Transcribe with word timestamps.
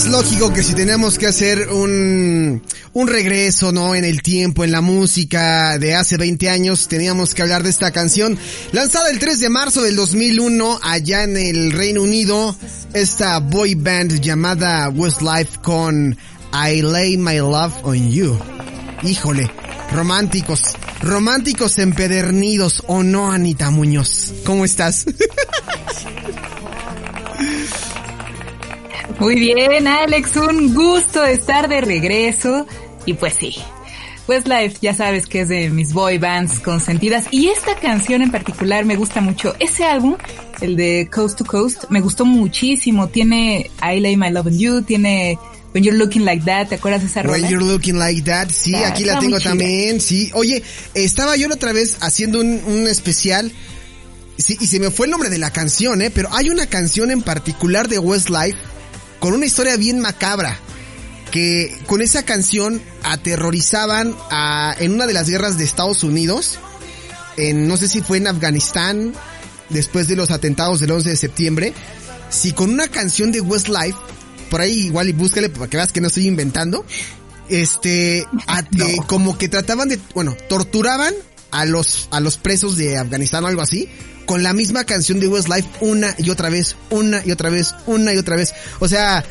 más 0.00 0.12
lógico 0.12 0.52
que 0.52 0.62
si 0.62 0.72
tenemos 0.72 1.18
que 1.18 1.26
hacer 1.26 1.68
un, 1.68 2.62
un 2.92 3.08
regreso, 3.08 3.70
¿no? 3.70 3.94
En 3.94 4.04
el 4.04 4.22
tiempo, 4.22 4.64
en 4.64 4.72
la 4.72 4.80
música 4.80 5.78
de 5.78 5.94
hace 5.94 6.16
20 6.16 6.48
años, 6.48 6.88
teníamos 6.88 7.34
que 7.34 7.42
hablar 7.42 7.62
de 7.62 7.70
esta 7.70 7.90
canción. 7.90 8.38
Lanzada 8.72 9.10
el 9.10 9.18
3 9.18 9.40
de 9.40 9.48
marzo 9.50 9.82
del 9.82 9.96
2001 9.96 10.80
allá 10.82 11.24
en 11.24 11.36
el 11.36 11.72
Reino 11.72 12.02
Unido, 12.02 12.56
esta 12.94 13.38
boy 13.40 13.74
band 13.74 14.20
llamada 14.20 14.88
Westlife 14.88 15.58
con 15.60 16.16
I 16.52 16.80
Lay 16.80 17.18
My 17.18 17.36
Love 17.36 17.74
on 17.82 18.10
You. 18.10 18.38
Híjole, 19.02 19.50
románticos, 19.92 20.62
románticos 21.02 21.78
empedernidos, 21.78 22.82
¿o 22.86 23.02
no, 23.02 23.32
Anita 23.32 23.70
Muñoz? 23.70 24.32
¿Cómo 24.44 24.64
estás? 24.64 25.04
Muy 29.20 29.34
bien, 29.34 29.86
Alex, 29.86 30.34
un 30.36 30.74
gusto 30.74 31.22
estar 31.26 31.68
de 31.68 31.82
regreso. 31.82 32.66
Y 33.04 33.12
pues 33.12 33.34
sí, 33.38 33.54
Westlife 34.26 34.78
ya 34.80 34.94
sabes 34.94 35.26
que 35.26 35.42
es 35.42 35.48
de 35.50 35.68
mis 35.68 35.92
boy 35.92 36.16
bands 36.16 36.58
consentidas. 36.58 37.26
Y 37.30 37.48
esta 37.48 37.76
canción 37.76 38.22
en 38.22 38.30
particular 38.30 38.86
me 38.86 38.96
gusta 38.96 39.20
mucho. 39.20 39.54
Ese 39.60 39.84
álbum, 39.84 40.16
el 40.62 40.74
de 40.74 41.10
Coast 41.12 41.36
to 41.36 41.44
Coast, 41.44 41.84
me 41.90 42.00
gustó 42.00 42.24
muchísimo. 42.24 43.08
Tiene 43.08 43.70
I 43.82 44.00
Lay 44.00 44.16
My 44.16 44.30
Love 44.30 44.46
on 44.46 44.58
You, 44.58 44.82
tiene 44.82 45.38
When 45.74 45.84
You're 45.84 45.98
Looking 45.98 46.24
Like 46.24 46.46
That, 46.46 46.68
¿te 46.68 46.76
acuerdas 46.76 47.02
de 47.02 47.08
esa 47.08 47.22
rola? 47.22 47.34
When 47.34 47.50
You're 47.50 47.66
Looking 47.66 47.98
Like 47.98 48.22
That, 48.22 48.48
sí, 48.48 48.74
aquí 48.74 49.04
la 49.04 49.18
tengo 49.18 49.38
también, 49.38 50.00
sí. 50.00 50.30
Oye, 50.32 50.62
estaba 50.94 51.36
yo 51.36 51.46
la 51.46 51.56
otra 51.56 51.74
vez 51.74 51.98
haciendo 52.00 52.40
un, 52.40 52.62
un 52.66 52.88
especial, 52.88 53.52
sí, 54.38 54.56
y 54.58 54.66
se 54.66 54.80
me 54.80 54.90
fue 54.90 55.08
el 55.08 55.10
nombre 55.10 55.28
de 55.28 55.36
la 55.36 55.50
canción, 55.50 56.00
eh, 56.00 56.10
pero 56.10 56.30
hay 56.32 56.48
una 56.48 56.64
canción 56.64 57.10
en 57.10 57.20
particular 57.20 57.86
de 57.86 57.98
Westlife 57.98 58.56
con 59.20 59.34
una 59.34 59.46
historia 59.46 59.76
bien 59.76 60.00
macabra. 60.00 60.58
Que 61.30 61.78
con 61.86 62.02
esa 62.02 62.24
canción 62.24 62.82
aterrorizaban 63.04 64.16
a, 64.30 64.74
en 64.80 64.92
una 64.92 65.06
de 65.06 65.12
las 65.12 65.28
guerras 65.28 65.58
de 65.58 65.64
Estados 65.64 66.02
Unidos. 66.02 66.58
En, 67.36 67.68
no 67.68 67.76
sé 67.76 67.86
si 67.86 68.00
fue 68.00 68.16
en 68.18 68.26
Afganistán, 68.26 69.14
después 69.68 70.08
de 70.08 70.16
los 70.16 70.32
atentados 70.32 70.80
del 70.80 70.90
11 70.90 71.10
de 71.10 71.16
septiembre. 71.16 71.72
Si 72.30 72.52
con 72.52 72.70
una 72.70 72.88
canción 72.88 73.30
de 73.30 73.40
Westlife, 73.40 73.98
por 74.50 74.60
ahí 74.60 74.86
igual 74.86 75.08
y 75.08 75.12
búscale 75.12 75.48
para 75.48 75.68
que 75.68 75.76
veas 75.76 75.92
que 75.92 76.00
no 76.00 76.08
estoy 76.08 76.26
inventando. 76.26 76.84
Este, 77.48 78.26
a, 78.46 78.62
no. 78.72 78.86
eh, 78.86 78.96
como 79.06 79.38
que 79.38 79.48
trataban 79.48 79.88
de, 79.88 79.98
bueno, 80.14 80.36
torturaban 80.48 81.14
a 81.50 81.64
los, 81.64 82.08
a 82.10 82.20
los 82.20 82.36
presos 82.36 82.76
de 82.76 82.98
Afganistán 82.98 83.44
o 83.44 83.48
algo 83.48 83.62
así 83.62 83.88
con 84.30 84.44
la 84.44 84.52
misma 84.52 84.84
canción 84.84 85.18
de 85.18 85.26
Westlife 85.26 85.68
una 85.80 86.14
y 86.16 86.30
otra 86.30 86.50
vez, 86.50 86.76
una 86.90 87.20
y 87.26 87.32
otra 87.32 87.50
vez, 87.50 87.74
una 87.86 88.14
y 88.14 88.16
otra 88.16 88.36
vez. 88.36 88.54
O 88.78 88.86
sea, 88.86 89.24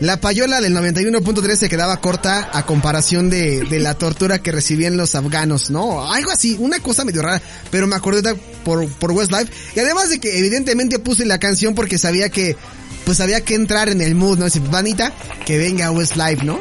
la 0.00 0.18
payola 0.18 0.62
del 0.62 0.74
91.3 0.74 1.56
se 1.56 1.68
quedaba 1.68 1.98
corta 1.98 2.48
a 2.52 2.64
comparación 2.64 3.28
de, 3.28 3.64
de, 3.64 3.80
la 3.80 3.94
tortura 3.94 4.38
que 4.38 4.52
recibían 4.52 4.96
los 4.96 5.14
afganos, 5.14 5.68
¿no? 5.70 6.10
Algo 6.10 6.30
así, 6.30 6.56
una 6.58 6.80
cosa 6.80 7.04
medio 7.04 7.20
rara, 7.20 7.42
pero 7.70 7.86
me 7.86 7.96
acordé 7.96 8.34
por, 8.64 8.88
por 8.88 9.12
Westlife. 9.12 9.52
Y 9.74 9.80
además 9.80 10.08
de 10.08 10.20
que 10.20 10.38
evidentemente 10.38 10.98
puse 10.98 11.26
la 11.26 11.38
canción 11.38 11.74
porque 11.74 11.98
sabía 11.98 12.30
que, 12.30 12.56
pues 13.04 13.20
había 13.20 13.42
que 13.42 13.54
entrar 13.54 13.90
en 13.90 14.00
el 14.00 14.14
mood, 14.14 14.38
¿no? 14.38 14.46
Dice, 14.46 14.60
Vanita, 14.60 15.12
que 15.44 15.58
venga 15.58 15.90
Westlife, 15.90 16.44
¿no? 16.44 16.60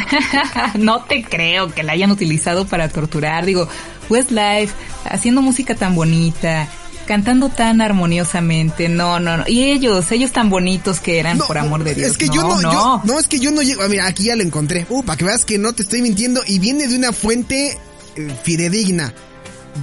no 0.74 1.04
te 1.04 1.24
creo 1.24 1.72
que 1.72 1.82
la 1.82 1.92
hayan 1.92 2.10
utilizado 2.10 2.66
para 2.66 2.88
torturar. 2.88 3.46
Digo, 3.46 3.68
Westlife, 4.12 4.74
haciendo 5.04 5.42
música 5.42 5.74
tan 5.74 5.94
bonita, 5.94 6.68
cantando 7.06 7.48
tan 7.48 7.80
armoniosamente, 7.80 8.88
no, 8.88 9.20
no, 9.20 9.38
no. 9.38 9.44
Y 9.46 9.64
ellos, 9.64 10.10
ellos 10.12 10.32
tan 10.32 10.50
bonitos 10.50 11.00
que 11.00 11.18
eran, 11.18 11.38
no, 11.38 11.46
por 11.46 11.58
amor 11.58 11.84
de 11.84 11.94
Dios. 11.94 12.12
Es 12.12 12.18
que 12.18 12.26
no, 12.26 12.34
yo 12.34 12.42
no, 12.42 12.60
no. 12.60 12.72
Yo, 12.72 13.00
no, 13.04 13.18
es 13.18 13.26
que 13.26 13.40
yo 13.40 13.50
no 13.50 13.62
llego, 13.62 13.86
mira, 13.88 14.06
aquí 14.06 14.24
ya 14.24 14.36
lo 14.36 14.42
encontré. 14.42 14.86
Uh, 14.88 15.02
para 15.02 15.16
que 15.16 15.24
veas 15.24 15.44
que 15.44 15.58
no 15.58 15.72
te 15.72 15.82
estoy 15.82 16.02
mintiendo 16.02 16.42
y 16.46 16.58
viene 16.58 16.86
de 16.86 16.96
una 16.96 17.12
fuente 17.12 17.78
eh, 18.16 18.36
fidedigna 18.42 19.12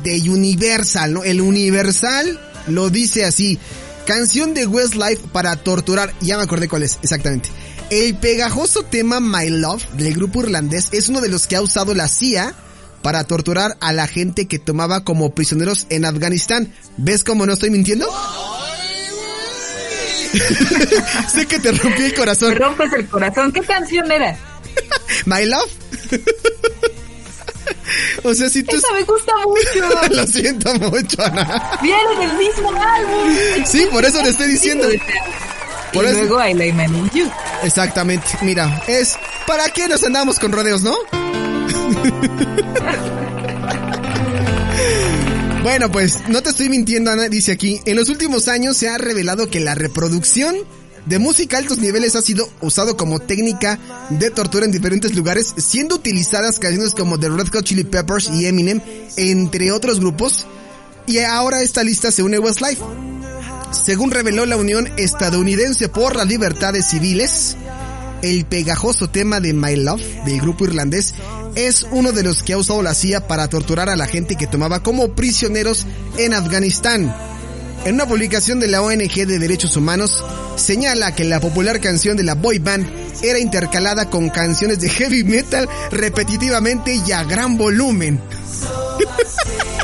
de 0.04 0.30
Universal, 0.30 1.14
¿no? 1.14 1.24
El 1.24 1.42
Universal 1.42 2.40
lo 2.68 2.90
dice 2.90 3.26
así. 3.26 3.60
Canción 4.06 4.54
de 4.54 4.66
Westlife 4.66 5.28
para 5.32 5.56
torturar. 5.56 6.14
Ya 6.22 6.38
me 6.38 6.44
acordé 6.44 6.68
cuál 6.68 6.84
es, 6.84 6.98
exactamente. 7.04 7.50
El 7.90 8.16
pegajoso 8.16 8.84
tema 8.84 9.20
My 9.20 9.50
Love 9.50 9.84
del 9.94 10.14
grupo 10.14 10.42
irlandés 10.42 10.90
es 10.92 11.10
uno 11.10 11.22
de 11.22 11.30
los 11.30 11.48
que 11.48 11.56
ha 11.56 11.62
usado 11.62 11.96
la 11.96 12.08
CIA 12.08 12.54
para 13.02 13.24
torturar 13.24 13.78
a 13.80 13.94
la 13.94 14.08
gente 14.08 14.48
que 14.48 14.60
tomaba 14.60 15.04
como 15.04 15.32
prisioneros 15.32 15.88
en 15.90 16.06
Afganistán. 16.06 16.74
¿Ves 16.98 17.24
cómo 17.24 17.46
no 17.46 17.54
estoy 17.54 17.70
mintiendo? 17.70 18.08
sé 21.34 21.48
que 21.48 21.60
te 21.60 21.72
rompí 21.72 22.04
el 22.04 22.14
corazón. 22.14 22.50
Me 22.50 22.60
rompes 22.60 22.94
el 22.94 23.08
corazón. 23.08 23.52
¿Qué 23.52 23.62
canción 23.62 24.12
era? 24.12 24.38
My 25.26 25.46
Love. 25.46 25.72
o 28.24 28.34
sea, 28.34 28.50
si 28.50 28.64
tú... 28.64 28.76
Esa 28.76 28.92
me 28.94 29.04
gusta 29.04 29.34
mucho. 29.46 30.16
Lo 30.16 30.28
siento 30.28 30.74
mucho, 30.76 31.24
Ana. 31.24 31.80
Viene 31.82 32.16
del 32.20 32.38
mismo 32.38 32.70
álbum. 32.70 33.36
Sí, 33.66 33.88
por 33.92 34.06
eso 34.06 34.22
le 34.22 34.30
estoy 34.30 34.48
diciendo. 34.48 34.88
Por 35.94 36.06
y 36.06 36.08
eso... 36.08 36.20
luego 36.20 36.46
I 36.46 36.54
Lay 36.54 36.74
My 36.74 36.86
You. 37.14 37.30
Exactamente. 37.64 38.28
Mira, 38.42 38.84
es... 38.88 39.18
¿Para 39.48 39.70
qué 39.70 39.88
nos 39.88 40.04
andamos 40.04 40.38
con 40.38 40.52
rodeos, 40.52 40.84
no? 40.84 40.96
Bueno, 45.62 45.92
pues 45.92 46.30
no 46.30 46.42
te 46.42 46.52
estoy 46.52 46.70
mintiendo, 46.70 47.12
Ana, 47.12 47.28
dice 47.28 47.52
aquí. 47.52 47.82
En 47.86 47.98
los 47.98 48.08
últimos 48.08 48.48
años 48.48 48.78
se 48.78 48.88
ha 48.88 48.98
revelado 48.98 49.50
que 49.50 49.60
la 49.60 49.76
reproducción 49.76 50.56
de 51.06 51.20
música 51.20 51.58
a 51.58 51.60
altos 51.60 51.80
niveles 51.80 52.16
ha 52.16 52.22
sido 52.22 52.50
usado 52.62 52.96
como 52.96 53.20
técnica 53.20 53.78
de 54.10 54.32
tortura 54.32 54.66
en 54.66 54.72
diferentes 54.72 55.16
lugares, 55.16 55.54
siendo 55.58 55.96
utilizadas 55.96 56.60
canciones 56.60 56.94
como 56.94 57.20
The 57.20 57.30
Red 57.30 57.50
Hot 57.52 57.66
Chili 57.66 57.84
Peppers 57.84 58.30
y 58.34 58.46
Eminem, 58.46 58.80
entre 59.18 59.74
otros 59.74 60.00
grupos. 60.00 60.48
Y 61.08 61.20
ahora 61.20 61.62
esta 61.62 61.84
lista 61.84 62.10
se 62.12 62.24
une 62.24 62.38
a 62.38 62.42
Westlife. 62.42 62.82
Según 63.72 64.12
reveló 64.12 64.46
la 64.46 64.56
Unión 64.56 64.90
Estadounidense 64.98 65.90
por 65.90 66.16
las 66.16 66.28
Libertades 66.28 66.90
Civiles, 66.90 67.58
el 68.22 68.46
pegajoso 68.46 69.10
tema 69.10 69.40
de 69.40 69.54
My 69.54 69.76
Love 69.76 70.02
del 70.26 70.42
grupo 70.42 70.66
irlandés 70.66 71.14
es 71.56 71.88
uno 71.92 72.12
de 72.12 72.24
los 72.24 72.44
que 72.44 72.54
ha 72.54 72.58
usado 72.58 72.82
la 72.82 72.94
CIA 72.94 73.28
para 73.28 73.48
torturar 73.48 73.90
a 73.90 73.96
la 73.96 74.08
gente 74.08 74.36
que 74.36 74.48
tomaba 74.48 74.84
como 74.84 75.16
prisioneros 75.16 75.86
en 76.18 76.34
Afganistán. 76.34 77.14
En 77.86 77.96
una 77.96 78.08
publicación 78.08 78.60
de 78.60 78.68
la 78.68 78.82
ONG 78.82 79.26
de 79.26 79.40
Derechos 79.40 79.78
Humanos, 79.78 80.24
señala 80.58 81.16
que 81.16 81.24
la 81.24 81.40
popular 81.40 81.80
canción 81.80 82.18
de 82.18 82.24
la 82.24 82.36
boy 82.36 82.60
band 82.60 82.86
era 83.24 83.40
intercalada 83.40 84.10
con 84.10 84.30
canciones 84.30 84.82
de 84.82 84.90
heavy 84.90 85.24
metal 85.24 85.68
repetitivamente 85.92 87.02
y 87.06 87.12
a 87.12 87.24
gran 87.24 87.58
volumen. 87.58 88.20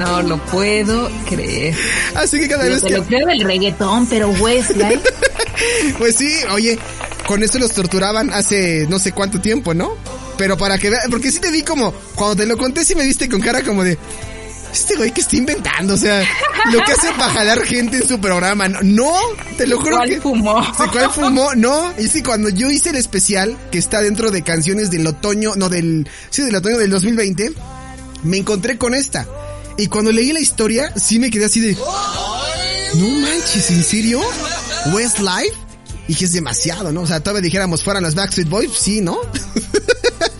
No 0.00 0.22
lo 0.22 0.38
puedo 0.46 1.10
creer. 1.28 1.74
Así 2.14 2.40
que 2.40 2.48
cada 2.48 2.64
vez 2.64 2.82
te 2.82 2.88
que... 2.88 2.96
lo 2.96 3.04
creo 3.04 3.26
del 3.26 3.42
reggaetón, 3.42 4.06
pero 4.06 4.30
Westlife... 4.30 5.02
pues 5.98 6.16
sí, 6.16 6.32
oye, 6.50 6.78
con 7.26 7.42
esto 7.42 7.58
los 7.58 7.72
torturaban 7.72 8.30
hace 8.32 8.86
no 8.88 8.98
sé 8.98 9.12
cuánto 9.12 9.40
tiempo, 9.40 9.74
¿no? 9.74 9.94
Pero 10.38 10.56
para 10.56 10.78
que 10.78 10.88
vean, 10.88 11.10
porque 11.10 11.30
sí 11.30 11.38
te 11.38 11.50
vi 11.50 11.62
como, 11.62 11.92
cuando 12.14 12.36
te 12.36 12.46
lo 12.46 12.56
conté 12.56 12.84
sí 12.84 12.94
me 12.94 13.04
viste 13.04 13.28
con 13.28 13.42
cara 13.42 13.62
como 13.62 13.84
de, 13.84 13.98
este 14.72 14.96
güey 14.96 15.12
que 15.12 15.20
está 15.20 15.36
inventando, 15.36 15.94
o 15.94 15.96
sea, 15.96 16.24
lo 16.72 16.82
que 16.82 16.92
hace 16.92 17.08
para 17.12 17.32
jalar 17.32 17.62
gente 17.62 17.98
en 17.98 18.08
su 18.08 18.20
programa, 18.20 18.68
no, 18.68 18.80
no 18.82 19.12
te 19.56 19.66
lo 19.66 19.78
juro 19.78 19.96
¿Cuál 19.96 20.08
que... 20.08 20.20
fumó? 20.20 20.64
¿Sí, 20.64 20.82
¿Cuál 20.92 21.10
fumó? 21.10 21.54
No, 21.54 21.92
y 21.98 22.08
sí, 22.08 22.22
cuando 22.22 22.48
yo 22.48 22.70
hice 22.70 22.90
el 22.90 22.96
especial, 22.96 23.56
que 23.70 23.78
está 23.78 24.00
dentro 24.00 24.30
de 24.30 24.42
canciones 24.42 24.90
del 24.90 25.06
otoño, 25.06 25.52
no, 25.56 25.68
del, 25.68 26.08
sí, 26.30 26.42
del 26.42 26.54
otoño 26.54 26.78
del 26.78 26.90
2020, 26.90 27.52
me 28.22 28.38
encontré 28.38 28.78
con 28.78 28.94
esta. 28.94 29.26
Y 29.80 29.86
cuando 29.86 30.12
leí 30.12 30.30
la 30.30 30.40
historia, 30.40 30.92
sí 30.94 31.18
me 31.18 31.30
quedé 31.30 31.46
así 31.46 31.58
de, 31.58 31.74
no 31.74 33.08
manches, 33.08 33.70
¿en 33.70 33.82
serio? 33.82 34.20
Westlife? 34.92 35.56
Y 36.06 36.14
que 36.14 36.26
es 36.26 36.32
demasiado, 36.32 36.92
¿no? 36.92 37.00
O 37.00 37.06
sea, 37.06 37.20
todavía 37.20 37.40
dijéramos 37.40 37.82
fueran 37.82 38.02
los 38.02 38.14
Backstreet 38.14 38.48
Boys, 38.48 38.72
sí, 38.78 39.00
¿no? 39.00 39.18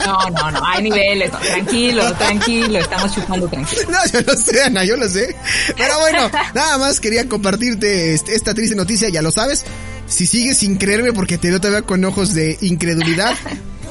No, 0.05 0.31
no, 0.31 0.51
no, 0.51 0.61
hay 0.65 0.83
niveles, 0.83 1.33
no, 1.33 1.39
tranquilo, 1.39 2.13
tranquilo, 2.15 2.79
estamos 2.81 3.15
chupando 3.15 3.49
tranquilo. 3.49 3.83
No, 3.89 3.99
yo 4.13 4.21
lo 4.27 4.37
sé, 4.37 4.63
Ana, 4.63 4.85
yo 4.85 4.97
lo 4.97 5.09
sé. 5.09 5.35
Pero 5.77 5.99
bueno, 6.01 6.31
nada 6.55 6.79
más 6.79 7.01
quería 7.01 7.27
compartirte 7.29 8.15
esta 8.15 8.53
triste 8.53 8.75
noticia, 8.75 9.09
ya 9.09 9.23
lo 9.23 9.31
sabes. 9.31 9.65
Si 10.07 10.27
sigues 10.27 10.59
sin 10.59 10.77
creerme 10.77 11.13
porque 11.13 11.39
te 11.39 11.49
veo 11.49 11.61
todavía 11.61 11.83
con 11.83 12.05
ojos 12.05 12.35
de 12.35 12.59
incredulidad, 12.61 13.37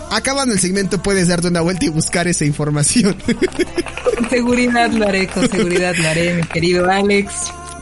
acabando 0.09 0.53
el 0.53 0.59
segmento 0.59 1.01
puedes 1.01 1.27
darte 1.27 1.47
una 1.47 1.61
vuelta 1.61 1.85
y 1.85 1.89
buscar 1.89 2.27
esa 2.27 2.45
información. 2.45 3.15
Con 4.15 4.29
seguridad 4.29 4.91
lo 4.91 5.07
haré, 5.07 5.27
con 5.27 5.49
seguridad 5.49 5.95
lo 5.95 6.07
haré, 6.07 6.33
mi 6.33 6.43
querido 6.43 6.89
Alex. 6.89 7.33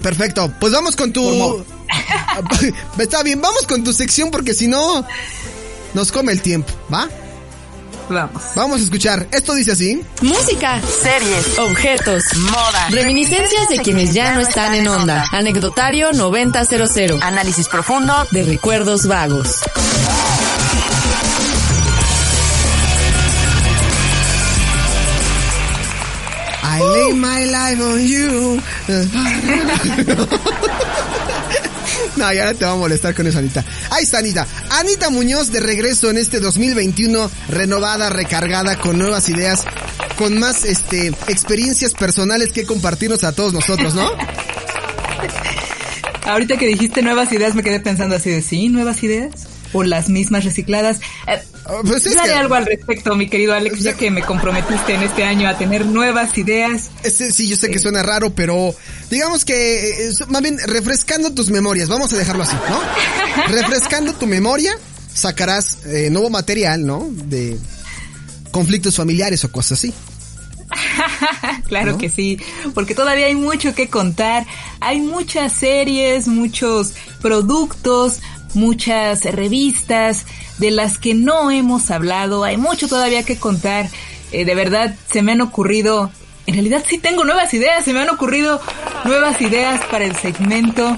Perfecto, 0.01 0.51
pues 0.59 0.73
vamos 0.73 0.95
con 0.95 1.11
tu... 1.11 1.65
Está 2.99 3.23
bien, 3.23 3.41
vamos 3.41 3.65
con 3.65 3.83
tu 3.83 3.93
sección 3.93 4.29
porque 4.31 4.53
si 4.53 4.67
no 4.67 5.05
nos 5.93 6.11
come 6.11 6.31
el 6.31 6.41
tiempo, 6.41 6.71
¿va? 6.93 7.09
Vamos. 8.09 8.41
Vamos 8.55 8.79
a 8.79 8.83
escuchar. 8.83 9.27
Esto 9.31 9.53
dice 9.53 9.73
así. 9.73 10.01
Música, 10.21 10.81
series, 10.81 11.59
objetos, 11.59 12.23
moda, 12.37 12.89
reminiscencias 12.89 13.69
de 13.69 13.79
quienes 13.79 14.13
ya 14.13 14.33
no 14.33 14.41
están 14.41 14.75
en 14.75 14.87
onda. 14.87 15.25
Anecdotario 15.31 16.13
9000. 16.13 17.21
Análisis 17.21 17.67
profundo 17.67 18.13
de 18.31 18.43
recuerdos 18.43 19.07
vagos. 19.07 19.61
I 26.77 26.81
lay 26.81 27.13
my 27.13 27.45
life 27.45 27.81
on 27.81 27.99
you. 28.05 28.61
No, 32.15 32.31
ya 32.33 32.53
te 32.53 32.65
va 32.65 32.71
a 32.71 32.75
molestar 32.75 33.13
con 33.13 33.27
eso, 33.27 33.37
Anita. 33.37 33.63
Ahí 33.91 34.03
está, 34.03 34.17
Anita. 34.17 34.47
Anita 34.71 35.11
Muñoz 35.11 35.51
de 35.51 35.59
regreso 35.59 36.09
en 36.09 36.17
este 36.17 36.39
2021, 36.39 37.29
renovada, 37.49 38.09
recargada, 38.09 38.75
con 38.79 38.97
nuevas 38.97 39.29
ideas, 39.29 39.63
con 40.17 40.39
más 40.39 40.65
este 40.65 41.09
experiencias 41.27 41.93
personales 41.93 42.51
que 42.51 42.65
compartirnos 42.65 43.23
a 43.23 43.33
todos 43.33 43.53
nosotros, 43.53 43.93
¿no? 43.93 44.09
Ahorita 46.25 46.57
que 46.57 46.65
dijiste 46.65 47.03
nuevas 47.03 47.31
ideas, 47.31 47.53
me 47.53 47.61
quedé 47.61 47.79
pensando 47.79 48.15
así 48.15 48.31
de 48.31 48.41
sí, 48.41 48.69
nuevas 48.69 49.03
ideas 49.03 49.46
o 49.73 49.83
las 49.83 50.09
mismas 50.09 50.45
recicladas. 50.45 50.99
Eh, 51.27 51.41
oh, 51.65 51.81
pues 51.83 52.05
algo 52.17 52.55
al 52.55 52.65
respecto, 52.65 53.15
mi 53.15 53.29
querido 53.29 53.53
Alex, 53.53 53.79
ya 53.79 53.93
que 53.93 54.11
me 54.11 54.21
comprometiste 54.21 54.93
en 54.93 55.03
este 55.03 55.23
año 55.23 55.47
a 55.47 55.57
tener 55.57 55.85
nuevas 55.85 56.37
ideas. 56.37 56.89
sí, 57.03 57.47
yo 57.47 57.55
sé 57.57 57.69
que 57.69 57.79
suena 57.79 58.03
raro, 58.03 58.33
pero 58.33 58.75
digamos 59.09 59.45
que, 59.45 60.07
eh, 60.07 60.13
más 60.29 60.41
bien, 60.41 60.57
refrescando 60.65 61.33
tus 61.33 61.49
memorias, 61.49 61.89
vamos 61.89 62.13
a 62.13 62.17
dejarlo 62.17 62.43
así, 62.43 62.55
¿no? 62.69 63.47
refrescando 63.47 64.13
tu 64.13 64.27
memoria, 64.27 64.77
sacarás 65.13 65.85
eh, 65.85 66.09
nuevo 66.11 66.29
material, 66.29 66.85
¿no? 66.85 67.07
De 67.11 67.57
conflictos 68.51 68.95
familiares 68.95 69.43
o 69.43 69.51
cosas 69.51 69.79
así. 69.79 69.93
claro 71.67 71.97
que 71.97 72.09
sí, 72.09 72.39
porque 72.73 72.95
todavía 72.95 73.27
hay 73.27 73.35
mucho 73.35 73.73
que 73.73 73.89
contar, 73.89 74.45
hay 74.79 74.99
muchas 74.99 75.53
series, 75.53 76.27
muchos 76.27 76.93
productos, 77.21 78.19
muchas 78.53 79.23
revistas 79.25 80.25
de 80.57 80.71
las 80.71 80.97
que 80.97 81.13
no 81.13 81.51
hemos 81.51 81.91
hablado, 81.91 82.43
hay 82.43 82.57
mucho 82.57 82.87
todavía 82.87 83.23
que 83.23 83.37
contar, 83.37 83.89
eh, 84.31 84.45
de 84.45 84.55
verdad 84.55 84.95
se 85.11 85.21
me 85.21 85.33
han 85.33 85.41
ocurrido, 85.41 86.11
en 86.45 86.55
realidad 86.55 86.83
sí 86.87 86.97
tengo 86.97 87.23
nuevas 87.23 87.53
ideas, 87.53 87.85
se 87.85 87.93
me 87.93 88.01
han 88.01 88.09
ocurrido 88.09 88.59
nuevas 89.05 89.41
ideas 89.41 89.81
para 89.91 90.05
el 90.05 90.15
segmento 90.15 90.97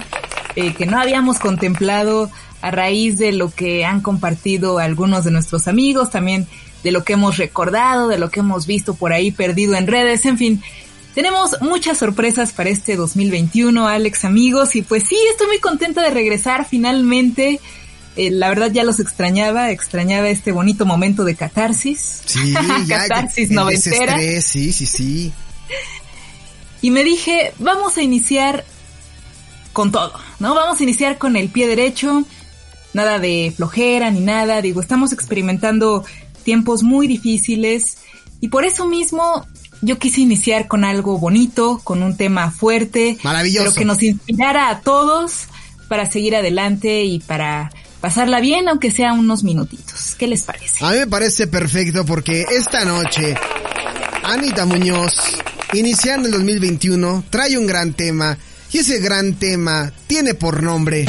eh, 0.56 0.74
que 0.74 0.86
no 0.86 0.98
habíamos 0.98 1.38
contemplado 1.38 2.30
a 2.62 2.70
raíz 2.70 3.18
de 3.18 3.32
lo 3.32 3.50
que 3.50 3.84
han 3.84 4.00
compartido 4.00 4.78
algunos 4.78 5.24
de 5.24 5.30
nuestros 5.30 5.68
amigos, 5.68 6.10
también 6.10 6.46
de 6.82 6.92
lo 6.92 7.04
que 7.04 7.14
hemos 7.14 7.36
recordado, 7.36 8.08
de 8.08 8.18
lo 8.18 8.30
que 8.30 8.40
hemos 8.40 8.66
visto 8.66 8.94
por 8.94 9.12
ahí 9.12 9.30
perdido 9.30 9.74
en 9.74 9.86
redes, 9.86 10.24
en 10.24 10.38
fin, 10.38 10.62
tenemos 11.14 11.56
muchas 11.60 11.98
sorpresas 11.98 12.52
para 12.52 12.70
este 12.70 12.96
2021, 12.96 13.88
Alex, 13.88 14.24
amigos, 14.24 14.76
y 14.76 14.82
pues 14.82 15.04
sí, 15.08 15.16
estoy 15.30 15.48
muy 15.48 15.58
contenta 15.58 16.02
de 16.02 16.10
regresar 16.10 16.66
finalmente. 16.68 17.60
Eh, 18.16 18.30
la 18.30 18.48
verdad 18.48 18.70
ya 18.70 18.84
los 18.84 19.00
extrañaba, 19.00 19.70
extrañaba 19.70 20.28
este 20.28 20.52
bonito 20.52 20.86
momento 20.86 21.24
de 21.24 21.34
catarsis. 21.36 22.22
Sí, 22.26 22.54
catarsis 22.88 23.50
noventera. 23.50 24.18
Sí, 24.18 24.72
sí, 24.72 24.86
sí. 24.86 25.32
Y 26.82 26.90
me 26.90 27.04
dije, 27.04 27.52
vamos 27.58 27.96
a 27.98 28.02
iniciar 28.02 28.64
con 29.72 29.92
todo, 29.92 30.12
¿no? 30.38 30.54
Vamos 30.54 30.80
a 30.80 30.82
iniciar 30.82 31.18
con 31.18 31.36
el 31.36 31.48
pie 31.48 31.66
derecho, 31.66 32.24
nada 32.92 33.18
de 33.18 33.52
flojera 33.54 34.10
ni 34.10 34.20
nada, 34.20 34.62
digo, 34.62 34.80
estamos 34.80 35.12
experimentando 35.12 36.04
tiempos 36.42 36.82
muy 36.82 37.06
difíciles 37.06 37.98
y 38.40 38.48
por 38.48 38.64
eso 38.64 38.86
mismo 38.86 39.46
yo 39.82 39.98
quise 39.98 40.20
iniciar 40.20 40.68
con 40.68 40.84
algo 40.84 41.18
bonito, 41.18 41.80
con 41.82 42.02
un 42.02 42.16
tema 42.16 42.50
fuerte, 42.50 43.18
maravilloso, 43.22 43.64
pero 43.64 43.74
que 43.74 43.84
nos 43.84 44.02
inspirara 44.02 44.68
a 44.68 44.80
todos 44.80 45.46
para 45.88 46.10
seguir 46.10 46.36
adelante 46.36 47.04
y 47.04 47.18
para 47.20 47.70
pasarla 48.00 48.40
bien, 48.40 48.68
aunque 48.68 48.90
sea 48.90 49.12
unos 49.12 49.44
minutitos. 49.44 50.14
¿Qué 50.18 50.26
les 50.26 50.42
parece? 50.42 50.84
A 50.84 50.90
mí 50.90 50.98
me 50.98 51.06
parece 51.06 51.46
perfecto 51.46 52.04
porque 52.04 52.46
esta 52.50 52.84
noche 52.84 53.34
Anita 54.22 54.66
Muñoz, 54.66 55.14
iniciando 55.72 56.28
el 56.28 56.34
2021, 56.34 57.24
trae 57.30 57.58
un 57.58 57.66
gran 57.66 57.92
tema 57.94 58.38
y 58.72 58.78
ese 58.78 59.00
gran 59.00 59.34
tema 59.34 59.92
tiene 60.06 60.34
por 60.34 60.62
nombre 60.62 61.06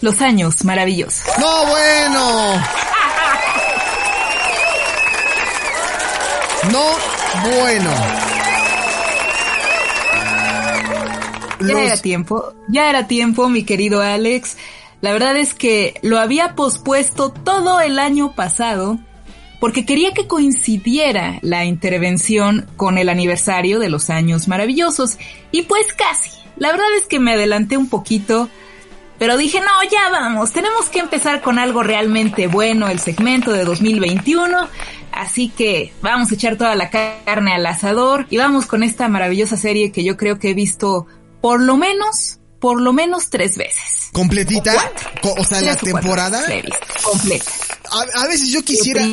Los 0.00 0.20
años 0.22 0.64
maravillosos. 0.64 1.22
No, 1.38 1.66
bueno. 1.66 2.62
No, 6.72 6.84
bueno. 7.50 7.90
Ya 11.60 11.82
era 11.84 11.96
tiempo, 11.98 12.54
ya 12.68 12.88
era 12.88 13.06
tiempo, 13.06 13.48
mi 13.48 13.64
querido 13.64 14.00
Alex. 14.00 14.56
La 15.02 15.12
verdad 15.12 15.36
es 15.36 15.54
que 15.54 15.94
lo 16.02 16.18
había 16.18 16.54
pospuesto 16.54 17.30
todo 17.30 17.80
el 17.80 17.98
año 17.98 18.32
pasado 18.32 18.98
porque 19.60 19.84
quería 19.84 20.12
que 20.12 20.26
coincidiera 20.26 21.38
la 21.42 21.66
intervención 21.66 22.66
con 22.76 22.96
el 22.96 23.10
aniversario 23.10 23.78
de 23.78 23.90
los 23.90 24.08
años 24.08 24.48
maravillosos. 24.48 25.18
Y 25.52 25.62
pues 25.62 25.92
casi. 25.92 26.30
La 26.56 26.70
verdad 26.70 26.86
es 26.96 27.06
que 27.06 27.20
me 27.20 27.34
adelanté 27.34 27.76
un 27.76 27.88
poquito 27.88 28.48
pero 29.20 29.36
dije, 29.36 29.60
no, 29.60 29.66
ya 29.90 30.08
vamos, 30.10 30.50
tenemos 30.50 30.88
que 30.88 30.98
empezar 30.98 31.42
con 31.42 31.58
algo 31.58 31.82
realmente 31.82 32.46
bueno, 32.46 32.88
el 32.88 33.00
segmento 33.00 33.52
de 33.52 33.66
2021. 33.66 34.66
Así 35.12 35.50
que 35.50 35.92
vamos 36.00 36.32
a 36.32 36.36
echar 36.36 36.56
toda 36.56 36.74
la 36.74 36.88
carne 36.88 37.52
al 37.52 37.66
asador 37.66 38.26
y 38.30 38.38
vamos 38.38 38.64
con 38.64 38.82
esta 38.82 39.08
maravillosa 39.08 39.58
serie 39.58 39.92
que 39.92 40.04
yo 40.04 40.16
creo 40.16 40.38
que 40.38 40.48
he 40.48 40.54
visto 40.54 41.06
por 41.42 41.60
lo 41.60 41.76
menos, 41.76 42.38
por 42.60 42.80
lo 42.80 42.94
menos 42.94 43.28
tres 43.28 43.58
veces. 43.58 44.08
¿Completita? 44.12 44.72
O, 45.36 45.44
sea, 45.44 45.60
la 45.60 45.76
temporada. 45.76 46.42
completa. 47.02 47.44
A, 48.14 48.26
veces 48.26 48.48
yo 48.48 48.64
quisiera... 48.64 49.04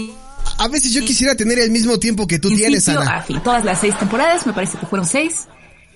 A 0.59 0.69
veces 0.69 0.93
yo 0.93 1.03
quisiera 1.03 1.35
tener 1.35 1.59
el 1.59 1.69
mismo 1.69 1.99
tiempo 1.99 2.27
que 2.27 2.39
tú 2.39 2.47
tienes, 2.47 2.87
Ana. 2.87 3.17
A 3.17 3.23
fin, 3.23 3.41
todas 3.43 3.65
las 3.65 3.81
seis 3.81 3.99
temporadas, 3.99 4.47
me 4.47 4.53
parece 4.53 4.77
que 4.77 4.85
fueron 4.85 5.05
seis. 5.05 5.49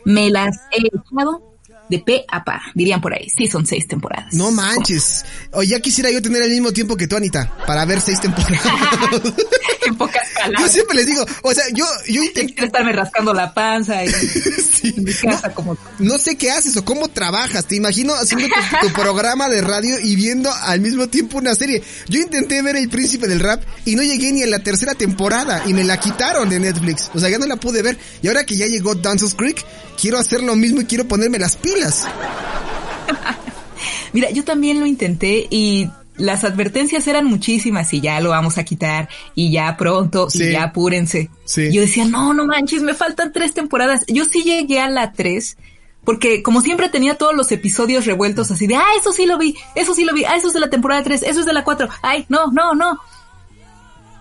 Me 0.03 0.29
las 0.29 0.53
he 0.73 0.85
echado 0.85 1.50
de 1.91 1.99
pe 1.99 2.23
a 2.29 2.41
pa, 2.41 2.61
dirían 2.73 3.01
por 3.01 3.13
ahí. 3.13 3.29
Sí, 3.29 3.47
son 3.47 3.65
seis 3.65 3.85
temporadas. 3.85 4.33
No 4.33 4.49
manches. 4.49 5.25
O 5.51 5.61
ya 5.61 5.81
quisiera 5.81 6.09
yo 6.09 6.21
tener 6.21 6.41
el 6.41 6.49
mismo 6.49 6.71
tiempo 6.71 6.95
que 6.95 7.05
tú, 7.05 7.17
Anita, 7.17 7.53
para 7.67 7.83
ver 7.83 7.99
seis 7.99 8.21
temporadas. 8.21 8.61
en 9.85 9.95
pocas 9.97 10.25
palabras. 10.33 10.61
Yo 10.61 10.69
siempre 10.69 10.95
les 10.95 11.05
digo, 11.05 11.25
o 11.41 11.53
sea, 11.53 11.65
yo, 11.73 11.85
yo 12.07 12.23
intento... 12.23 12.63
estarme 12.63 12.93
rascando 12.93 13.33
la 13.33 13.53
panza 13.53 14.05
y 14.05 14.07
en 14.83 15.03
mi 15.03 15.13
casa 15.13 15.49
no, 15.49 15.53
como... 15.53 15.77
No 15.99 16.17
sé 16.17 16.37
qué 16.37 16.51
haces 16.51 16.77
o 16.77 16.85
cómo 16.85 17.09
trabajas. 17.09 17.65
Te 17.65 17.75
imagino 17.75 18.13
haciendo 18.13 18.47
tu, 18.47 18.87
tu, 18.87 18.93
programa 18.93 19.49
de 19.49 19.61
radio 19.61 19.99
y 20.01 20.15
viendo 20.15 20.49
al 20.49 20.79
mismo 20.79 21.09
tiempo 21.09 21.39
una 21.39 21.55
serie. 21.55 21.83
Yo 22.07 22.21
intenté 22.21 22.61
ver 22.61 22.77
El 22.77 22.87
Príncipe 22.87 23.27
del 23.27 23.41
Rap 23.41 23.63
y 23.83 23.95
no 23.95 24.03
llegué 24.03 24.31
ni 24.31 24.43
a 24.43 24.47
la 24.47 24.59
tercera 24.59 24.95
temporada 24.95 25.63
y 25.65 25.73
me 25.73 25.83
la 25.83 25.99
quitaron 25.99 26.47
de 26.47 26.57
Netflix. 26.57 27.11
O 27.13 27.19
sea, 27.19 27.27
ya 27.27 27.37
no 27.37 27.47
la 27.47 27.57
pude 27.57 27.81
ver. 27.81 27.97
Y 28.21 28.29
ahora 28.29 28.45
que 28.45 28.55
ya 28.55 28.67
llegó 28.67 28.95
Dances 28.95 29.35
Creek, 29.35 29.65
quiero 30.01 30.17
hacer 30.17 30.41
lo 30.41 30.55
mismo 30.55 30.81
y 30.81 30.85
quiero 30.85 31.07
ponerme 31.07 31.37
las 31.37 31.57
pilas. 31.57 31.80
Mira, 34.13 34.29
yo 34.31 34.43
también 34.43 34.79
lo 34.79 34.85
intenté 34.85 35.47
y 35.49 35.89
las 36.17 36.43
advertencias 36.43 37.07
eran 37.07 37.25
muchísimas 37.25 37.93
y 37.93 38.01
ya 38.01 38.19
lo 38.19 38.29
vamos 38.29 38.57
a 38.57 38.63
quitar 38.63 39.09
y 39.33 39.51
ya 39.51 39.75
pronto 39.77 40.27
y 40.33 40.51
ya 40.51 40.63
apúrense. 40.63 41.29
Yo 41.55 41.81
decía, 41.81 42.05
no, 42.05 42.33
no 42.33 42.45
manches, 42.45 42.81
me 42.81 42.93
faltan 42.93 43.31
tres 43.31 43.53
temporadas. 43.53 44.03
Yo 44.07 44.25
sí 44.25 44.43
llegué 44.43 44.79
a 44.79 44.89
la 44.89 45.13
tres 45.13 45.57
porque 46.03 46.41
como 46.41 46.61
siempre 46.61 46.89
tenía 46.89 47.15
todos 47.15 47.35
los 47.35 47.51
episodios 47.51 48.05
revueltos 48.05 48.51
así 48.51 48.67
de, 48.67 48.75
ah, 48.75 48.85
eso 48.99 49.11
sí 49.11 49.25
lo 49.25 49.37
vi, 49.37 49.55
eso 49.75 49.93
sí 49.93 50.03
lo 50.03 50.13
vi, 50.13 50.25
ah, 50.25 50.35
eso 50.35 50.47
es 50.47 50.53
de 50.53 50.59
la 50.59 50.69
temporada 50.69 51.03
tres, 51.03 51.23
eso 51.23 51.41
es 51.41 51.45
de 51.45 51.53
la 51.53 51.63
cuatro, 51.63 51.89
ay, 52.01 52.25
no, 52.27 52.51
no, 52.51 52.73
no. 52.73 52.99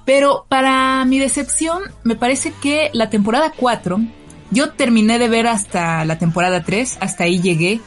Pero 0.04 0.44
para 0.48 1.04
mi 1.04 1.18
decepción, 1.18 1.82
me 2.04 2.16
parece 2.16 2.52
que 2.60 2.90
la 2.92 3.10
temporada 3.10 3.52
cuatro 3.56 4.00
yo 4.50 4.70
terminé 4.70 5.18
de 5.18 5.28
ver 5.28 5.46
hasta 5.46 6.04
la 6.04 6.18
temporada 6.18 6.62
3, 6.64 6.98
hasta 7.00 7.24
ahí 7.24 7.40
llegué. 7.40 7.80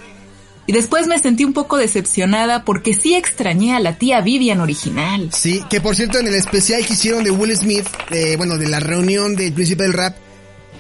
Y 0.66 0.72
después 0.72 1.08
me 1.08 1.20
sentí 1.20 1.44
un 1.44 1.52
poco 1.52 1.78
decepcionada 1.78 2.64
porque 2.64 2.94
sí 2.94 3.16
extrañé 3.16 3.76
a 3.76 3.82
la 3.82 3.98
tía 3.98 4.22
Vivian 4.22 4.62
original. 4.62 5.30
Sí, 5.34 5.62
que 5.70 5.82
por 5.82 5.96
cierto 5.96 6.20
en 6.20 6.28
el 6.28 6.36
especial 6.36 6.86
que 6.86 6.94
hicieron 6.94 7.24
de 7.24 7.32
Will 7.32 7.56
Smith, 7.56 7.86
eh, 8.12 8.36
bueno, 8.38 8.58
de 8.58 8.70
la 8.70 8.80
reunión 8.80 9.36
del 9.36 9.52
príncipe 9.52 9.84
del 9.84 9.94
rap, 9.94 10.16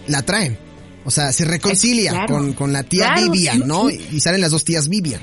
la 0.07 0.21
traen. 0.21 0.57
O 1.05 1.11
sea, 1.11 1.33
se 1.33 1.43
reconcilia 1.43 2.25
con, 2.27 2.53
con, 2.53 2.71
la 2.71 2.83
tía 2.83 3.13
Vivian, 3.15 3.67
¿no? 3.67 3.89
Y 3.89 4.21
salen 4.21 4.39
las 4.39 4.51
dos 4.51 4.63
tías 4.63 4.87
Vivian. 4.87 5.19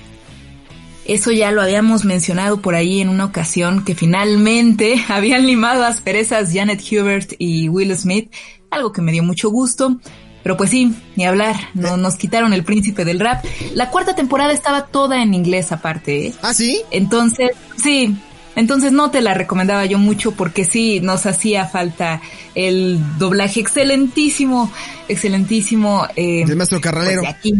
Eso 1.07 1.33
ya 1.33 1.50
lo 1.50 1.62
habíamos 1.62 2.05
mencionado 2.05 2.61
por 2.61 2.75
ahí 2.75 3.00
en 3.00 3.09
una 3.09 3.25
ocasión 3.25 3.85
que 3.85 3.95
finalmente 3.95 5.02
habían 5.09 5.47
limado 5.47 5.85
asperezas 5.85 6.52
Janet 6.52 6.83
Hubert 6.93 7.33
y 7.38 7.69
Will 7.69 7.97
Smith, 7.97 8.31
algo 8.71 8.93
que 8.93 9.00
me 9.02 9.11
dio 9.11 9.23
mucho 9.23 9.50
gusto. 9.50 9.99
Pero 10.43 10.57
pues 10.57 10.71
sí, 10.71 10.95
ni 11.17 11.27
hablar, 11.27 11.57
no, 11.75 11.97
nos 11.97 12.17
quitaron 12.17 12.53
el 12.53 12.65
príncipe 12.65 13.05
del 13.05 13.21
rap. 13.21 13.45
La 13.75 13.91
cuarta 13.91 14.15
temporada 14.15 14.53
estaba 14.53 14.87
toda 14.87 15.23
en 15.23 15.35
inglés 15.35 15.73
aparte. 15.73 16.29
¿eh? 16.29 16.35
¿Ah, 16.43 16.55
sí? 16.55 16.81
Entonces, 16.91 17.51
sí, 17.77 18.17
entonces 18.57 18.93
no 18.93 19.11
te 19.11 19.21
la 19.21 19.35
recomendaba 19.35 19.85
yo 19.85 19.99
mucho 19.99 20.33
porque 20.33 20.65
sí 20.65 21.01
nos 21.01 21.27
hacía 21.27 21.67
falta 21.67 22.21
el 22.55 22.99
doblaje 23.19 23.61
excelentísimo, 23.61 24.73
excelentísimo. 25.09 26.07
Eh, 26.17 26.45
Del 26.47 26.57
maestro 26.57 26.81
Carralero. 26.81 27.23
Pues, 27.23 27.35
aquí, 27.35 27.55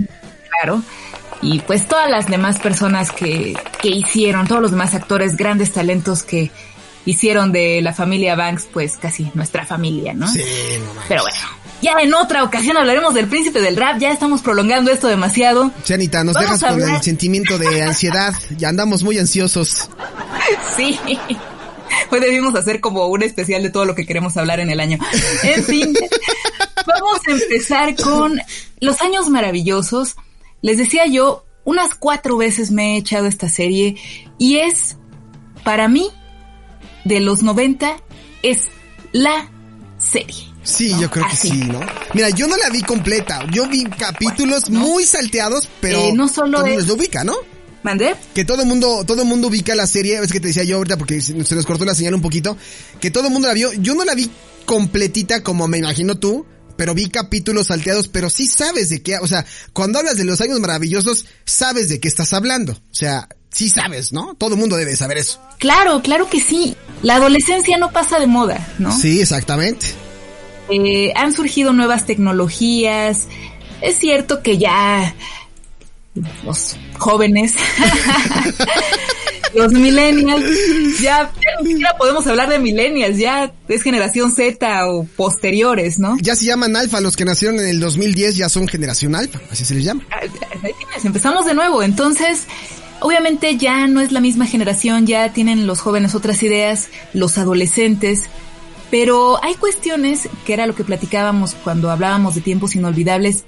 claro. 0.49 0.83
Y 1.43 1.61
pues 1.61 1.89
todas 1.89 2.11
las 2.11 2.27
demás 2.27 2.59
personas 2.59 3.13
que, 3.13 3.57
que 3.81 3.89
hicieron, 3.89 4.47
todos 4.47 4.61
los 4.61 4.73
demás 4.73 4.95
actores, 4.95 5.37
grandes 5.37 5.73
talentos 5.73 6.23
que 6.23 6.51
hicieron 7.07 7.51
de 7.53 7.81
la 7.81 7.95
familia 7.95 8.37
Banks, 8.37 8.69
pues 8.71 8.97
casi 8.97 9.31
nuestra 9.35 9.65
familia, 9.65 10.13
¿no? 10.13 10.29
Sí, 10.29 10.43
no 10.79 11.01
Pero 11.09 11.23
bueno, 11.23 11.39
ya 11.83 11.95
en 12.01 12.15
otra 12.15 12.45
ocasión 12.45 12.77
hablaremos 12.77 13.15
del 13.15 13.29
príncipe 13.29 13.61
del 13.61 13.77
rap, 13.77 13.99
ya 13.99 14.11
estamos 14.11 14.43
prolongando 14.43 14.91
esto 14.91 15.09
demasiado. 15.09 15.71
Chanita, 15.85 16.25
nos 16.25 16.37
dejas 16.37 16.61
con 16.61 16.83
el 16.83 17.03
sentimiento 17.03 17.59
de 17.59 17.83
ansiedad, 17.85 18.35
ya 18.57 18.69
andamos 18.69 19.03
muy 19.03 19.19
ansiosos. 19.19 19.89
Sí. 20.77 20.99
Hoy 22.11 22.21
debimos 22.21 22.55
hacer 22.55 22.81
como 22.81 23.07
un 23.07 23.23
especial 23.23 23.63
de 23.63 23.71
todo 23.71 23.85
lo 23.85 23.95
que 23.95 24.07
queremos 24.07 24.37
hablar 24.37 24.61
en 24.61 24.71
el 24.71 24.81
año. 24.81 24.99
En 25.43 25.65
fin, 25.65 25.95
vamos 26.87 27.21
a 27.27 27.31
empezar 27.33 27.97
con 27.97 28.41
los 28.81 29.01
años 29.03 29.29
maravillosos. 29.29 30.17
Les 30.63 30.79
decía 30.79 31.07
yo, 31.07 31.45
unas 31.65 31.95
cuatro 31.95 32.37
veces 32.37 32.71
me 32.71 32.95
he 32.95 32.99
echado 32.99 33.27
esta 33.27 33.49
serie 33.49 33.97
y 34.39 34.59
es, 34.59 34.97
para 35.65 35.89
mí, 35.89 36.11
de 37.05 37.21
los 37.21 37.43
90, 37.43 37.97
es 38.43 38.69
la 39.13 39.51
serie. 39.99 40.50
Sí, 40.63 40.95
yo 41.01 41.11
creo 41.11 41.27
que 41.29 41.37
sí, 41.37 41.53
¿no? 41.53 41.81
Mira, 42.15 42.31
yo 42.31 42.47
no 42.47 42.57
la 42.57 42.69
vi 42.71 42.83
completa. 42.83 43.45
Yo 43.51 43.69
vi 43.69 43.85
capítulos 43.85 44.69
muy 44.71 45.05
salteados, 45.05 45.69
pero 45.81 45.99
eh, 45.99 46.13
no 46.13 46.29
solo 46.29 46.65
es... 46.67 46.87
lo 46.87 46.95
ubica, 46.95 47.25
¿no? 47.25 47.35
¿Mandé? 47.83 48.15
Que 48.35 48.45
todo 48.45 48.61
el 48.63 48.69
mundo, 48.69 49.05
todo 49.07 49.23
el 49.23 49.29
mundo 49.29 49.49
ubica 49.49 49.75
la 49.75 49.87
serie, 49.87 50.19
es 50.19 50.33
que 50.33 50.41
te 50.41 50.49
decía 50.49 50.65
yo 50.65 50.77
ahorita 50.77 50.99
porque 50.99 51.21
se 51.21 51.35
nos 51.35 51.67
cortó 51.67 51.85
la 51.85 51.95
señal 51.95 52.15
un 52.15 52.21
poquito, 52.21 52.57
que 53.01 53.11
todo 53.11 53.29
el 53.29 53.33
mundo 53.33 53.49
la 53.49 53.55
vio. 53.55 53.73
Yo 53.73 53.95
no 53.95 54.05
la 54.05 54.15
vi 54.15 54.31
completita 54.67 55.43
como 55.43 55.67
me 55.67 55.79
imagino 55.79 56.19
tú, 56.19 56.45
pero 56.77 56.95
vi 56.95 57.09
capítulos 57.09 57.69
salteados, 57.69 58.09
pero 58.09 58.29
sí 58.29 58.47
sabes 58.47 58.91
de 58.91 59.03
qué, 59.03 59.17
o 59.19 59.27
sea, 59.27 59.47
cuando 59.73 59.99
hablas 59.99 60.19
de 60.19 60.25
los 60.25 60.41
años 60.43 60.61
maravillosos, 60.61 61.25
sabes 61.47 61.89
de 61.89 62.01
qué 62.01 62.09
estás 62.09 62.35
hablando. 62.35 62.73
O 62.73 62.95
sea, 62.95 63.29
sí 63.51 63.71
sabes, 63.71 64.13
¿no? 64.13 64.35
Todo 64.35 64.55
el 64.55 64.61
mundo 64.61 64.77
debe 64.77 64.95
saber 64.95 65.19
eso. 65.19 65.41
Claro, 65.59 66.03
claro 66.03 66.29
que 66.29 66.41
sí. 66.41 66.77
La 67.03 67.17
adolescencia 67.17 67.79
no 67.79 67.93
pasa 67.93 68.19
de 68.19 68.27
moda, 68.27 68.75
¿no? 68.79 68.97
Sí, 68.97 69.21
exactamente. 69.21 69.87
Eh, 70.71 71.13
han 71.17 71.33
surgido 71.33 71.73
nuevas 71.73 72.07
tecnologías. 72.07 73.29
Es 73.81 73.99
cierto 73.99 74.43
que 74.43 74.59
ya 74.59 75.15
los 76.45 76.77
jóvenes, 76.99 77.55
los 79.55 79.73
millennials, 79.73 80.45
ya, 81.01 81.31
ya, 81.35 81.63
ni 81.63 81.71
siquiera 81.71 81.97
podemos 81.97 82.27
hablar 82.27 82.49
de 82.49 82.59
millennials, 82.59 83.17
ya 83.17 83.53
es 83.69 83.83
generación 83.83 84.33
Z 84.33 84.89
o 84.89 85.05
posteriores, 85.17 85.99
¿no? 85.99 86.17
Ya 86.21 86.35
se 86.35 86.47
llaman 86.47 86.77
alfa, 86.77 87.01
los 87.01 87.17
que 87.17 87.25
nacieron 87.25 87.59
en 87.61 87.69
el 87.69 87.81
2010 87.81 88.37
ya 88.37 88.49
son 88.49 88.69
generación 88.69 89.15
alfa, 89.15 89.41
así 89.51 89.65
se 89.65 89.75
les 89.75 89.85
llama. 89.85 90.05
Ah, 90.11 90.21
empezamos 91.05 91.47
de 91.47 91.55
nuevo, 91.55 91.83
entonces 91.83 92.47
obviamente 93.01 93.57
ya 93.57 93.87
no 93.87 94.01
es 94.01 94.13
la 94.13 94.21
misma 94.21 94.47
generación, 94.47 95.07
ya 95.07 95.33
tienen 95.33 95.67
los 95.67 95.81
jóvenes 95.81 96.15
otras 96.15 96.43
ideas, 96.43 96.89
los 97.15 97.39
adolescentes, 97.39 98.29
pero 98.91 99.43
hay 99.43 99.55
cuestiones, 99.55 100.29
que 100.45 100.53
era 100.53 100.67
lo 100.67 100.75
que 100.75 100.85
platicábamos 100.85 101.55
cuando 101.55 101.91
hablábamos 101.91 102.35
de 102.35 102.41
tiempos 102.41 102.75
inolvidables, 102.75 103.45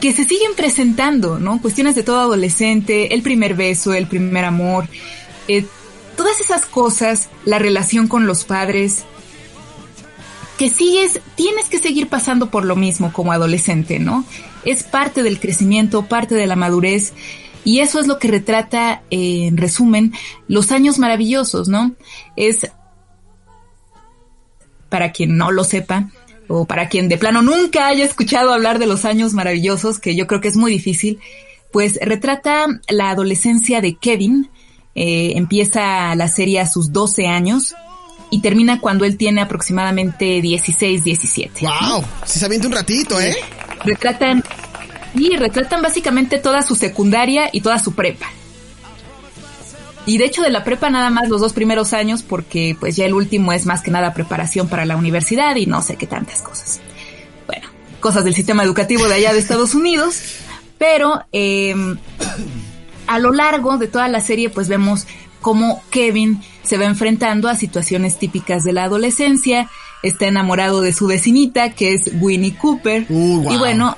que 0.00 0.12
se 0.12 0.24
siguen 0.24 0.52
presentando, 0.56 1.38
¿no? 1.38 1.60
Cuestiones 1.60 1.94
de 1.94 2.02
todo 2.02 2.20
adolescente, 2.20 3.14
el 3.14 3.22
primer 3.22 3.54
beso, 3.54 3.92
el 3.92 4.06
primer 4.06 4.44
amor, 4.44 4.88
eh, 5.48 5.64
todas 6.16 6.40
esas 6.40 6.66
cosas, 6.66 7.28
la 7.44 7.58
relación 7.58 8.08
con 8.08 8.26
los 8.26 8.44
padres, 8.44 9.04
que 10.58 10.70
sigues, 10.70 11.20
tienes 11.34 11.68
que 11.68 11.78
seguir 11.78 12.08
pasando 12.08 12.50
por 12.50 12.64
lo 12.64 12.76
mismo 12.76 13.12
como 13.12 13.32
adolescente, 13.32 13.98
¿no? 13.98 14.24
Es 14.64 14.84
parte 14.84 15.22
del 15.22 15.40
crecimiento, 15.40 16.06
parte 16.06 16.34
de 16.34 16.46
la 16.46 16.56
madurez, 16.56 17.12
y 17.64 17.80
eso 17.80 18.00
es 18.00 18.06
lo 18.06 18.18
que 18.18 18.28
retrata, 18.28 19.02
en 19.10 19.56
resumen, 19.56 20.12
los 20.48 20.72
años 20.72 20.98
maravillosos, 20.98 21.68
¿no? 21.68 21.92
Es 22.36 22.68
para 24.92 25.10
quien 25.10 25.38
no 25.38 25.50
lo 25.50 25.64
sepa, 25.64 26.10
o 26.48 26.66
para 26.66 26.90
quien 26.90 27.08
de 27.08 27.16
plano 27.16 27.40
nunca 27.40 27.86
haya 27.86 28.04
escuchado 28.04 28.52
hablar 28.52 28.78
de 28.78 28.86
los 28.86 29.06
años 29.06 29.32
maravillosos, 29.32 29.98
que 29.98 30.14
yo 30.14 30.26
creo 30.26 30.42
que 30.42 30.48
es 30.48 30.56
muy 30.58 30.70
difícil, 30.70 31.18
pues 31.72 31.98
retrata 32.02 32.66
la 32.90 33.08
adolescencia 33.08 33.80
de 33.80 33.94
Kevin, 33.94 34.50
eh, 34.94 35.32
empieza 35.36 36.14
la 36.14 36.28
serie 36.28 36.60
a 36.60 36.68
sus 36.68 36.92
12 36.92 37.26
años 37.26 37.74
y 38.28 38.42
termina 38.42 38.80
cuando 38.82 39.06
él 39.06 39.16
tiene 39.16 39.40
aproximadamente 39.40 40.42
16, 40.42 41.02
17. 41.02 41.66
¡Wow! 41.66 42.04
Si 42.26 42.38
se 42.38 42.44
avienta 42.44 42.68
un 42.68 42.74
ratito, 42.74 43.18
¿eh? 43.18 43.34
Retratan, 43.86 44.44
y 45.14 45.36
retratan 45.36 45.80
básicamente 45.80 46.38
toda 46.38 46.62
su 46.62 46.74
secundaria 46.74 47.48
y 47.50 47.62
toda 47.62 47.78
su 47.78 47.94
prepa. 47.94 48.30
Y 50.04 50.18
de 50.18 50.24
hecho 50.24 50.42
de 50.42 50.50
la 50.50 50.64
prepa 50.64 50.90
nada 50.90 51.10
más 51.10 51.28
los 51.28 51.40
dos 51.40 51.52
primeros 51.52 51.92
años 51.92 52.22
porque 52.22 52.76
pues 52.78 52.96
ya 52.96 53.06
el 53.06 53.14
último 53.14 53.52
es 53.52 53.66
más 53.66 53.82
que 53.82 53.90
nada 53.90 54.14
preparación 54.14 54.68
para 54.68 54.84
la 54.84 54.96
universidad 54.96 55.54
y 55.56 55.66
no 55.66 55.80
sé 55.82 55.96
qué 55.96 56.06
tantas 56.06 56.42
cosas. 56.42 56.80
Bueno, 57.46 57.68
cosas 58.00 58.24
del 58.24 58.34
sistema 58.34 58.64
educativo 58.64 59.06
de 59.06 59.14
allá 59.14 59.32
de 59.32 59.38
Estados 59.38 59.74
Unidos. 59.74 60.20
Pero 60.78 61.22
em, 61.30 61.96
a 63.06 63.18
lo 63.20 63.32
largo 63.32 63.78
de 63.78 63.86
toda 63.86 64.08
la 64.08 64.20
serie 64.20 64.50
pues 64.50 64.66
vemos 64.66 65.06
cómo 65.40 65.82
Kevin 65.90 66.42
se 66.64 66.78
va 66.78 66.86
enfrentando 66.86 67.48
a 67.48 67.54
situaciones 67.54 68.18
típicas 68.18 68.64
de 68.64 68.72
la 68.72 68.84
adolescencia. 68.84 69.70
Está 70.02 70.26
enamorado 70.26 70.80
de 70.80 70.92
su 70.92 71.06
vecinita 71.06 71.70
que 71.70 71.94
es 71.94 72.10
Winnie 72.20 72.56
Cooper. 72.56 73.06
Uh, 73.08 73.52
y 73.52 73.56
bueno, 73.58 73.96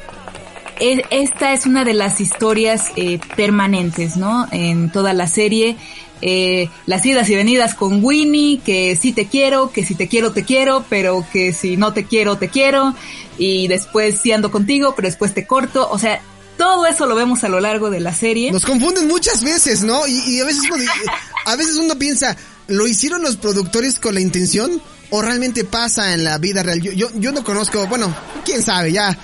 esta 0.79 1.53
es 1.53 1.67
una 1.67 1.85
de 1.85 1.95
las 1.95 2.21
historias 2.21 2.87
eh, 2.97 3.21
permanentes, 3.37 4.17
¿no? 4.17 4.47
En 4.51 4.91
toda 4.91 5.13
la 5.13 5.27
serie. 5.27 5.77
Eh, 6.23 6.71
las 6.87 7.05
idas 7.05 7.29
y 7.29 7.35
venidas 7.35 7.75
con 7.75 8.03
Winnie, 8.03 8.61
que 8.65 8.97
sí 8.97 9.13
te 9.13 9.27
quiero, 9.27 9.71
que 9.73 9.85
si 9.85 9.95
te 9.95 10.09
quiero, 10.09 10.33
te 10.33 10.45
quiero, 10.45 10.85
pero 10.89 11.27
que 11.33 11.53
si 11.53 11.77
no 11.77 11.93
te 11.93 12.07
quiero, 12.07 12.39
te 12.39 12.49
quiero, 12.49 12.95
y 13.37 13.69
después 13.69 14.21
sí 14.23 14.33
ando 14.33 14.51
contigo, 14.51 14.95
pero 14.97 15.07
después 15.07 15.35
te 15.35 15.47
corto, 15.47 15.87
o 15.91 15.99
sea, 15.99 16.23
todo 16.57 16.87
eso 16.87 17.05
lo 17.05 17.15
vemos 17.15 17.45
a 17.45 17.49
lo 17.49 17.61
largo 17.61 17.91
de 17.91 18.01
la 18.01 18.15
serie. 18.15 18.51
Nos 18.53 18.65
confunden 18.65 19.07
muchas 19.07 19.43
veces, 19.43 19.83
¿no? 19.83 20.07
Y, 20.07 20.41
a 20.41 20.45
veces 20.45 20.63
a 21.47 21.57
veces 21.57 21.77
uno 21.77 21.99
piensa, 21.99 22.37
¿lo 22.69 22.87
hicieron 22.87 23.23
los 23.23 23.37
productores 23.37 23.99
con 23.99 24.15
la 24.15 24.21
intención? 24.21 24.81
¿O 25.11 25.21
realmente 25.21 25.65
pasa 25.65 26.15
en 26.15 26.25
la 26.25 26.39
vida 26.39 26.63
real? 26.63 26.81
Yo, 26.81 26.93
yo, 26.93 27.09
yo 27.17 27.33
no 27.33 27.45
conozco, 27.45 27.87
bueno, 27.87 28.17
quién 28.47 28.63
sabe, 28.63 28.93
ya 28.93 29.17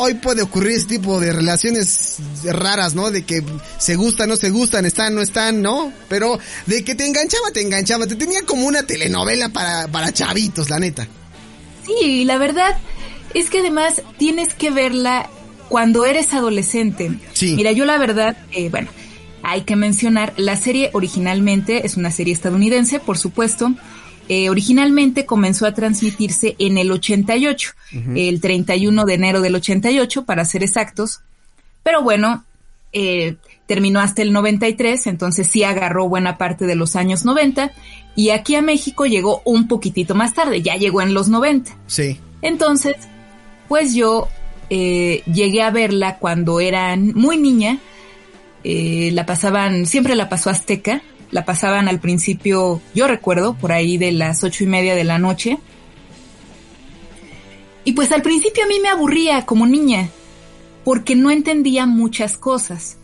hoy 0.00 0.14
puede 0.14 0.40
ocurrir 0.40 0.78
ese 0.78 0.86
tipo 0.86 1.20
de 1.20 1.30
relaciones 1.32 2.16
raras, 2.44 2.94
¿no? 2.94 3.10
De 3.10 3.24
que 3.24 3.44
se 3.78 3.96
gustan, 3.96 4.30
no 4.30 4.36
se 4.36 4.48
gustan, 4.48 4.86
están, 4.86 5.14
no 5.14 5.20
están, 5.20 5.60
¿no? 5.60 5.92
Pero 6.08 6.38
de 6.66 6.82
que 6.84 6.94
te 6.94 7.06
enganchaba, 7.06 7.50
te 7.52 7.60
enganchaba. 7.60 8.06
Te 8.06 8.16
tenía 8.16 8.42
como 8.46 8.66
una 8.66 8.82
telenovela 8.82 9.50
para, 9.50 9.88
para 9.88 10.10
chavitos, 10.12 10.70
la 10.70 10.78
neta. 10.78 11.06
Sí, 11.86 12.24
la 12.24 12.38
verdad 12.38 12.78
es 13.34 13.50
que 13.50 13.60
además 13.60 14.02
tienes 14.16 14.54
que 14.54 14.70
verla 14.70 15.28
cuando 15.68 16.06
eres 16.06 16.32
adolescente. 16.32 17.18
Sí. 17.34 17.54
Mira, 17.54 17.72
yo 17.72 17.84
la 17.84 17.98
verdad, 17.98 18.38
eh, 18.52 18.70
bueno, 18.70 18.88
hay 19.42 19.62
que 19.62 19.76
mencionar, 19.76 20.32
la 20.38 20.56
serie 20.56 20.90
originalmente 20.94 21.86
es 21.86 21.98
una 21.98 22.10
serie 22.10 22.32
estadounidense, 22.32 23.00
por 23.00 23.18
supuesto, 23.18 23.74
eh, 24.32 24.48
originalmente 24.48 25.26
comenzó 25.26 25.66
a 25.66 25.74
transmitirse 25.74 26.54
en 26.60 26.78
el 26.78 26.92
88, 26.92 27.72
el 28.14 28.40
31 28.40 29.04
de 29.04 29.14
enero 29.14 29.40
del 29.40 29.56
88, 29.56 30.24
para 30.24 30.44
ser 30.44 30.62
exactos. 30.62 31.22
Pero 31.82 32.04
bueno, 32.04 32.44
eh, 32.92 33.34
terminó 33.66 33.98
hasta 33.98 34.22
el 34.22 34.32
93, 34.32 35.08
entonces 35.08 35.48
sí 35.48 35.64
agarró 35.64 36.08
buena 36.08 36.38
parte 36.38 36.66
de 36.66 36.76
los 36.76 36.94
años 36.94 37.24
90. 37.24 37.72
Y 38.14 38.30
aquí 38.30 38.54
a 38.54 38.62
México 38.62 39.04
llegó 39.04 39.42
un 39.44 39.66
poquitito 39.66 40.14
más 40.14 40.32
tarde, 40.32 40.62
ya 40.62 40.76
llegó 40.76 41.02
en 41.02 41.12
los 41.12 41.28
90. 41.28 41.76
Sí. 41.88 42.20
Entonces, 42.40 42.94
pues 43.66 43.96
yo 43.96 44.28
eh, 44.70 45.24
llegué 45.26 45.62
a 45.62 45.72
verla 45.72 46.18
cuando 46.18 46.60
era 46.60 46.96
muy 46.96 47.36
niña. 47.36 47.80
la 48.62 49.26
pasaban, 49.26 49.86
siempre 49.86 50.14
la 50.14 50.28
pasó 50.28 50.50
Azteca, 50.50 51.02
la 51.30 51.44
pasaban 51.44 51.88
al 51.88 52.00
principio, 52.00 52.80
yo 52.94 53.06
recuerdo, 53.06 53.54
por 53.54 53.72
ahí 53.72 53.98
de 53.98 54.12
las 54.12 54.42
ocho 54.42 54.64
y 54.64 54.66
media 54.66 54.94
de 54.94 55.04
la 55.04 55.18
noche. 55.18 55.58
Y 57.84 57.92
pues 57.92 58.12
al 58.12 58.22
principio 58.22 58.64
a 58.64 58.66
mí 58.66 58.78
me 58.80 58.88
aburría 58.88 59.46
como 59.46 59.66
niña, 59.66 60.10
porque 60.84 61.16
no 61.16 61.30
entendía 61.30 61.86
muchas 61.86 62.36
cosas. 62.36 62.96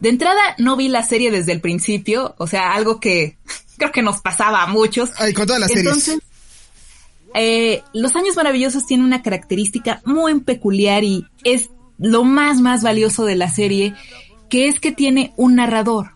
De 0.00 0.08
entrada 0.08 0.40
no 0.58 0.76
vi 0.76 0.88
la 0.88 1.04
serie 1.04 1.30
desde 1.30 1.52
el 1.52 1.60
principio, 1.60 2.34
o 2.38 2.46
sea, 2.46 2.72
algo 2.72 3.00
que 3.00 3.36
creo 3.76 3.92
que 3.92 4.02
nos 4.02 4.20
pasaba 4.20 4.62
a 4.62 4.66
muchos. 4.66 5.10
Ay, 5.18 5.32
con 5.32 5.46
todas 5.46 5.60
las 5.60 5.70
Entonces, 5.70 6.18
eh, 7.34 7.82
Los 7.92 8.16
Años 8.16 8.36
Maravillosos 8.36 8.86
tiene 8.86 9.04
una 9.04 9.22
característica 9.22 10.02
muy 10.04 10.40
peculiar 10.40 11.04
y 11.04 11.26
es 11.44 11.70
lo 11.98 12.24
más, 12.24 12.60
más 12.60 12.82
valioso 12.82 13.24
de 13.24 13.36
la 13.36 13.48
serie, 13.48 13.94
que 14.50 14.68
es 14.68 14.80
que 14.80 14.92
tiene 14.92 15.32
un 15.36 15.54
narrador. 15.56 16.11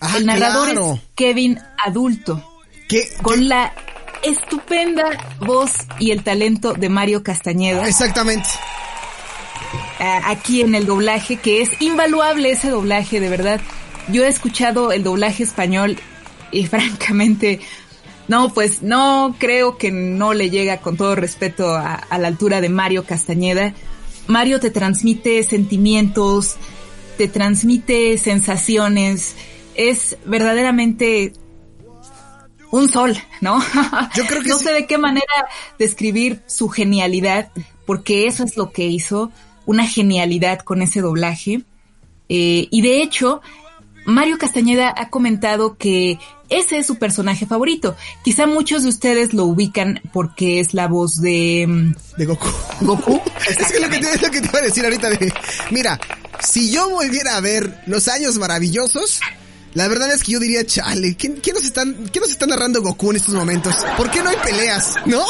Ah, 0.00 0.14
El 0.16 0.26
narrador 0.26 0.66
claro. 0.70 0.94
es 0.94 1.00
Kevin 1.14 1.58
adulto, 1.84 2.42
¿Qué- 2.88 3.08
con 3.22 3.40
qué- 3.40 3.44
la 3.46 3.72
estupenda 4.22 5.04
voz 5.40 5.70
y 5.98 6.10
el 6.10 6.22
talento 6.22 6.72
de 6.74 6.88
Mario 6.88 7.22
Castañeda. 7.22 7.86
Exactamente. 7.88 8.48
a- 10.00 10.30
aquí 10.30 10.60
en 10.60 10.74
el 10.76 10.86
doblaje, 10.86 11.36
que 11.36 11.60
es 11.62 11.70
invaluable 11.80 12.52
ese 12.52 12.70
doblaje, 12.70 13.20
de 13.20 13.28
verdad. 13.28 13.60
Yo 14.08 14.24
he 14.24 14.28
escuchado 14.28 14.92
el 14.92 15.02
doblaje 15.02 15.42
español 15.42 15.98
y 16.52 16.66
francamente, 16.68 17.60
no, 18.28 18.54
pues 18.54 18.82
no 18.82 19.34
creo 19.38 19.76
que 19.76 19.90
no 19.90 20.34
le 20.34 20.50
llega 20.50 20.78
con 20.78 20.96
todo 20.96 21.14
respeto 21.16 21.74
a, 21.74 21.94
a 21.94 22.18
la 22.18 22.28
altura 22.28 22.60
de 22.60 22.68
Mario 22.68 23.04
Castañeda. 23.04 23.74
Mario 24.28 24.60
te 24.60 24.70
transmite 24.70 25.42
sentimientos, 25.42 26.56
te 27.16 27.26
transmite 27.28 28.16
sensaciones, 28.18 29.34
es 29.78 30.18
verdaderamente 30.26 31.32
un 32.70 32.90
sol, 32.90 33.16
¿no? 33.40 33.62
Yo 34.14 34.26
creo 34.26 34.42
que 34.42 34.50
no 34.50 34.58
sí. 34.58 34.64
sé 34.64 34.72
de 34.72 34.86
qué 34.86 34.98
manera 34.98 35.24
describir 35.78 36.42
su 36.46 36.68
genialidad, 36.68 37.50
porque 37.86 38.26
eso 38.26 38.44
es 38.44 38.56
lo 38.56 38.72
que 38.72 38.84
hizo, 38.84 39.30
una 39.64 39.86
genialidad 39.86 40.58
con 40.58 40.82
ese 40.82 41.00
doblaje. 41.00 41.62
Eh, 42.28 42.66
y 42.70 42.82
de 42.82 43.00
hecho, 43.00 43.40
Mario 44.04 44.36
Castañeda 44.36 44.92
ha 44.96 45.10
comentado 45.10 45.78
que 45.78 46.18
ese 46.48 46.78
es 46.78 46.86
su 46.86 46.96
personaje 46.96 47.46
favorito. 47.46 47.96
Quizá 48.24 48.46
muchos 48.46 48.82
de 48.82 48.88
ustedes 48.88 49.32
lo 49.32 49.44
ubican 49.44 50.00
porque 50.12 50.58
es 50.58 50.74
la 50.74 50.88
voz 50.88 51.20
de 51.20 51.66
mm, 51.68 51.94
De 52.16 52.26
Goku. 52.26 52.48
Goku. 52.80 53.20
Es 53.48 53.72
que 53.72 53.80
lo 53.80 53.88
que, 53.88 53.98
te, 53.98 54.10
es 54.10 54.22
lo 54.22 54.30
que 54.30 54.40
te 54.40 54.48
iba 54.48 54.58
a 54.58 54.62
decir 54.62 54.84
ahorita 54.84 55.10
de, 55.10 55.32
mira, 55.70 56.00
si 56.40 56.70
yo 56.70 56.90
volviera 56.90 57.36
a 57.36 57.40
ver 57.40 57.80
los 57.86 58.08
años 58.08 58.36
maravillosos, 58.38 59.20
la 59.78 59.86
verdad 59.86 60.12
es 60.12 60.24
que 60.24 60.32
yo 60.32 60.40
diría, 60.40 60.66
chale, 60.66 61.14
¿qué, 61.14 61.34
qué 61.34 61.52
nos 61.52 61.62
están, 61.62 62.08
qué 62.12 62.18
nos 62.18 62.30
está 62.30 62.46
narrando 62.46 62.82
Goku 62.82 63.10
en 63.10 63.16
estos 63.18 63.32
momentos? 63.32 63.76
¿Por 63.96 64.10
qué 64.10 64.20
no 64.24 64.28
hay 64.28 64.36
peleas? 64.42 64.96
¿No? 65.06 65.24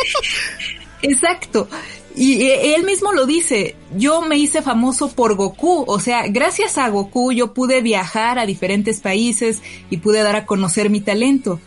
Exacto. 1.02 1.68
Y 2.16 2.42
él 2.46 2.84
mismo 2.84 3.12
lo 3.12 3.26
dice, 3.26 3.76
yo 3.94 4.22
me 4.22 4.38
hice 4.38 4.62
famoso 4.62 5.10
por 5.10 5.34
Goku, 5.34 5.84
o 5.86 6.00
sea, 6.00 6.26
gracias 6.28 6.78
a 6.78 6.88
Goku 6.88 7.32
yo 7.32 7.52
pude 7.52 7.82
viajar 7.82 8.38
a 8.38 8.46
diferentes 8.46 9.00
países 9.00 9.60
y 9.90 9.98
pude 9.98 10.22
dar 10.22 10.36
a 10.36 10.46
conocer 10.46 10.88
mi 10.88 11.02
talento. 11.02 11.60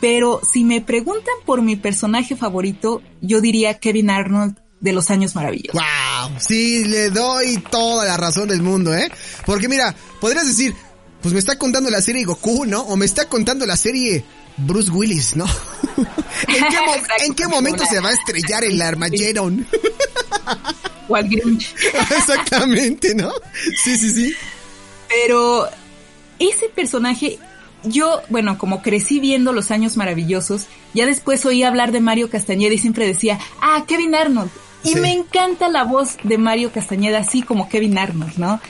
Pero 0.00 0.40
si 0.42 0.64
me 0.64 0.80
preguntan 0.80 1.34
por 1.46 1.62
mi 1.62 1.76
personaje 1.76 2.34
favorito, 2.34 3.00
yo 3.20 3.40
diría 3.40 3.78
Kevin 3.78 4.10
Arnold 4.10 4.56
de 4.80 4.92
los 4.92 5.10
años 5.10 5.34
maravillosos. 5.36 5.80
wow, 5.80 6.38
sí, 6.38 6.84
le 6.84 7.10
doy 7.10 7.58
toda 7.70 8.06
la 8.06 8.16
razón 8.16 8.48
del 8.48 8.62
mundo, 8.62 8.94
¿eh? 8.94 9.10
Porque 9.46 9.68
mira, 9.68 9.94
podrías 10.20 10.46
decir, 10.46 10.74
pues 11.22 11.32
me 11.34 11.40
está 11.40 11.58
contando 11.58 11.90
la 11.90 12.00
serie 12.00 12.24
Goku, 12.24 12.64
¿no? 12.64 12.80
O 12.82 12.96
me 12.96 13.04
está 13.04 13.28
contando 13.28 13.66
la 13.66 13.76
serie 13.76 14.24
Bruce 14.56 14.90
Willis, 14.90 15.36
¿no? 15.36 15.44
¿En 16.48 16.64
qué, 16.68 16.80
mo- 16.86 16.94
Exacto, 16.94 17.24
¿en 17.24 17.34
qué 17.34 17.46
momento 17.48 17.84
se 17.86 18.00
va 18.00 18.10
a 18.10 18.12
estrellar 18.12 18.64
el 18.64 18.80
Armageddon? 18.80 19.66
O 21.10 21.16
al 21.16 21.26
Grinch. 21.26 21.74
Exactamente, 22.18 23.14
¿no? 23.14 23.30
Sí, 23.82 23.96
sí, 23.96 24.10
sí. 24.10 24.34
Pero 25.08 25.66
ese 26.38 26.68
personaje, 26.68 27.38
yo, 27.82 28.20
bueno, 28.28 28.58
como 28.58 28.82
crecí 28.82 29.18
viendo 29.18 29.54
Los 29.54 29.70
Años 29.70 29.96
Maravillosos, 29.96 30.66
ya 30.92 31.06
después 31.06 31.46
oí 31.46 31.62
hablar 31.62 31.92
de 31.92 32.00
Mario 32.00 32.28
Castañeda 32.28 32.74
y 32.74 32.78
siempre 32.78 33.06
decía, 33.06 33.38
ah, 33.62 33.84
Kevin 33.88 34.14
Arnold. 34.14 34.50
Y 34.84 34.90
Sí. 34.92 35.00
me 35.00 35.10
encanta 35.12 35.68
la 35.70 35.84
voz 35.84 36.18
de 36.24 36.36
Mario 36.36 36.70
Castañeda, 36.72 37.20
así 37.20 37.40
como 37.40 37.70
Kevin 37.70 37.96
Arnold, 37.96 38.36
¿no? 38.36 38.60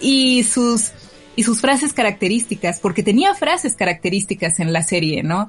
Y 0.00 0.44
sus, 0.44 0.92
y 1.36 1.44
sus 1.44 1.60
frases 1.60 1.92
características, 1.92 2.80
porque 2.80 3.02
tenía 3.02 3.34
frases 3.34 3.74
características 3.74 4.60
en 4.60 4.72
la 4.72 4.82
serie, 4.82 5.22
¿no? 5.22 5.48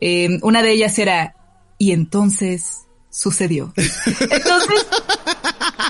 Eh, 0.00 0.38
una 0.42 0.62
de 0.62 0.72
ellas 0.72 0.98
era, 0.98 1.34
y 1.76 1.92
entonces 1.92 2.86
sucedió. 3.10 3.72
Entonces, 3.76 4.86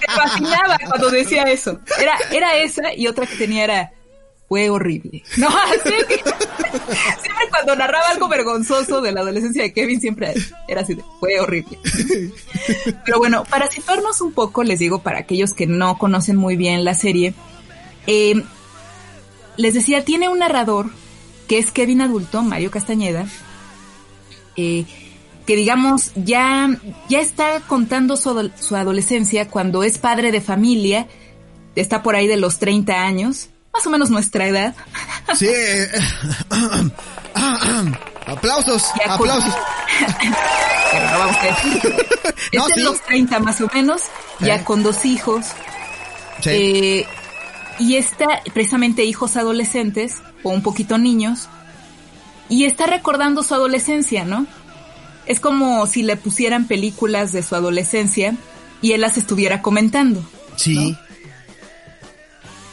me 0.00 0.14
fascinaba 0.14 0.78
cuando 0.87 1.11
decía 1.11 1.42
eso. 1.42 1.80
Era, 2.00 2.16
era 2.30 2.57
esa 2.57 2.95
y 2.95 3.07
otra 3.07 3.26
que 3.26 3.37
tenía 3.37 3.64
era, 3.64 3.92
fue 4.49 4.71
horrible. 4.71 5.22
No, 5.37 5.48
así 5.64 5.90
que, 6.09 6.16
siempre 6.16 7.48
cuando 7.51 7.77
narraba 7.77 8.09
algo 8.09 8.29
vergonzoso 8.29 9.01
de 9.01 9.12
la 9.12 9.20
adolescencia 9.20 9.62
de 9.62 9.72
Kevin, 9.72 10.01
siempre 10.01 10.33
era 10.66 10.81
así 10.81 10.94
de, 10.94 11.05
fue 11.20 11.38
horrible. 11.38 11.79
Pero 13.05 13.18
bueno, 13.18 13.44
para 13.44 13.66
situarnos 13.66 14.20
un 14.20 14.33
poco, 14.33 14.62
les 14.62 14.79
digo, 14.79 15.01
para 15.01 15.18
aquellos 15.18 15.53
que 15.53 15.66
no 15.66 15.98
conocen 15.98 16.37
muy 16.37 16.57
bien 16.57 16.85
la 16.85 16.94
serie, 16.94 17.35
eh, 18.07 18.42
les 19.59 19.75
decía, 19.75 20.05
tiene 20.05 20.29
un 20.31 20.38
narrador 20.38 20.87
que 21.47 21.59
es 21.59 21.71
Kevin 21.73 22.01
adulto, 22.01 22.42
Mario 22.42 22.71
Castañeda, 22.71 23.27
eh, 24.57 24.85
que 25.47 25.57
digamos 25.57 26.12
ya, 26.14 26.68
ya 27.09 27.21
está 27.21 27.61
contando 27.66 28.16
su, 28.16 28.51
su 28.59 28.75
adolescencia 28.77 29.49
cuando 29.49 29.83
es 29.83 29.99
padre 29.99 30.33
de 30.33 30.40
familia, 30.40 31.07
está 31.77 32.03
por 32.03 32.16
ahí 32.16 32.27
de 32.27 32.37
los 32.37 32.59
30 32.59 32.92
años, 33.03 33.49
más 33.73 33.87
o 33.87 33.90
menos 33.90 34.11
nuestra 34.11 34.47
edad. 34.47 34.75
Sí. 35.37 35.47
eh, 35.49 35.88
aplausos, 38.27 38.85
Ya 39.07 39.14
aplausos. 39.14 39.55
Pero 40.92 41.11
no 41.11 41.18
vamos 41.18 41.37
a 41.37 41.42
decir. 41.44 42.07
No, 42.55 42.62
es 42.62 42.68
de 42.68 42.75
sí. 42.77 42.81
los 42.83 43.01
30 43.03 43.40
más 43.40 43.61
o 43.61 43.68
menos, 43.75 44.03
ya 44.40 44.57
Eh. 44.57 44.64
con 44.64 44.83
dos 44.83 45.05
hijos. 45.05 45.47
Sí. 46.42 46.51
Eh, 46.51 47.07
y 47.78 47.96
está 47.96 48.42
precisamente 48.52 49.04
hijos 49.04 49.36
adolescentes 49.36 50.16
o 50.42 50.50
un 50.50 50.62
poquito 50.62 50.98
niños 50.98 51.48
y 52.48 52.64
está 52.64 52.86
recordando 52.86 53.42
su 53.42 53.54
adolescencia, 53.54 54.24
¿no? 54.24 54.46
Es 55.26 55.40
como 55.40 55.86
si 55.86 56.02
le 56.02 56.16
pusieran 56.16 56.66
películas 56.66 57.32
de 57.32 57.42
su 57.42 57.54
adolescencia 57.54 58.34
y 58.80 58.92
él 58.92 59.02
las 59.02 59.18
estuviera 59.18 59.62
comentando. 59.62 60.22
sí. 60.56 60.96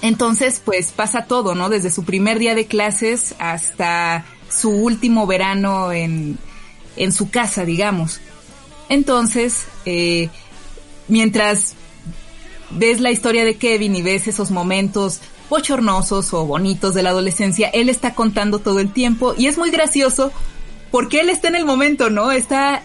Entonces, 0.01 0.61
pues 0.63 0.91
pasa 0.91 1.25
todo, 1.25 1.55
¿no? 1.55 1.67
Desde 1.67 1.89
su 1.89 2.03
primer 2.03 2.37
día 2.37 2.53
de 2.53 2.67
clases 2.67 3.33
hasta 3.39 4.23
su 4.47 4.69
último 4.69 5.25
verano 5.25 5.91
en, 5.91 6.37
en 6.95 7.11
su 7.11 7.31
casa, 7.31 7.65
digamos. 7.65 8.21
Entonces, 8.89 9.65
eh, 9.85 10.29
mientras 11.07 11.73
ves 12.71 12.99
la 12.99 13.11
historia 13.11 13.45
de 13.45 13.55
Kevin 13.55 13.95
y 13.95 14.01
ves 14.01 14.27
esos 14.27 14.51
momentos 14.51 15.21
bochornosos 15.49 16.33
o 16.33 16.45
bonitos 16.45 16.93
de 16.93 17.03
la 17.03 17.11
adolescencia, 17.11 17.69
él 17.69 17.89
está 17.89 18.15
contando 18.15 18.59
todo 18.59 18.79
el 18.79 18.91
tiempo 18.91 19.35
y 19.37 19.47
es 19.47 19.57
muy 19.57 19.69
gracioso 19.71 20.31
porque 20.91 21.19
él 21.21 21.29
está 21.29 21.47
en 21.47 21.55
el 21.55 21.65
momento, 21.65 22.09
¿no? 22.09 22.31
Está, 22.31 22.81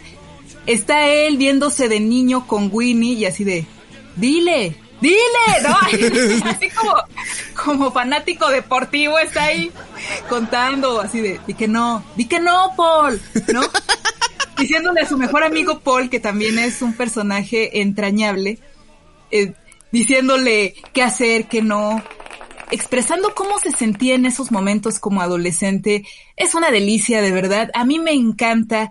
está 0.66 1.07
él 1.09 1.37
viéndose 1.37 1.88
de 1.88 2.01
niño 2.01 2.47
con 2.47 2.69
Winnie 2.73 3.14
y 3.14 3.25
así 3.25 3.45
de, 3.45 3.66
dile, 4.16 4.77
dile, 5.01 5.16
¿no? 5.62 5.77
así 6.51 6.69
como, 6.71 6.95
como 7.64 7.93
fanático 7.93 8.49
deportivo 8.49 9.19
está 9.19 9.45
ahí 9.45 9.71
contando 10.29 11.01
así 11.01 11.21
de, 11.21 11.40
di 11.47 11.55
que 11.55 11.69
no, 11.69 12.05
di 12.16 12.27
que 12.27 12.40
no, 12.40 12.73
Paul, 12.77 13.21
¿no? 13.53 13.62
Diciéndole 14.59 15.01
a 15.01 15.09
su 15.09 15.16
mejor 15.16 15.43
amigo 15.43 15.81
Paul, 15.81 16.11
que 16.11 16.21
también 16.21 16.59
es 16.59 16.83
un 16.83 16.93
personaje 16.93 17.81
entrañable, 17.81 18.59
eh, 19.31 19.55
diciéndole 19.92 20.74
qué 20.92 21.03
hacer, 21.03 21.46
qué 21.46 21.62
no, 21.62 22.03
expresando 22.70 23.35
cómo 23.35 23.59
se 23.59 23.72
sentía 23.72 24.14
en 24.14 24.26
esos 24.26 24.50
momentos 24.50 24.98
como 24.98 25.20
adolescente. 25.20 26.05
Es 26.37 26.55
una 26.55 26.70
delicia, 26.70 27.22
de 27.22 27.33
verdad. 27.33 27.70
A 27.74 27.85
mí 27.85 27.98
me 27.98 28.12
encanta. 28.12 28.90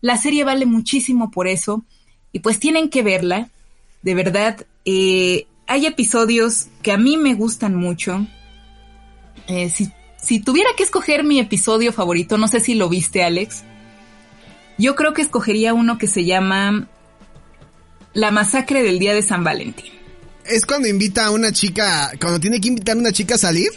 La 0.00 0.16
serie 0.16 0.44
vale 0.44 0.66
muchísimo 0.66 1.30
por 1.30 1.48
eso. 1.48 1.84
Y 2.32 2.40
pues 2.40 2.58
tienen 2.58 2.88
que 2.88 3.02
verla. 3.02 3.48
De 4.02 4.14
verdad, 4.14 4.66
eh, 4.84 5.46
hay 5.66 5.86
episodios 5.86 6.68
que 6.82 6.92
a 6.92 6.98
mí 6.98 7.16
me 7.16 7.34
gustan 7.34 7.74
mucho. 7.74 8.26
Eh, 9.48 9.70
si, 9.70 9.90
si 10.20 10.40
tuviera 10.40 10.70
que 10.76 10.82
escoger 10.82 11.24
mi 11.24 11.40
episodio 11.40 11.92
favorito, 11.92 12.38
no 12.38 12.48
sé 12.48 12.60
si 12.60 12.74
lo 12.74 12.88
viste, 12.88 13.22
Alex. 13.22 13.64
Yo 14.78 14.94
creo 14.94 15.12
que 15.12 15.22
escogería 15.22 15.74
uno 15.74 15.98
que 15.98 16.06
se 16.06 16.24
llama 16.24 16.86
La 18.14 18.30
masacre 18.30 18.82
del 18.82 18.98
día 18.98 19.14
de 19.14 19.22
San 19.22 19.42
Valentín. 19.42 19.97
Es 20.48 20.64
cuando 20.64 20.88
invita 20.88 21.26
a 21.26 21.30
una 21.30 21.52
chica, 21.52 22.10
cuando 22.20 22.40
tiene 22.40 22.60
que 22.60 22.68
invitar 22.68 22.96
a 22.96 23.00
una 23.00 23.12
chica 23.12 23.34
a 23.34 23.38
salir. 23.38 23.70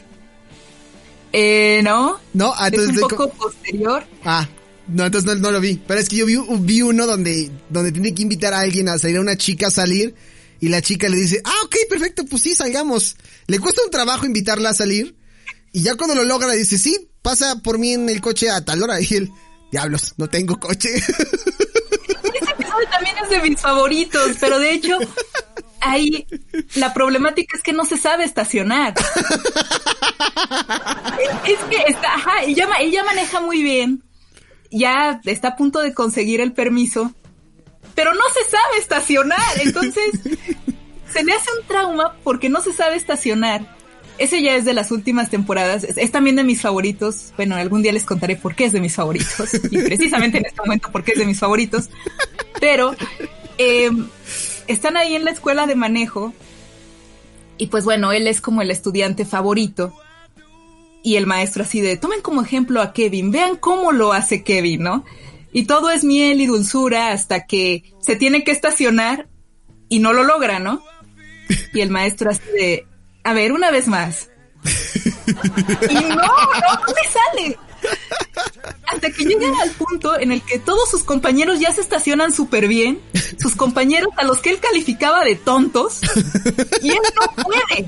Eh, 1.34 1.81
¿no? 1.84 2.19
No, 2.34 2.53
ah, 2.55 2.67
es 2.67 2.73
entonces 2.73 2.89
un 2.89 2.95
de- 2.95 3.01
poco 3.01 3.29
posterior. 3.34 4.03
Ah, 4.23 4.47
no, 4.88 5.05
entonces 5.05 5.25
no, 5.29 5.36
no 5.36 5.51
lo 5.51 5.60
vi. 5.62 5.81
Pero 5.88 5.99
es 5.99 6.10
que 6.10 6.17
yo 6.17 6.25
vi, 6.25 6.38
vi 6.60 6.81
uno 6.81 7.05
donde, 7.05 7.51
donde 7.69 7.91
tiene 7.91 8.13
que 8.13 8.23
invitar 8.23 8.53
a 8.53 8.60
alguien 8.60 8.89
a 8.89 8.97
salir, 8.97 9.17
a 9.17 9.21
una 9.21 9.38
chica 9.38 9.67
a 9.67 9.71
salir, 9.71 10.15
y 10.60 10.69
la 10.69 10.81
chica 10.81 11.10
le 11.10 11.17
dice, 11.17 11.41
ah, 11.43 11.62
ok, 11.65 11.75
perfecto, 11.89 12.25
pues 12.25 12.43
sí, 12.43 12.55
salgamos. 12.55 13.15
Le 13.47 13.60
cuesta 13.60 13.81
un 13.84 13.91
trabajo 13.91 14.25
invitarla 14.25 14.69
a 14.69 14.73
salir, 14.73 15.15
y 15.71 15.81
ya 15.84 15.95
cuando 15.95 16.15
lo 16.15 16.23
logra 16.23 16.49
le 16.49 16.57
dice, 16.57 16.77
sí, 16.77 17.10
pasa 17.21 17.55
por 17.62 17.79
mí 17.79 17.93
en 17.93 18.10
el 18.10 18.21
coche 18.21 18.49
a 18.49 18.63
tal 18.63 18.84
hora, 18.84 18.99
y 19.01 19.07
él, 19.15 19.31
diablos, 19.71 20.13
no 20.17 20.29
tengo 20.29 20.60
coche. 20.60 20.89
también 22.91 23.15
es 23.23 23.29
de 23.29 23.49
mis 23.49 23.60
favoritos, 23.60 24.38
pero 24.39 24.60
de 24.60 24.73
hecho, 24.73 24.97
ahí 25.82 26.28
la 26.76 26.94
problemática 26.94 27.58
es 27.58 27.63
que 27.63 27.74
no 27.74 27.86
se 27.86 27.98
sabe 27.98 28.24
estacionar. 28.24 28.94
es 31.46 31.60
que 31.70 31.84
está, 31.88 32.13
ajá, 32.13 32.44
ella, 32.44 32.67
ella 32.80 33.04
maneja 33.04 33.41
muy 33.41 33.63
bien, 33.63 34.04
ya 34.72 35.20
está 35.26 35.50
a 35.50 35.56
punto 35.56 35.80
de 35.80 35.94
conseguir 35.94 36.39
el 36.41 36.54
permiso, 36.54 37.13
pero 37.96 38.13
no 38.13 38.24
se 38.34 38.50
sabe 38.50 38.78
estacionar, 38.78 39.62
entonces 39.62 40.12
se 41.12 41.24
le 41.24 41.34
hace 41.34 41.50
un 41.60 41.67
trauma 41.67 42.15
porque 42.24 42.50
no 42.50 42.62
se 42.62 42.74
sabe 42.74 42.96
estacionar. 42.96 43.82
Ese 44.17 44.41
ya 44.41 44.56
es 44.56 44.65
de 44.65 44.74
las 44.74 44.91
últimas 44.91 45.30
temporadas. 45.30 45.84
Es, 45.84 46.12
también 46.12 46.36
de 46.36 46.44
mis 46.44 46.62
favoritos. 46.62 47.34
Bueno, 47.38 47.56
algún 47.56 47.82
día 47.82 47.91
les 47.91 48.06
contaré 48.06 48.36
por 48.36 48.54
qué 48.56 48.65
es 48.65 48.72
de 48.72 48.80
mis 48.80 48.94
favoritos. 48.94 49.54
Y 49.72 49.82
precisamente 49.82 50.38
en 50.38 50.46
este 50.46 50.62
momento 50.62 50.91
por 50.91 51.04
qué 51.04 51.13
es 51.13 51.20
de 51.20 51.26
mis 51.26 51.39
favoritos. 51.39 51.89
Pero 52.60 52.96
em, 53.58 54.08
están 54.71 54.97
ahí 54.97 55.15
en 55.15 55.25
la 55.25 55.31
escuela 55.31 55.67
de 55.67 55.75
manejo. 55.75 56.34
Y 57.57 57.67
pues 57.67 57.86
bueno, 57.86 58.12
él 58.12 58.27
es 58.27 58.41
como 58.41 58.62
el 58.62 58.71
estudiante 58.71 59.25
favorito. 59.25 59.93
Y 61.03 61.15
el 61.15 61.25
maestro 61.25 61.63
así 61.63 61.81
de, 61.81 61.97
tomen 61.97 62.21
como 62.21 62.41
ejemplo 62.41 62.81
a 62.81 62.93
Kevin, 62.93 63.31
vean 63.31 63.55
cómo 63.55 63.91
lo 63.91 64.13
hace 64.13 64.43
Kevin, 64.43 64.84
¿no? 64.84 65.05
Y 65.51 65.63
todo 65.63 65.89
es 65.89 66.03
miel 66.03 66.41
y 66.41 66.45
dulzura 66.45 67.12
hasta 67.12 67.45
que 67.45 67.93
se 67.99 68.15
tiene 68.15 68.43
que 68.43 68.51
estacionar 68.51 69.27
y 69.89 69.99
no 69.99 70.13
lo 70.13 70.23
logra, 70.23 70.60
¿no? 70.60 70.84
Y 71.73 71.81
el 71.81 71.89
maestro 71.89 72.29
así 72.29 72.43
de, 72.57 72.86
a 73.23 73.34
ver, 73.34 73.51
una 73.51 73.71
vez 73.71 73.88
más. 73.88 74.29
y 75.89 75.93
no, 75.93 76.15
no, 76.15 76.15
no 76.15 76.93
me 76.95 77.41
sale. 77.41 77.58
Hasta 78.88 79.10
que 79.10 79.23
llegan 79.23 79.56
al 79.62 79.71
punto 79.71 80.19
en 80.19 80.32
el 80.32 80.41
que 80.41 80.60
todos 80.60 80.89
sus 80.89 81.04
compañeros 81.04 81.60
ya 81.60 81.71
se 81.71 81.82
estacionan 81.82 82.32
súper 82.34 82.67
bien, 82.67 82.99
sus 83.39 83.56
compañeros 83.56 84.10
a 84.17 84.23
los 84.23 84.39
que 84.39 84.51
él 84.51 84.60
calificaba 84.60 85.23
de 85.23 85.36
tontos, 85.36 86.01
y 86.82 86.89
él 86.89 86.99
no 87.15 87.43
puede. 87.43 87.86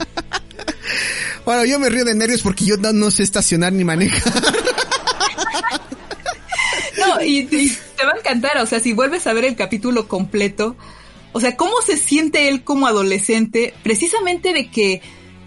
Bueno, 1.46 1.66
yo 1.66 1.80
me 1.80 1.90
río 1.90 2.06
de 2.06 2.16
nervios 2.16 2.42
porque 2.42 2.66
yo 2.66 2.78
no, 2.78 3.12
sé 3.12 3.24
estacionar 3.24 3.74
ni 3.74 3.84
manejar. 3.84 4.22
No, 6.98 7.22
y, 7.22 7.44
te 7.46 8.06
va 8.06 8.14
a 8.14 8.18
encantar, 8.18 8.58
o 8.60 8.66
sea, 8.66 8.80
si 8.80 8.94
vuelves 8.94 9.28
a 9.28 9.34
ver 9.34 9.46
el 9.46 9.56
capítulo 9.56 10.08
completo, 10.08 10.78
o 11.34 11.42
sea, 11.42 11.58
cómo 11.58 11.74
se 11.86 11.98
siente 11.98 12.48
él 12.48 12.64
como 12.64 12.88
adolescente, 12.88 13.74
precisamente 13.84 14.54
de 14.54 14.70
que 14.70 15.02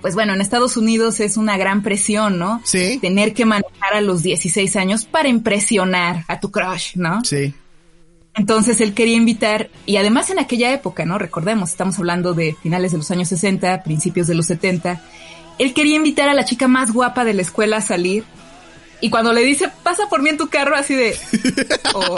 pues 0.06 0.14
bueno, 0.14 0.34
en 0.34 0.40
Estados 0.40 0.76
Unidos 0.76 1.18
es 1.18 1.36
una 1.36 1.56
gran 1.56 1.82
presión, 1.82 2.38
¿no? 2.38 2.62
Sí. 2.62 3.00
Tener 3.00 3.34
que 3.34 3.44
manejar 3.44 3.92
a 3.92 4.00
los 4.00 4.22
16 4.22 4.76
años 4.76 5.04
para 5.04 5.28
impresionar 5.28 6.24
a 6.28 6.38
tu 6.38 6.52
crush, 6.52 6.94
¿no? 6.94 7.24
Sí. 7.24 7.52
Entonces 8.36 8.80
él 8.80 8.94
quería 8.94 9.16
invitar, 9.16 9.68
y 9.84 9.96
además 9.96 10.30
en 10.30 10.38
aquella 10.38 10.72
época, 10.72 11.04
¿no? 11.04 11.18
Recordemos, 11.18 11.70
estamos 11.70 11.98
hablando 11.98 12.34
de 12.34 12.54
finales 12.62 12.92
de 12.92 12.98
los 12.98 13.10
años 13.10 13.26
60, 13.30 13.82
principios 13.82 14.28
de 14.28 14.36
los 14.36 14.46
70. 14.46 15.02
Él 15.58 15.74
quería 15.74 15.96
invitar 15.96 16.28
a 16.28 16.34
la 16.34 16.44
chica 16.44 16.68
más 16.68 16.92
guapa 16.92 17.24
de 17.24 17.34
la 17.34 17.42
escuela 17.42 17.78
a 17.78 17.80
salir. 17.80 18.22
Y 19.00 19.10
cuando 19.10 19.32
le 19.32 19.42
dice, 19.42 19.68
pasa 19.82 20.08
por 20.08 20.22
mí 20.22 20.30
en 20.30 20.36
tu 20.36 20.48
carro, 20.48 20.76
así 20.76 20.94
de... 20.94 21.18
Oh, 21.94 22.16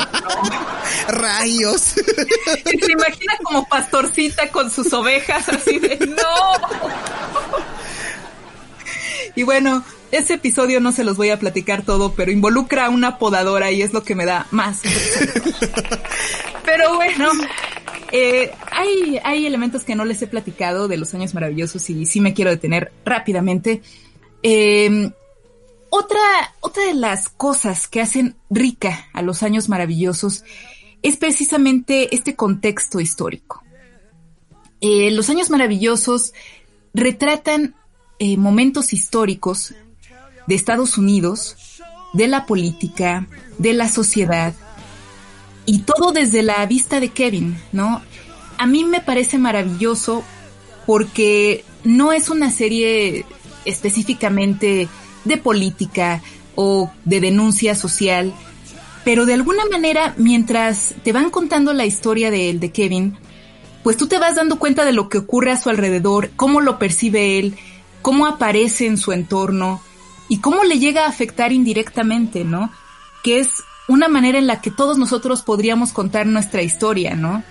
Rayos. 1.08 1.80
se 1.80 2.92
imagina 2.92 3.32
como 3.42 3.66
pastorcita 3.66 4.50
con 4.50 4.70
sus 4.70 4.92
ovejas, 4.92 5.48
así 5.48 5.78
de... 5.78 5.96
No. 6.06 7.77
Y 9.38 9.44
bueno, 9.44 9.84
ese 10.10 10.34
episodio 10.34 10.80
no 10.80 10.90
se 10.90 11.04
los 11.04 11.16
voy 11.16 11.30
a 11.30 11.38
platicar 11.38 11.84
todo, 11.84 12.12
pero 12.14 12.32
involucra 12.32 12.86
a 12.86 12.90
una 12.90 13.18
podadora 13.18 13.70
y 13.70 13.82
es 13.82 13.92
lo 13.92 14.02
que 14.02 14.16
me 14.16 14.26
da 14.26 14.48
más. 14.50 14.82
pero 16.64 16.96
bueno, 16.96 17.30
eh, 18.10 18.50
hay, 18.72 19.20
hay 19.22 19.46
elementos 19.46 19.84
que 19.84 19.94
no 19.94 20.04
les 20.04 20.20
he 20.22 20.26
platicado 20.26 20.88
de 20.88 20.96
los 20.96 21.14
años 21.14 21.34
maravillosos 21.34 21.88
y 21.88 22.04
sí 22.04 22.20
me 22.20 22.34
quiero 22.34 22.50
detener 22.50 22.90
rápidamente. 23.04 23.80
Em, 24.42 25.12
otra, 25.88 26.18
otra 26.58 26.86
de 26.86 26.94
las 26.94 27.28
cosas 27.28 27.86
que 27.86 28.00
hacen 28.00 28.34
rica 28.50 29.06
a 29.12 29.22
los 29.22 29.44
años 29.44 29.68
maravillosos 29.68 30.42
es 31.00 31.16
precisamente 31.16 32.12
este 32.12 32.34
contexto 32.34 32.98
histórico. 32.98 33.62
Eh, 34.80 35.12
los 35.12 35.30
años 35.30 35.48
maravillosos 35.48 36.34
retratan 36.92 37.76
eh, 38.18 38.36
momentos 38.36 38.92
históricos 38.92 39.74
de 40.46 40.54
Estados 40.54 40.98
Unidos, 40.98 41.56
de 42.12 42.26
la 42.26 42.46
política, 42.46 43.26
de 43.58 43.72
la 43.72 43.88
sociedad, 43.88 44.54
y 45.66 45.80
todo 45.80 46.12
desde 46.12 46.42
la 46.42 46.64
vista 46.66 46.98
de 46.98 47.10
Kevin, 47.10 47.58
¿no? 47.72 48.00
A 48.56 48.66
mí 48.66 48.84
me 48.84 49.00
parece 49.00 49.36
maravilloso 49.36 50.24
porque 50.86 51.64
no 51.84 52.12
es 52.12 52.30
una 52.30 52.50
serie 52.50 53.26
específicamente 53.66 54.88
de 55.24 55.36
política 55.36 56.22
o 56.54 56.90
de 57.04 57.20
denuncia 57.20 57.74
social, 57.74 58.32
pero 59.04 59.26
de 59.26 59.34
alguna 59.34 59.64
manera 59.66 60.14
mientras 60.16 60.94
te 61.04 61.12
van 61.12 61.30
contando 61.30 61.74
la 61.74 61.84
historia 61.84 62.30
de 62.30 62.48
él, 62.48 62.60
de 62.60 62.72
Kevin, 62.72 63.18
pues 63.82 63.96
tú 63.96 64.06
te 64.06 64.18
vas 64.18 64.36
dando 64.36 64.58
cuenta 64.58 64.84
de 64.84 64.92
lo 64.92 65.08
que 65.08 65.18
ocurre 65.18 65.52
a 65.52 65.60
su 65.60 65.68
alrededor, 65.68 66.30
cómo 66.36 66.60
lo 66.60 66.78
percibe 66.78 67.38
él, 67.38 67.56
cómo 68.02 68.26
aparece 68.26 68.86
en 68.86 68.96
su 68.96 69.12
entorno 69.12 69.80
y 70.28 70.38
cómo 70.38 70.64
le 70.64 70.78
llega 70.78 71.04
a 71.04 71.08
afectar 71.08 71.52
indirectamente, 71.52 72.44
¿no? 72.44 72.70
Que 73.22 73.40
es 73.40 73.48
una 73.88 74.08
manera 74.08 74.38
en 74.38 74.46
la 74.46 74.60
que 74.60 74.70
todos 74.70 74.98
nosotros 74.98 75.42
podríamos 75.42 75.92
contar 75.92 76.26
nuestra 76.26 76.62
historia, 76.62 77.14
¿no? 77.14 77.42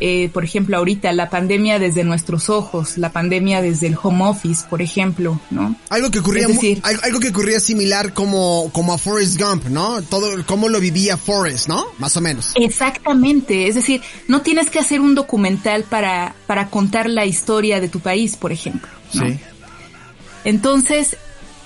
Eh, 0.00 0.28
por 0.32 0.44
ejemplo, 0.44 0.76
ahorita 0.76 1.12
la 1.12 1.30
pandemia 1.30 1.78
desde 1.78 2.02
nuestros 2.02 2.50
ojos, 2.50 2.98
la 2.98 3.12
pandemia 3.12 3.62
desde 3.62 3.86
el 3.86 3.96
home 4.00 4.24
office, 4.24 4.66
por 4.68 4.82
ejemplo, 4.82 5.40
¿no? 5.50 5.76
Algo 5.88 6.10
que 6.10 6.18
ocurría, 6.18 6.46
algo 7.02 7.20
que 7.20 7.28
ocurría 7.28 7.60
similar 7.60 8.12
como, 8.12 8.70
como 8.72 8.92
a 8.92 8.98
Forrest 8.98 9.40
Gump, 9.40 9.66
¿no? 9.66 10.02
Todo, 10.02 10.44
cómo 10.46 10.68
lo 10.68 10.80
vivía 10.80 11.16
Forrest, 11.16 11.68
¿no? 11.68 11.86
Más 11.98 12.16
o 12.16 12.20
menos. 12.20 12.52
Exactamente, 12.56 13.68
es 13.68 13.76
decir, 13.76 14.02
no 14.26 14.42
tienes 14.42 14.68
que 14.68 14.80
hacer 14.80 15.00
un 15.00 15.14
documental 15.14 15.84
para, 15.84 16.34
para 16.46 16.70
contar 16.70 17.08
la 17.08 17.24
historia 17.24 17.80
de 17.80 17.88
tu 17.88 18.00
país, 18.00 18.36
por 18.36 18.50
ejemplo. 18.50 18.90
Sí. 19.12 19.38
Entonces, 20.44 21.16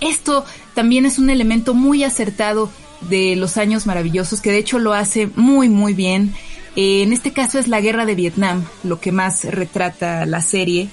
esto 0.00 0.44
también 0.74 1.06
es 1.06 1.18
un 1.18 1.30
elemento 1.30 1.74
muy 1.74 2.04
acertado 2.04 2.70
de 3.02 3.36
los 3.36 3.56
años 3.56 3.86
maravillosos, 3.86 4.40
que 4.40 4.50
de 4.50 4.58
hecho 4.58 4.78
lo 4.78 4.94
hace 4.94 5.28
muy, 5.36 5.68
muy 5.68 5.94
bien. 5.94 6.34
Eh, 6.76 7.02
en 7.02 7.12
este 7.12 7.32
caso 7.32 7.58
es 7.58 7.68
la 7.68 7.80
guerra 7.80 8.06
de 8.06 8.14
Vietnam, 8.14 8.64
lo 8.84 9.00
que 9.00 9.12
más 9.12 9.44
retrata 9.44 10.26
la 10.26 10.42
serie. 10.42 10.88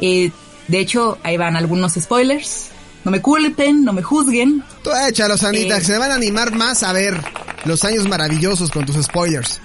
Eh, 0.00 0.30
de 0.68 0.78
hecho, 0.78 1.18
ahí 1.22 1.36
van 1.36 1.56
algunos 1.56 1.94
spoilers. 1.94 2.68
No 3.04 3.10
me 3.10 3.20
culpen, 3.20 3.84
no 3.84 3.92
me 3.92 4.02
juzguen. 4.02 4.62
Tú 4.82 4.90
échalos, 5.08 5.42
Anita, 5.42 5.78
eh, 5.78 5.80
se 5.80 5.98
van 5.98 6.12
a 6.12 6.14
animar 6.14 6.54
más 6.54 6.82
a 6.82 6.92
ver 6.92 7.20
los 7.64 7.84
años 7.84 8.08
maravillosos 8.08 8.70
con 8.70 8.86
tus 8.86 8.96
spoilers. 9.04 9.60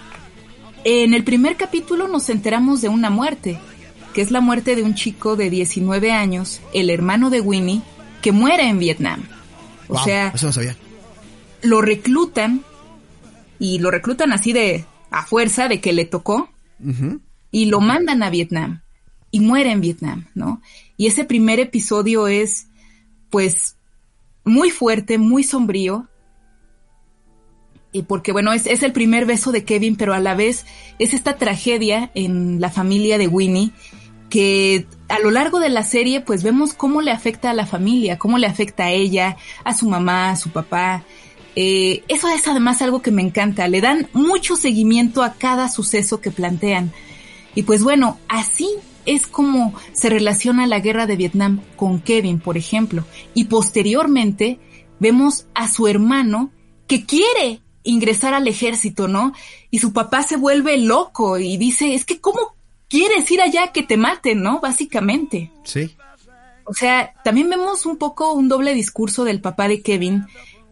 En 0.83 1.13
el 1.13 1.23
primer 1.23 1.55
capítulo 1.55 2.07
nos 2.07 2.29
enteramos 2.29 2.81
de 2.81 2.89
una 2.89 3.09
muerte 3.09 3.59
que 4.17 4.23
es 4.23 4.31
la 4.31 4.41
muerte 4.41 4.75
de 4.75 4.81
un 4.81 4.95
chico 4.95 5.35
de 5.35 5.51
19 5.51 6.11
años, 6.11 6.59
el 6.73 6.89
hermano 6.89 7.29
de 7.29 7.39
Winnie, 7.39 7.83
que 8.23 8.31
muere 8.31 8.67
en 8.67 8.79
Vietnam. 8.79 9.23
O 9.87 10.03
sea, 10.03 10.29
eso 10.33 10.47
no 10.47 10.53
sabía. 10.53 10.75
lo 11.61 11.81
reclutan 11.81 12.63
y 13.59 13.77
lo 13.77 13.91
reclutan 13.91 14.33
así 14.33 14.53
de 14.53 14.85
a 15.11 15.23
fuerza 15.23 15.67
de 15.67 15.81
que 15.81 15.93
le 15.93 16.05
tocó 16.05 16.49
y 17.51 17.65
lo 17.65 17.79
mandan 17.79 18.23
a 18.23 18.31
Vietnam 18.31 18.81
y 19.29 19.39
muere 19.39 19.71
en 19.71 19.81
Vietnam, 19.81 20.25
¿no? 20.33 20.63
Y 20.97 21.05
ese 21.05 21.23
primer 21.23 21.59
episodio 21.59 22.27
es, 22.27 22.69
pues, 23.29 23.75
muy 24.43 24.71
fuerte, 24.71 25.19
muy 25.19 25.43
sombrío. 25.43 26.07
Y 27.91 28.01
porque, 28.01 28.31
bueno, 28.31 28.51
es, 28.51 28.65
es 28.65 28.81
el 28.81 28.93
primer 28.93 29.27
beso 29.27 29.51
de 29.51 29.63
Kevin, 29.63 29.95
pero 29.95 30.15
a 30.15 30.19
la 30.19 30.33
vez 30.33 30.65
es 30.97 31.13
esta 31.13 31.37
tragedia 31.37 32.09
en 32.15 32.59
la 32.59 32.71
familia 32.71 33.19
de 33.19 33.27
Winnie 33.27 33.73
que 34.29 34.85
a 35.07 35.19
lo 35.19 35.31
largo 35.31 35.59
de 35.59 35.69
la 35.69 35.83
serie 35.83 36.21
pues 36.21 36.43
vemos 36.43 36.73
cómo 36.73 37.01
le 37.01 37.11
afecta 37.11 37.49
a 37.49 37.53
la 37.53 37.65
familia, 37.65 38.17
cómo 38.17 38.37
le 38.37 38.47
afecta 38.47 38.85
a 38.85 38.91
ella, 38.91 39.37
a 39.63 39.73
su 39.73 39.87
mamá, 39.87 40.31
a 40.31 40.35
su 40.35 40.49
papá. 40.49 41.03
Eh, 41.55 42.03
eso 42.07 42.27
es 42.29 42.47
además 42.47 42.81
algo 42.81 43.01
que 43.01 43.11
me 43.11 43.21
encanta, 43.21 43.67
le 43.67 43.81
dan 43.81 44.09
mucho 44.13 44.55
seguimiento 44.55 45.23
a 45.23 45.33
cada 45.33 45.69
suceso 45.69 46.21
que 46.21 46.31
plantean. 46.31 46.91
Y 47.55 47.63
pues 47.63 47.83
bueno, 47.83 48.19
así 48.27 48.69
es 49.05 49.25
como 49.25 49.73
se 49.93 50.09
relaciona 50.09 50.67
la 50.67 50.79
guerra 50.79 51.07
de 51.07 51.15
Vietnam 51.15 51.61
con 51.75 51.99
Kevin, 51.99 52.39
por 52.39 52.57
ejemplo. 52.57 53.05
Y 53.33 53.45
posteriormente 53.45 54.59
vemos 54.99 55.47
a 55.55 55.67
su 55.67 55.87
hermano 55.87 56.51
que 56.85 57.05
quiere 57.05 57.61
ingresar 57.83 58.33
al 58.33 58.47
ejército, 58.47 59.07
¿no? 59.07 59.33
Y 59.71 59.79
su 59.79 59.93
papá 59.93 60.23
se 60.23 60.35
vuelve 60.35 60.77
loco 60.77 61.39
y 61.39 61.57
dice, 61.57 61.95
es 61.95 62.05
que 62.05 62.19
¿cómo 62.19 62.56
quieres 62.89 63.29
ir 63.31 63.41
allá 63.41 63.71
que 63.71 63.83
te 63.83 63.97
maten, 63.97 64.41
¿no? 64.41 64.59
Básicamente. 64.59 65.51
Sí. 65.63 65.95
O 66.65 66.73
sea, 66.73 67.13
también 67.23 67.49
vemos 67.49 67.85
un 67.85 67.97
poco 67.97 68.33
un 68.33 68.49
doble 68.49 68.73
discurso 68.73 69.23
del 69.23 69.41
papá 69.41 69.67
de 69.67 69.81
Kevin, 69.81 70.25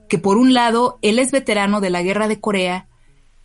que 0.10 0.18
por 0.18 0.38
un 0.38 0.54
lado, 0.54 1.00
él 1.02 1.20
es 1.20 1.32
veterano 1.32 1.82
de 1.82 1.90
la 1.90 2.04
guerra 2.04 2.28
de 2.28 2.40
Corea, 2.40 2.88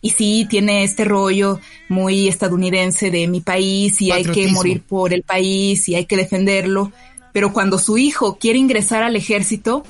y 0.01 0.09
sí 0.09 0.47
tiene 0.49 0.83
este 0.83 1.05
rollo 1.05 1.59
muy 1.87 2.27
estadounidense 2.27 3.11
de 3.11 3.27
mi 3.27 3.39
país 3.39 4.01
y 4.01 4.11
hay 4.11 4.25
que 4.25 4.47
morir 4.47 4.81
por 4.81 5.13
el 5.13 5.21
país 5.21 5.87
y 5.87 5.95
hay 5.95 6.05
que 6.05 6.17
defenderlo, 6.17 6.91
pero 7.31 7.53
cuando 7.53 7.77
su 7.77 7.97
hijo 7.97 8.37
quiere 8.39 8.59
ingresar 8.59 9.03
al 9.03 9.15
ejército, 9.15 9.83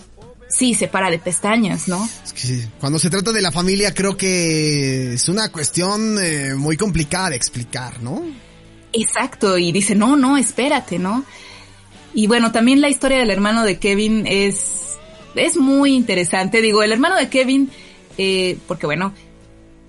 sí 0.50 0.74
se 0.74 0.88
para 0.88 1.10
de 1.10 1.18
pestañas, 1.18 1.88
¿no? 1.88 2.08
Es 2.24 2.34
que 2.34 2.68
cuando 2.80 3.00
se 3.00 3.10
trata 3.10 3.32
de 3.32 3.42
la 3.42 3.52
familia 3.52 3.94
creo 3.94 4.18
que 4.18 5.14
es 5.14 5.30
una 5.30 5.50
cuestión 5.50 6.18
eh, 6.22 6.56
muy 6.56 6.76
complicada 6.76 7.30
de 7.32 7.38
explicar, 7.38 8.04
¿no? 8.04 8.22
Exacto, 8.94 9.58
y 9.58 9.72
dice, 9.72 9.96
no, 9.96 10.16
no, 10.16 10.38
espérate, 10.38 11.00
¿no? 11.00 11.24
Y 12.14 12.28
bueno, 12.28 12.52
también 12.52 12.82
la 12.82 12.90
historia 12.90 13.20
del 13.20 13.30
hermano 13.30 13.64
de 13.64 13.80
Kevin 13.80 14.26
es, 14.28 14.98
es 15.36 15.58
muy 15.58 15.96
interesante. 15.96 16.62
Digo, 16.62 16.84
el 16.84 16.92
hermano 16.92 17.16
de 17.16 17.30
Kevin, 17.30 17.70
eh, 18.18 18.58
porque 18.68 18.86
bueno, 18.86 19.14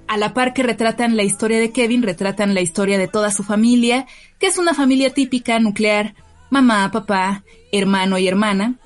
a 0.07 0.17
la 0.17 0.35
par 0.35 0.53
que 0.53 0.63
retratan 0.63 1.17
la 1.17 1.25
historia 1.25 1.59
de 1.59 1.73
Kevin, 1.73 2.03
retratan 2.03 2.55
la 2.55 2.61
historia 2.61 2.99
de 2.99 3.09
toda 3.09 3.31
su 3.33 3.43
familia, 3.43 4.07
que 4.39 4.47
es 4.47 4.59
una 4.59 4.75
familia 4.75 5.13
típica, 5.13 5.59
nuclear, 5.59 6.15
mamá, 6.51 6.91
papá, 6.93 7.43
hermano 7.73 8.19
y 8.19 8.29
hermana, 8.29 8.77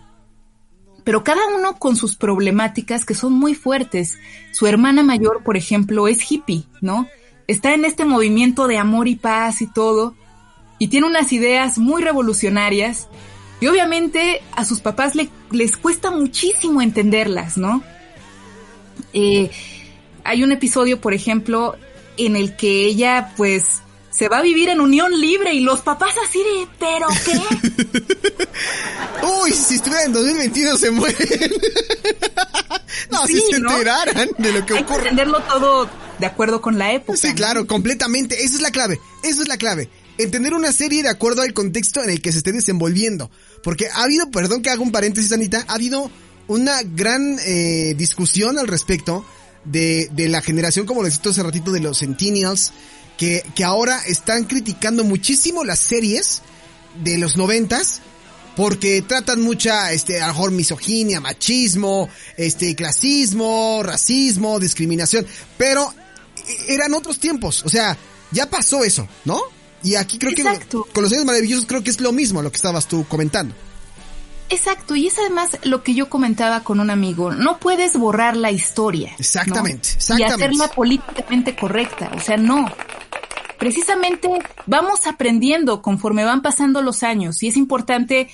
pero 1.05 1.23
cada 1.25 1.41
uno 1.57 1.79
con 1.79 1.95
sus 1.95 2.17
problemáticas 2.17 3.05
que 3.05 3.15
son 3.15 3.33
muy 3.33 3.55
fuertes. 3.55 4.19
Su 4.53 4.67
hermana 4.67 5.03
mayor, 5.03 5.43
por 5.45 5.57
ejemplo, 5.57 6.09
es 6.09 6.31
hippie, 6.31 6.65
¿no? 6.81 7.07
Está 7.47 7.75
en 7.75 7.85
este 7.85 8.05
movimiento 8.05 8.67
de 8.67 8.79
amor 8.79 9.09
y 9.09 9.17
paz 9.17 9.63
y 9.63 9.67
todo, 9.67 10.15
y 10.79 10.89
tiene 10.89 11.07
unas 11.07 11.33
ideas 11.33 11.79
muy 11.79 12.03
revolucionarias, 12.03 13.09
y 13.61 13.67
obviamente 13.69 14.43
a 14.55 14.65
sus 14.65 14.81
papás 14.81 15.15
les 15.15 15.77
cuesta 15.77 16.11
muchísimo 16.11 16.83
entenderlas, 16.83 17.57
¿no? 17.57 17.83
Eh, 19.13 19.51
hay 20.25 20.43
un 20.43 20.53
episodio, 20.53 21.01
por 21.01 21.15
ejemplo, 21.15 21.77
en 22.17 22.37
el 22.37 22.57
que 22.57 22.85
ella, 22.85 23.33
pues, 23.37 23.83
se 24.17 24.29
va 24.29 24.39
a 24.39 24.43
vivir 24.43 24.69
en 24.71 24.81
unión 24.81 25.19
libre 25.21 25.53
y 25.53 25.61
los 25.61 25.83
papás 25.83 26.15
así 26.27 26.39
de, 26.39 26.69
¿pero 26.79 27.07
qué? 27.25 28.47
Uy, 29.43 29.53
si 29.53 29.75
estuviera 29.75 30.05
en 30.05 30.13
2022 30.13 30.81
se 30.81 30.91
mueren. 30.91 31.17
no, 33.11 33.27
si 33.27 33.41
se 33.41 33.57
enteraran 33.57 34.31
de 34.39 34.53
lo 34.53 34.65
que 34.65 34.75
Hay 34.75 34.83
ocurre. 34.83 35.03
Que 35.03 35.09
entenderlo 35.09 35.43
todo 35.43 35.91
de 36.19 36.27
acuerdo 36.27 36.63
con 36.63 36.79
la 36.79 36.93
época. 36.93 37.19
Sí, 37.19 37.35
claro, 37.35 37.67
completamente. 37.67 38.43
Esa 38.43 38.55
es 38.57 38.63
la 38.63 38.71
clave. 38.71 38.99
Esa 39.23 39.43
es 39.43 39.49
la 39.49 39.59
clave. 39.59 39.91
Entender 40.17 40.55
una 40.55 40.73
serie 40.73 41.03
de 41.03 41.11
acuerdo 41.11 41.43
al 41.43 41.53
contexto 41.53 42.03
en 42.03 42.09
el 42.09 42.23
que 42.23 42.33
se 42.33 42.39
esté 42.39 42.53
desenvolviendo. 42.53 43.31
Porque 43.63 43.89
ha 43.89 44.05
habido, 44.05 44.31
perdón 44.31 44.63
que 44.63 44.71
haga 44.71 44.81
un 44.81 44.93
paréntesis, 44.93 45.33
Anita, 45.33 45.67
ha 45.69 45.75
habido 45.75 46.11
una 46.49 46.81
gran 46.83 47.39
eh, 47.41 47.95
discusión 47.99 48.59
al 48.59 48.67
respecto 48.69 49.27
de, 49.65 50.09
de 50.13 50.29
la 50.31 50.41
generación, 50.41 50.87
como 50.87 51.03
les 51.03 51.21
hace 51.21 51.43
ratito, 51.43 51.71
de 51.71 51.81
los 51.81 51.99
Centennials, 51.99 52.73
que, 53.17 53.45
que 53.55 53.65
ahora 53.65 54.01
están 54.07 54.45
criticando 54.45 55.05
muchísimo 55.05 55.65
las 55.65 55.79
series 55.79 56.43
de 57.03 57.19
los 57.19 57.37
noventas, 57.37 58.01
porque 58.57 59.03
tratan 59.03 59.43
mucha, 59.43 59.93
este, 59.93 60.21
a 60.21 60.29
lo 60.29 60.33
mejor 60.33 60.51
misoginia, 60.51 61.21
machismo, 61.21 62.09
este, 62.37 62.75
clasismo, 62.75 63.83
racismo, 63.83 64.59
discriminación, 64.59 65.27
pero 65.59 65.93
eran 66.69 66.95
otros 66.95 67.19
tiempos, 67.19 67.65
o 67.65 67.69
sea, 67.69 67.97
ya 68.31 68.49
pasó 68.49 68.85
eso, 68.85 69.07
¿no? 69.25 69.41
Y 69.83 69.95
aquí 69.95 70.19
creo 70.19 70.33
Exacto. 70.33 70.85
que 70.85 70.93
con 70.93 71.05
los 71.05 71.13
años 71.13 71.27
maravillosos 71.27 71.67
creo 71.67 71.85
que 71.85 71.91
es 71.91 72.01
lo 72.01 72.13
mismo 72.13 72.43
lo 72.43 72.51
que 72.51 72.57
estabas 72.57 72.89
tú 72.89 73.05
comentando. 73.09 73.55
Exacto, 74.49 74.95
y 74.95 75.09
es 75.09 75.19
además 75.19 75.59
lo 75.65 75.83
que 75.83 75.95
yo 75.95 76.09
comentaba 76.09 76.63
con 76.63 76.79
un 76.79 76.91
amigo, 76.91 77.33
no 77.33 77.59
puedes 77.59 77.97
borrar 77.97 78.37
la 78.37 78.53
historia. 78.53 79.13
Exactamente, 79.19 79.89
¿no? 79.91 79.97
exactamente. 79.97 80.41
Y 80.41 80.45
hacerla 80.45 80.69
políticamente 80.69 81.57
correcta, 81.57 82.13
o 82.17 82.21
sea, 82.21 82.37
no. 82.37 82.71
Precisamente 83.59 84.29
vamos 84.67 85.07
aprendiendo 85.07 85.83
conforme 85.83 86.25
van 86.25 86.43
pasando 86.43 86.83
los 86.83 87.03
años 87.03 87.43
y 87.43 87.49
es 87.49 87.57
importante 87.57 88.29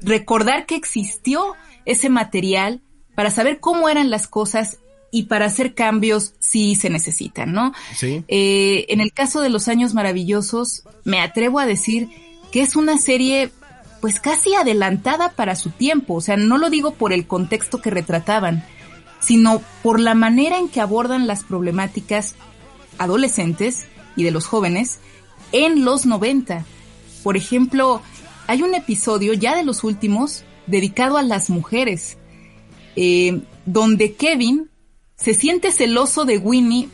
recordar 0.00 0.66
que 0.66 0.76
existió 0.76 1.54
ese 1.84 2.08
material 2.08 2.80
para 3.14 3.30
saber 3.30 3.60
cómo 3.60 3.88
eran 3.88 4.10
las 4.10 4.26
cosas 4.26 4.78
y 5.10 5.24
para 5.24 5.46
hacer 5.46 5.74
cambios 5.74 6.34
si 6.40 6.74
se 6.74 6.90
necesitan, 6.90 7.52
¿no? 7.52 7.72
Sí. 7.94 8.24
Eh, 8.28 8.86
en 8.88 9.00
el 9.00 9.12
caso 9.12 9.40
de 9.40 9.48
los 9.48 9.68
años 9.68 9.94
maravillosos, 9.94 10.82
me 11.04 11.20
atrevo 11.20 11.58
a 11.58 11.66
decir 11.66 12.08
que 12.50 12.60
es 12.60 12.76
una 12.76 12.98
serie 12.98 13.50
pues 14.00 14.20
casi 14.20 14.54
adelantada 14.54 15.32
para 15.32 15.56
su 15.56 15.70
tiempo, 15.70 16.14
o 16.14 16.20
sea, 16.20 16.36
no 16.36 16.58
lo 16.58 16.70
digo 16.70 16.92
por 16.92 17.12
el 17.12 17.26
contexto 17.26 17.80
que 17.80 17.90
retrataban, 17.90 18.64
sino 19.20 19.62
por 19.82 19.98
la 20.00 20.14
manera 20.14 20.58
en 20.58 20.68
que 20.68 20.80
abordan 20.80 21.26
las 21.26 21.44
problemáticas 21.44 22.34
adolescentes 22.98 23.86
y 24.16 24.24
de 24.24 24.30
los 24.30 24.46
jóvenes 24.46 24.98
en 25.52 25.84
los 25.84 26.06
90. 26.06 26.64
Por 27.22 27.36
ejemplo, 27.36 28.02
hay 28.46 28.62
un 28.62 28.74
episodio 28.74 29.32
ya 29.32 29.56
de 29.56 29.64
los 29.64 29.84
últimos 29.84 30.44
dedicado 30.66 31.16
a 31.16 31.22
las 31.22 31.50
mujeres, 31.50 32.18
eh, 32.96 33.40
donde 33.64 34.14
Kevin 34.14 34.70
se 35.16 35.34
siente 35.34 35.72
celoso 35.72 36.24
de 36.24 36.38
Winnie 36.38 36.88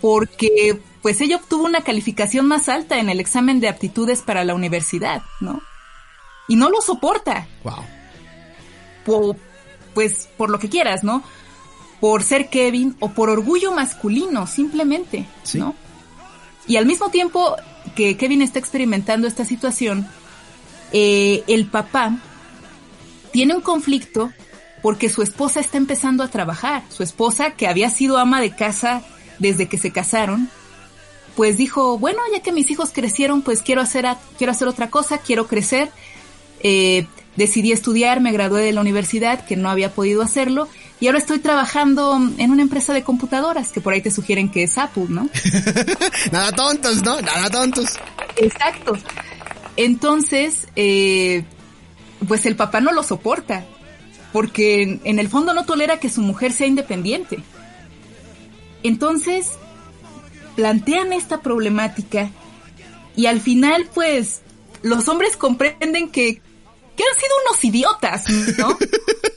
porque 0.00 0.80
pues 1.02 1.20
ella 1.20 1.36
obtuvo 1.36 1.64
una 1.64 1.82
calificación 1.82 2.46
más 2.46 2.68
alta 2.68 2.98
en 2.98 3.08
el 3.08 3.20
examen 3.20 3.60
de 3.60 3.68
aptitudes 3.68 4.22
para 4.22 4.44
la 4.44 4.54
universidad, 4.54 5.22
¿no? 5.40 5.62
Y 6.48 6.56
no 6.56 6.68
lo 6.68 6.80
soporta. 6.80 7.46
Wow. 7.64 7.84
Por, 9.04 9.36
pues 9.94 10.28
por 10.36 10.50
lo 10.50 10.58
que 10.58 10.68
quieras, 10.68 11.04
¿no? 11.04 11.22
Por 12.00 12.22
ser 12.22 12.50
Kevin 12.50 12.96
o 13.00 13.10
por 13.10 13.30
orgullo 13.30 13.72
masculino, 13.72 14.46
simplemente, 14.46 15.26
Sí. 15.42 15.58
¿no? 15.58 15.74
Y 16.66 16.76
al 16.76 16.86
mismo 16.86 17.10
tiempo 17.10 17.56
que 17.94 18.16
Kevin 18.16 18.42
está 18.42 18.58
experimentando 18.58 19.26
esta 19.26 19.44
situación, 19.44 20.06
eh, 20.92 21.42
el 21.46 21.66
papá 21.66 22.18
tiene 23.32 23.54
un 23.54 23.60
conflicto 23.60 24.32
porque 24.82 25.08
su 25.08 25.22
esposa 25.22 25.60
está 25.60 25.76
empezando 25.76 26.22
a 26.22 26.28
trabajar. 26.28 26.82
Su 26.88 27.02
esposa, 27.02 27.52
que 27.52 27.68
había 27.68 27.90
sido 27.90 28.18
ama 28.18 28.40
de 28.40 28.54
casa 28.54 29.02
desde 29.38 29.68
que 29.68 29.78
se 29.78 29.92
casaron, 29.92 30.48
pues 31.36 31.56
dijo, 31.56 31.98
bueno, 31.98 32.20
ya 32.32 32.40
que 32.40 32.52
mis 32.52 32.70
hijos 32.70 32.90
crecieron, 32.92 33.42
pues 33.42 33.62
quiero 33.62 33.80
hacer, 33.80 34.06
quiero 34.38 34.52
hacer 34.52 34.68
otra 34.68 34.90
cosa, 34.90 35.18
quiero 35.18 35.46
crecer. 35.46 35.90
Eh, 36.62 37.06
decidí 37.36 37.72
estudiar, 37.72 38.20
me 38.20 38.32
gradué 38.32 38.62
de 38.62 38.72
la 38.72 38.80
universidad, 38.80 39.44
que 39.46 39.56
no 39.56 39.70
había 39.70 39.94
podido 39.94 40.22
hacerlo, 40.22 40.68
y 41.00 41.06
ahora 41.06 41.18
estoy 41.18 41.38
trabajando 41.38 42.20
en 42.36 42.50
una 42.50 42.62
empresa 42.62 42.92
de 42.92 43.02
computadoras, 43.02 43.70
que 43.70 43.80
por 43.80 43.94
ahí 43.94 44.02
te 44.02 44.10
sugieren 44.10 44.50
que 44.50 44.64
es 44.64 44.76
Apple, 44.76 45.06
¿no? 45.08 45.30
Nada 46.32 46.52
tontos, 46.52 47.02
¿no? 47.02 47.20
Nada 47.22 47.48
tontos. 47.48 47.98
Exacto. 48.36 48.92
Entonces, 49.76 50.68
eh, 50.76 51.44
pues 52.28 52.44
el 52.44 52.54
papá 52.54 52.82
no 52.82 52.92
lo 52.92 53.02
soporta, 53.02 53.64
porque 54.32 54.82
en, 54.82 55.00
en 55.04 55.18
el 55.18 55.28
fondo 55.28 55.54
no 55.54 55.64
tolera 55.64 55.98
que 55.98 56.10
su 56.10 56.20
mujer 56.20 56.52
sea 56.52 56.66
independiente. 56.66 57.42
Entonces, 58.82 59.52
plantean 60.54 61.14
esta 61.14 61.40
problemática 61.40 62.30
y 63.16 63.26
al 63.26 63.40
final, 63.40 63.88
pues, 63.94 64.42
los 64.82 65.08
hombres 65.08 65.36
comprenden 65.36 66.10
que, 66.10 66.34
que 66.34 67.04
han 67.04 67.20
sido 67.20 67.34
unos 67.46 67.64
idiotas, 67.64 68.24
¿no? 68.58 68.76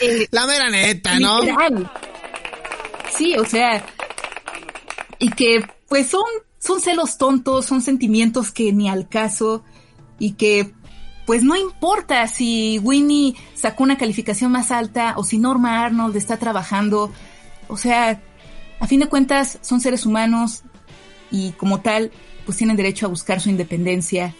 Eh, 0.00 0.26
La 0.30 0.46
mera 0.46 0.70
neta, 0.70 1.18
¿no? 1.20 1.40
Literal. 1.40 1.90
Sí, 3.16 3.34
o 3.36 3.44
sea, 3.44 3.84
y 5.18 5.30
que 5.30 5.64
pues 5.88 6.08
son, 6.08 6.24
son 6.58 6.80
celos 6.80 7.18
tontos, 7.18 7.66
son 7.66 7.82
sentimientos 7.82 8.50
que 8.50 8.72
ni 8.72 8.88
al 8.88 9.08
caso 9.08 9.62
y 10.18 10.32
que 10.32 10.72
pues 11.26 11.42
no 11.44 11.54
importa 11.56 12.26
si 12.26 12.78
Winnie 12.82 13.36
sacó 13.54 13.84
una 13.84 13.96
calificación 13.98 14.50
más 14.50 14.70
alta 14.72 15.14
o 15.16 15.24
si 15.24 15.38
Norma 15.38 15.84
Arnold 15.84 16.16
está 16.16 16.36
trabajando, 16.38 17.12
o 17.68 17.76
sea, 17.76 18.20
a 18.80 18.86
fin 18.88 19.00
de 19.00 19.06
cuentas 19.08 19.58
son 19.60 19.80
seres 19.80 20.04
humanos 20.06 20.62
y 21.30 21.52
como 21.52 21.80
tal 21.80 22.10
pues 22.44 22.58
tienen 22.58 22.76
derecho 22.76 23.06
a 23.06 23.08
buscar 23.08 23.40
su 23.40 23.50
independencia, 23.50 24.34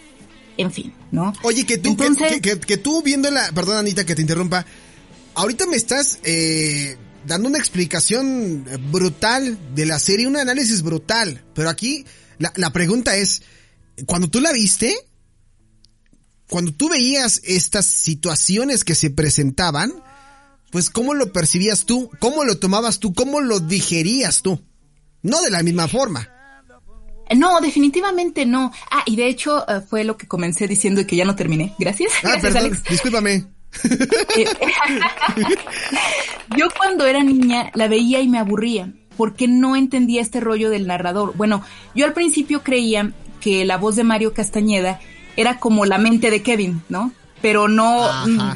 en 0.56 0.72
fin, 0.72 0.92
¿no? 1.12 1.32
Oye, 1.42 1.64
que 1.64 1.76
tú, 1.78 1.96
que- 1.96 2.04
Entonces- 2.06 2.32
que, 2.32 2.40
que- 2.40 2.60
que 2.60 2.76
tú 2.78 3.00
viendo 3.02 3.30
la, 3.30 3.48
perdón 3.54 3.76
Anita 3.76 4.04
que 4.04 4.16
te 4.16 4.22
interrumpa, 4.22 4.66
ahorita 5.34 5.66
me 5.66 5.76
estás 5.76 6.18
eh, 6.24 6.96
dando 7.26 7.48
una 7.48 7.58
explicación 7.58 8.64
brutal 8.90 9.58
de 9.74 9.86
la 9.86 9.98
serie, 9.98 10.26
un 10.26 10.36
análisis 10.36 10.82
brutal, 10.82 11.44
pero 11.54 11.68
aquí 11.68 12.04
la, 12.38 12.52
la 12.56 12.72
pregunta 12.72 13.16
es, 13.16 13.42
cuando 14.06 14.28
tú 14.28 14.40
la 14.40 14.52
viste, 14.52 14.94
cuando 16.48 16.72
tú 16.72 16.88
veías 16.88 17.40
estas 17.44 17.86
situaciones 17.86 18.84
que 18.84 18.94
se 18.94 19.10
presentaban, 19.10 19.92
pues 20.70 20.90
¿cómo 20.90 21.14
lo 21.14 21.32
percibías 21.32 21.84
tú? 21.84 22.10
¿Cómo 22.18 22.44
lo 22.44 22.58
tomabas 22.58 22.98
tú? 22.98 23.14
¿Cómo 23.14 23.40
lo 23.40 23.60
digerías 23.60 24.42
tú? 24.42 24.60
No 25.22 25.40
de 25.40 25.50
la 25.50 25.62
misma 25.62 25.88
forma. 25.88 26.28
No, 27.36 27.60
definitivamente 27.60 28.44
no. 28.44 28.72
Ah, 28.90 29.02
y 29.06 29.16
de 29.16 29.28
hecho 29.28 29.66
eh, 29.68 29.80
fue 29.88 30.04
lo 30.04 30.16
que 30.16 30.26
comencé 30.28 30.66
diciendo 30.68 31.00
y 31.00 31.06
que 31.06 31.16
ya 31.16 31.24
no 31.24 31.36
terminé. 31.36 31.74
Gracias. 31.78 32.12
Ah, 32.16 32.20
Gracias, 32.22 32.42
perdón, 32.42 32.64
Alex. 32.72 32.82
discúlpame. 32.90 33.44
Eh, 34.36 34.46
Yo 36.56 36.68
cuando 36.76 37.06
era 37.06 37.22
niña 37.22 37.70
la 37.74 37.88
veía 37.88 38.20
y 38.20 38.28
me 38.28 38.38
aburría, 38.38 38.92
porque 39.16 39.48
no 39.48 39.76
entendía 39.76 40.20
este 40.20 40.40
rollo 40.40 40.70
del 40.70 40.86
narrador. 40.86 41.34
Bueno, 41.36 41.62
yo 41.94 42.06
al 42.06 42.12
principio 42.12 42.62
creía 42.62 43.12
que 43.40 43.64
la 43.64 43.76
voz 43.76 43.96
de 43.96 44.04
Mario 44.04 44.34
Castañeda 44.34 45.00
era 45.36 45.58
como 45.58 45.86
la 45.86 45.98
mente 45.98 46.30
de 46.30 46.42
Kevin, 46.42 46.82
¿no? 46.88 47.12
Pero 47.40 47.66
no, 47.66 48.08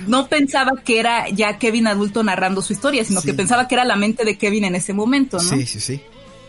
no 0.06 0.28
pensaba 0.28 0.72
que 0.84 1.00
era 1.00 1.28
ya 1.28 1.58
Kevin 1.58 1.88
adulto 1.88 2.22
narrando 2.22 2.62
su 2.62 2.72
historia, 2.72 3.04
sino 3.04 3.20
que 3.20 3.34
pensaba 3.34 3.66
que 3.66 3.74
era 3.74 3.84
la 3.84 3.96
mente 3.96 4.24
de 4.24 4.38
Kevin 4.38 4.64
en 4.64 4.76
ese 4.76 4.92
momento, 4.92 5.38
¿no? 5.38 5.42
Sí, 5.42 5.66
sí, 5.66 5.80
sí. 5.80 6.00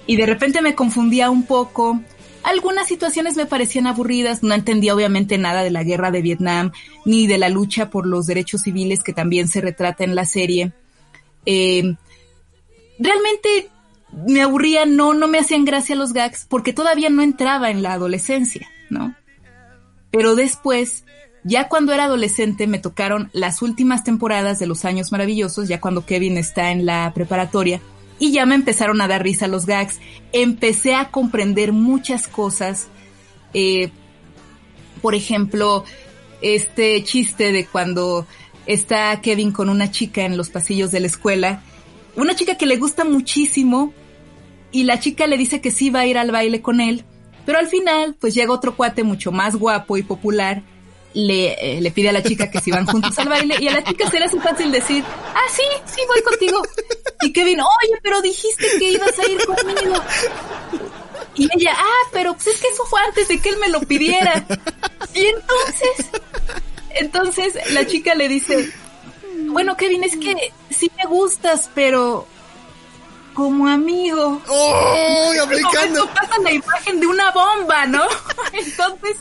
Y 0.06 0.18
de 0.18 0.26
repente 0.28 0.62
me 0.62 0.76
confundía 0.76 1.32
un 1.32 1.44
poco. 1.44 2.00
Algunas 2.48 2.88
situaciones 2.88 3.36
me 3.36 3.46
parecían 3.46 3.88
aburridas, 3.88 4.42
no 4.42 4.56
entendía 4.56 4.96
obviamente 4.96 5.38
nada 5.38 5.64
de 5.64 5.70
la 5.70 5.84
guerra 5.84 6.12
de 6.12 6.22
Vietnam, 6.22 6.72
ni 7.04 7.28
de 7.28 7.38
la 7.38 7.50
lucha 7.50 7.90
por 7.90 8.08
los 8.08 8.26
derechos 8.26 8.62
civiles 8.62 9.04
que 9.04 9.12
también 9.12 9.50
se 9.50 9.60
retrata 9.60 10.06
en 10.06 10.16
la 10.16 10.24
serie. 10.24 10.72
Eh, 11.46 11.98
realmente 13.00 13.70
me 14.26 14.42
aburría, 14.42 14.86
no, 14.86 15.14
no 15.14 15.28
me 15.28 15.40
hacían 15.40 15.66
gracia 15.66 15.98
los 15.98 16.14
gags 16.14 16.46
porque 16.50 16.72
todavía 16.72 17.10
no 17.10 17.22
entraba 17.22 17.70
en 17.70 17.84
la 17.84 17.92
adolescencia, 17.92 18.70
¿no? 18.90 19.14
Pero 20.10 20.36
después, 20.36 21.04
ya 21.44 21.68
cuando 21.68 21.92
era 21.92 22.06
adolescente, 22.06 22.66
me 22.66 22.80
tocaron 22.80 23.30
las 23.34 23.62
últimas 23.62 24.06
temporadas 24.06 24.58
de 24.58 24.68
Los 24.68 24.86
Años 24.86 25.12
Maravillosos, 25.12 25.68
ya 25.68 25.82
cuando 25.82 26.06
Kevin 26.06 26.38
está 26.38 26.72
en 26.72 26.86
la 26.86 27.12
preparatoria, 27.14 27.82
y 28.20 28.32
ya 28.32 28.46
me 28.46 28.56
empezaron 28.56 29.02
a 29.02 29.08
dar 29.08 29.24
risa 29.24 29.48
los 29.48 29.66
gags. 29.66 30.00
Empecé 30.32 30.96
a 30.96 31.12
comprender 31.12 31.72
muchas 31.72 32.28
cosas. 32.28 32.88
Eh, 33.54 33.90
por 35.02 35.16
ejemplo, 35.16 35.84
este 36.42 37.04
chiste 37.04 37.52
de 37.52 37.66
cuando 37.66 38.26
está 38.66 39.22
Kevin 39.22 39.52
con 39.52 39.70
una 39.70 39.92
chica 39.92 40.26
en 40.26 40.38
los 40.38 40.50
pasillos 40.50 40.92
de 40.92 41.00
la 41.00 41.08
escuela 41.08 41.62
una 42.18 42.36
chica 42.36 42.56
que 42.56 42.66
le 42.66 42.78
gusta 42.78 43.06
muchísimo 43.06 43.94
y 44.72 44.84
la 44.84 45.00
chica 45.00 45.28
le 45.28 45.38
dice 45.38 45.62
que 45.62 45.72
sí 45.72 45.90
va 45.90 46.02
a 46.02 46.08
ir 46.08 46.18
al 46.18 46.32
baile 46.32 46.62
con 46.62 46.82
él, 46.82 47.06
pero 47.46 47.60
al 47.60 47.68
final 47.68 48.16
pues 48.20 48.34
llega 48.34 48.52
otro 48.52 48.76
cuate 48.76 49.04
mucho 49.04 49.32
más 49.32 49.56
guapo 49.56 49.98
y 49.98 50.04
popular, 50.04 50.64
le, 51.14 51.54
eh, 51.54 51.80
le 51.80 51.92
pide 51.92 52.10
a 52.10 52.12
la 52.12 52.24
chica 52.24 52.50
que 52.50 52.60
si 52.60 52.72
van 52.72 52.86
juntos 52.86 53.18
al 53.20 53.30
baile 53.30 53.56
y 53.60 53.68
a 53.68 53.74
la 53.74 53.84
chica 53.84 54.10
se 54.10 54.20
le 54.20 54.26
hace 54.26 54.40
fácil 54.42 54.72
decir, 54.72 55.04
ah 55.08 55.48
sí, 55.52 55.64
sí 55.86 56.02
voy 56.08 56.22
contigo. 56.24 56.62
Y 57.22 57.34
Kevin, 57.34 57.60
oye, 57.62 58.00
pero 58.02 58.22
dijiste 58.22 58.68
que 58.80 58.92
ibas 58.92 59.18
a 59.18 59.30
ir 59.30 59.46
conmigo. 59.46 59.96
Y 61.36 61.48
ella, 61.56 61.76
ah, 61.78 62.10
pero 62.12 62.34
pues 62.34 62.48
es 62.48 62.62
que 62.62 62.68
eso 62.68 62.84
fue 62.86 63.00
antes 63.02 63.28
de 63.28 63.40
que 63.40 63.50
él 63.50 63.58
me 63.58 63.70
lo 63.70 63.80
pidiera. 63.82 64.46
Y 65.14 65.26
entonces, 65.26 66.10
entonces 66.96 67.74
la 67.74 67.86
chica 67.86 68.16
le 68.16 68.28
dice, 68.28 68.72
bueno, 69.50 69.78
Kevin, 69.78 70.04
es 70.04 70.18
que 70.18 70.36
sí 70.70 70.92
me 70.98 71.06
gustas, 71.06 71.70
pero 71.74 72.28
como 73.38 73.68
amigo. 73.68 74.42
¡Oh! 74.48 75.34
Aplicando. 75.44 76.08
pasa 76.08 76.40
la 76.42 76.52
imagen 76.52 77.00
de 77.00 77.06
una 77.06 77.32
bomba, 77.32 77.86
¿no? 77.86 78.04
Entonces, 78.54 79.18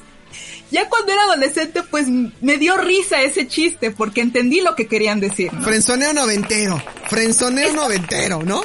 ya 0.71 0.89
cuando 0.89 1.13
era 1.13 1.23
adolescente, 1.25 1.83
pues 1.83 2.09
me 2.09 2.59
dio 2.59 2.77
risa 2.77 3.23
ese 3.23 3.47
chiste, 3.47 3.91
porque 3.91 4.21
entendí 4.21 4.61
lo 4.61 4.75
que 4.75 4.87
querían 4.87 5.21
decir. 5.21 5.53
¿no? 5.53 5.63
Frenzoneo 5.63 6.13
noventero. 6.13 6.83
Frenzoneo 7.09 7.73
noventero, 7.73 8.43
¿no? 8.43 8.63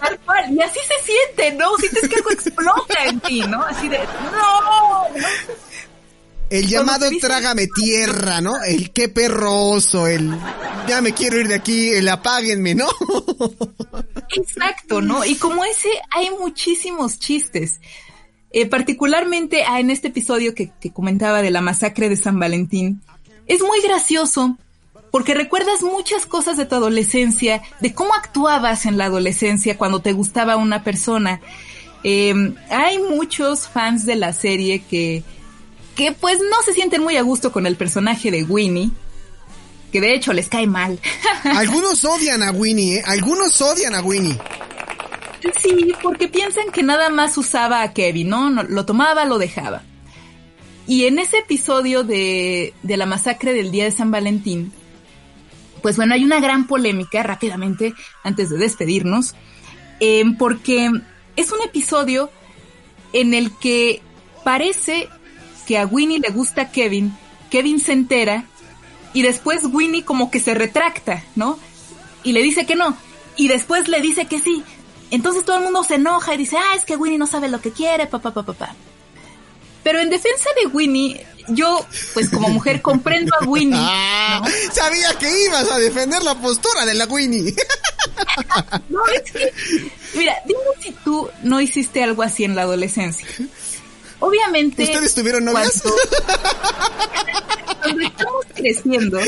Tal 0.00 0.18
cual. 0.20 0.52
Y 0.52 0.60
así 0.62 0.78
se 0.80 1.12
siente, 1.12 1.56
¿no? 1.56 1.76
Sientes 1.76 2.08
que 2.08 2.16
algo 2.16 2.30
explota 2.30 3.04
en 3.04 3.20
ti, 3.20 3.40
¿no? 3.40 3.62
Así 3.62 3.88
de, 3.88 3.98
¡no! 3.98 5.04
El 6.48 6.68
llamado 6.68 7.06
trágame 7.20 7.66
tierra, 7.66 8.40
¿no? 8.40 8.62
El 8.62 8.92
qué 8.92 9.08
perroso, 9.08 10.06
el 10.06 10.30
ya 10.86 11.00
me 11.00 11.12
quiero 11.12 11.40
ir 11.40 11.48
de 11.48 11.56
aquí, 11.56 11.90
el 11.90 12.08
apáguenme, 12.08 12.76
¿no? 12.76 12.88
Exacto, 14.36 15.00
¿no? 15.00 15.24
Y 15.24 15.34
como 15.36 15.64
ese 15.64 15.88
hay 16.10 16.30
muchísimos 16.30 17.18
chistes. 17.18 17.80
Eh, 18.58 18.64
particularmente 18.64 19.64
ah, 19.68 19.80
en 19.80 19.90
este 19.90 20.08
episodio 20.08 20.54
que, 20.54 20.72
comentaba 20.90 21.42
de 21.42 21.50
la 21.50 21.60
masacre 21.60 22.08
de 22.08 22.16
San 22.16 22.38
Valentín, 22.38 23.02
es 23.46 23.60
muy 23.60 23.82
gracioso 23.82 24.56
porque 25.10 25.34
recuerdas 25.34 25.82
muchas 25.82 26.24
cosas 26.24 26.56
de 26.56 26.64
tu 26.64 26.74
adolescencia, 26.74 27.60
de 27.80 27.92
cómo 27.92 28.14
actuabas 28.14 28.86
en 28.86 28.96
la 28.96 29.04
adolescencia 29.04 29.76
cuando 29.76 30.00
te 30.00 30.14
gustaba 30.14 30.56
una 30.56 30.82
persona. 30.84 31.42
Eh, 32.02 32.54
hay 32.70 32.98
muchos 32.98 33.68
fans 33.68 34.06
de 34.06 34.16
la 34.16 34.32
serie 34.32 34.82
que 34.82 35.22
que 35.94 36.12
pues 36.12 36.38
no 36.38 36.62
se 36.64 36.72
sienten 36.72 37.02
muy 37.02 37.18
a 37.18 37.22
gusto 37.22 37.52
con 37.52 37.66
el 37.66 37.76
personaje 37.76 38.30
de 38.30 38.42
Winnie, 38.42 38.90
que 39.92 40.00
de 40.00 40.14
hecho 40.14 40.32
les 40.32 40.48
cae 40.48 40.66
mal. 40.66 40.98
Algunos 41.44 42.06
odian 42.06 42.42
a 42.42 42.52
Winnie, 42.52 43.00
¿eh? 43.00 43.02
Algunos 43.04 43.60
odian 43.60 43.94
a 43.94 44.00
Winnie. 44.00 44.38
Sí, 45.60 45.92
porque 46.02 46.28
piensan 46.28 46.70
que 46.72 46.82
nada 46.82 47.08
más 47.10 47.36
usaba 47.38 47.82
a 47.82 47.92
Kevin, 47.92 48.28
¿no? 48.28 48.50
Lo 48.50 48.86
tomaba, 48.86 49.24
lo 49.24 49.38
dejaba. 49.38 49.82
Y 50.86 51.06
en 51.06 51.18
ese 51.18 51.38
episodio 51.38 52.04
de, 52.04 52.72
de 52.82 52.96
la 52.96 53.06
masacre 53.06 53.52
del 53.52 53.70
día 53.70 53.84
de 53.84 53.90
San 53.90 54.10
Valentín, 54.10 54.72
pues 55.82 55.96
bueno, 55.96 56.14
hay 56.14 56.24
una 56.24 56.40
gran 56.40 56.66
polémica 56.66 57.22
rápidamente 57.22 57.94
antes 58.22 58.50
de 58.50 58.58
despedirnos, 58.58 59.34
eh, 60.00 60.24
porque 60.38 60.90
es 61.36 61.52
un 61.52 61.62
episodio 61.62 62.30
en 63.12 63.34
el 63.34 63.50
que 63.56 64.02
parece 64.44 65.08
que 65.66 65.78
a 65.78 65.86
Winnie 65.86 66.20
le 66.20 66.30
gusta 66.30 66.70
Kevin, 66.70 67.16
Kevin 67.50 67.80
se 67.80 67.92
entera 67.92 68.44
y 69.12 69.22
después 69.22 69.64
Winnie 69.64 70.04
como 70.04 70.30
que 70.30 70.40
se 70.40 70.54
retracta, 70.54 71.24
¿no? 71.34 71.58
Y 72.22 72.32
le 72.32 72.42
dice 72.42 72.66
que 72.66 72.76
no. 72.76 72.96
Y 73.36 73.48
después 73.48 73.88
le 73.88 74.00
dice 74.00 74.26
que 74.26 74.40
sí. 74.40 74.62
Entonces 75.10 75.44
todo 75.44 75.56
el 75.58 75.64
mundo 75.64 75.84
se 75.84 75.94
enoja 75.94 76.34
y 76.34 76.38
dice, 76.38 76.56
ah, 76.56 76.74
es 76.76 76.84
que 76.84 76.96
Winnie 76.96 77.18
no 77.18 77.26
sabe 77.26 77.48
lo 77.48 77.60
que 77.60 77.72
quiere, 77.72 78.06
papá, 78.06 78.32
papá, 78.32 78.52
papá. 78.52 78.74
Pero 79.82 80.00
en 80.00 80.10
defensa 80.10 80.50
de 80.60 80.66
Winnie, 80.66 81.24
yo, 81.48 81.86
pues 82.12 82.28
como 82.30 82.48
mujer, 82.48 82.82
comprendo 82.82 83.32
a 83.40 83.44
Winnie. 83.44 83.78
Ah, 83.88 84.42
sabía 84.72 85.14
que 85.18 85.44
ibas 85.44 85.70
a 85.70 85.78
defender 85.78 86.22
la 86.22 86.34
postura 86.34 86.84
de 86.84 86.94
la 86.94 87.06
Winnie. 87.06 87.54
no, 88.88 89.06
es 89.06 89.30
que, 89.30 89.52
mira, 90.14 90.34
dime 90.44 90.60
si 90.82 90.90
tú 91.04 91.30
no 91.44 91.60
hiciste 91.60 92.02
algo 92.02 92.22
así 92.22 92.42
en 92.44 92.56
la 92.56 92.62
adolescencia. 92.62 93.26
Obviamente. 94.18 94.82
¿Ustedes 94.82 95.14
tuvieron 95.14 95.44
novias? 95.44 95.82
Cuando, 97.80 98.02
estamos 98.06 98.46
creciendo, 98.54 99.20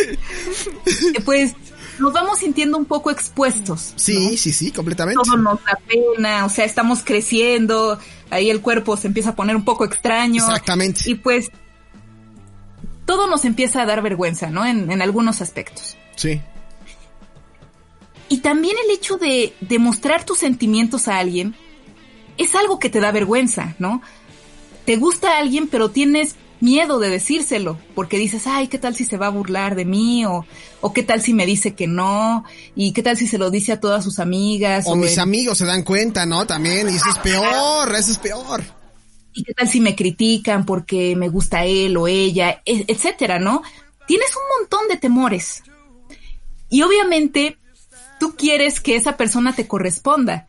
pues 1.24 1.54
nos 1.98 2.12
vamos 2.12 2.38
sintiendo 2.38 2.76
un 2.78 2.84
poco 2.84 3.10
expuestos. 3.10 3.92
Sí, 3.96 4.36
sí, 4.36 4.52
sí, 4.52 4.72
completamente. 4.72 5.20
Todo 5.24 5.36
nos 5.36 5.64
da 5.64 5.78
pena, 5.86 6.44
o 6.44 6.48
sea, 6.48 6.64
estamos 6.64 7.02
creciendo, 7.04 7.98
ahí 8.30 8.50
el 8.50 8.60
cuerpo 8.60 8.96
se 8.96 9.08
empieza 9.08 9.30
a 9.30 9.34
poner 9.34 9.56
un 9.56 9.64
poco 9.64 9.84
extraño. 9.84 10.44
Exactamente. 10.44 11.02
Y 11.06 11.14
pues 11.14 11.50
todo 13.04 13.26
nos 13.26 13.44
empieza 13.44 13.82
a 13.82 13.86
dar 13.86 14.02
vergüenza, 14.02 14.50
¿no? 14.50 14.66
En, 14.66 14.90
en 14.90 15.02
algunos 15.02 15.40
aspectos. 15.40 15.96
Sí. 16.16 16.40
Y 18.28 18.38
también 18.38 18.76
el 18.84 18.94
hecho 18.94 19.16
de 19.16 19.54
demostrar 19.60 20.24
tus 20.24 20.38
sentimientos 20.38 21.08
a 21.08 21.18
alguien 21.18 21.54
es 22.36 22.54
algo 22.54 22.78
que 22.78 22.90
te 22.90 23.00
da 23.00 23.10
vergüenza, 23.10 23.74
¿no? 23.78 24.02
te 24.88 24.96
gusta 24.96 25.32
a 25.32 25.38
alguien, 25.40 25.68
pero 25.68 25.90
tienes 25.90 26.34
miedo 26.60 26.98
de 26.98 27.10
decírselo, 27.10 27.78
porque 27.94 28.18
dices, 28.18 28.46
ay, 28.46 28.68
¿qué 28.68 28.78
tal 28.78 28.94
si 28.94 29.04
se 29.04 29.16
va 29.16 29.28
a 29.28 29.30
burlar 29.30 29.74
de 29.74 29.84
mí? 29.84 30.24
O, 30.26 30.44
o 30.80 30.92
qué 30.92 31.02
tal 31.02 31.22
si 31.22 31.34
me 31.34 31.46
dice 31.46 31.74
que 31.74 31.86
no, 31.86 32.44
y 32.74 32.92
qué 32.92 33.02
tal 33.02 33.16
si 33.16 33.26
se 33.26 33.38
lo 33.38 33.50
dice 33.50 33.72
a 33.72 33.80
todas 33.80 34.04
sus 34.04 34.18
amigas. 34.18 34.84
O, 34.86 34.96
mis 34.96 35.18
amigos 35.18 35.58
se 35.58 35.66
dan 35.66 35.82
cuenta, 35.82 36.26
¿no? 36.26 36.46
También, 36.46 36.88
y 36.88 36.96
eso 36.96 37.08
es 37.08 37.18
peor, 37.18 37.94
eso 37.94 38.12
es 38.12 38.18
peor. 38.18 38.62
¿Y 39.32 39.44
qué 39.44 39.54
tal 39.54 39.68
si 39.68 39.80
me 39.80 39.94
critican 39.94 40.66
porque 40.66 41.14
me 41.14 41.28
gusta 41.28 41.64
él 41.64 41.96
o 41.96 42.08
ella, 42.08 42.62
e, 42.66 42.84
etcétera, 42.88 43.38
¿no? 43.38 43.62
Tienes 44.06 44.30
un 44.34 44.60
montón 44.60 44.88
de 44.88 44.96
temores. 44.96 45.62
Y 46.70 46.82
obviamente 46.82 47.56
tú 48.18 48.34
quieres 48.36 48.80
que 48.80 48.96
esa 48.96 49.16
persona 49.16 49.54
te 49.54 49.68
corresponda 49.68 50.47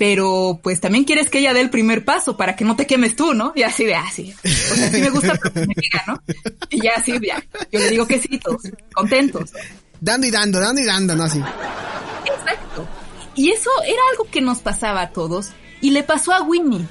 pero 0.00 0.58
pues 0.62 0.80
también 0.80 1.04
quieres 1.04 1.28
que 1.28 1.40
ella 1.40 1.52
dé 1.52 1.60
el 1.60 1.68
primer 1.68 2.06
paso 2.06 2.34
para 2.34 2.56
que 2.56 2.64
no 2.64 2.74
te 2.74 2.86
quemes 2.86 3.16
tú, 3.16 3.34
¿no? 3.34 3.52
Y 3.54 3.64
así 3.64 3.84
de, 3.84 3.96
así. 3.96 4.32
Ah, 4.34 4.48
o 4.72 4.74
sea, 4.74 4.90
sí 4.90 4.98
me 4.98 5.10
gusta 5.10 5.34
pero 5.34 5.52
que 5.52 5.60
me 5.60 5.74
diga, 5.76 6.04
¿no? 6.06 6.22
Y 6.70 6.82
ya 6.82 6.92
así, 6.96 7.12
ya. 7.20 7.44
Yo 7.70 7.80
le 7.80 7.90
digo 7.90 8.06
que 8.06 8.18
sí, 8.18 8.38
todos 8.38 8.62
contentos. 8.94 9.52
Dando 10.00 10.26
y 10.26 10.30
dando, 10.30 10.58
dando 10.58 10.80
y 10.80 10.86
dando, 10.86 11.14
¿no? 11.14 11.24
Así. 11.24 11.38
Exacto. 11.38 12.88
Y 13.34 13.50
eso 13.50 13.68
era 13.84 14.00
algo 14.12 14.24
que 14.30 14.40
nos 14.40 14.60
pasaba 14.60 15.02
a 15.02 15.10
todos 15.10 15.50
y 15.82 15.90
le 15.90 16.02
pasó 16.02 16.32
a 16.32 16.44
Winnie. 16.44 16.88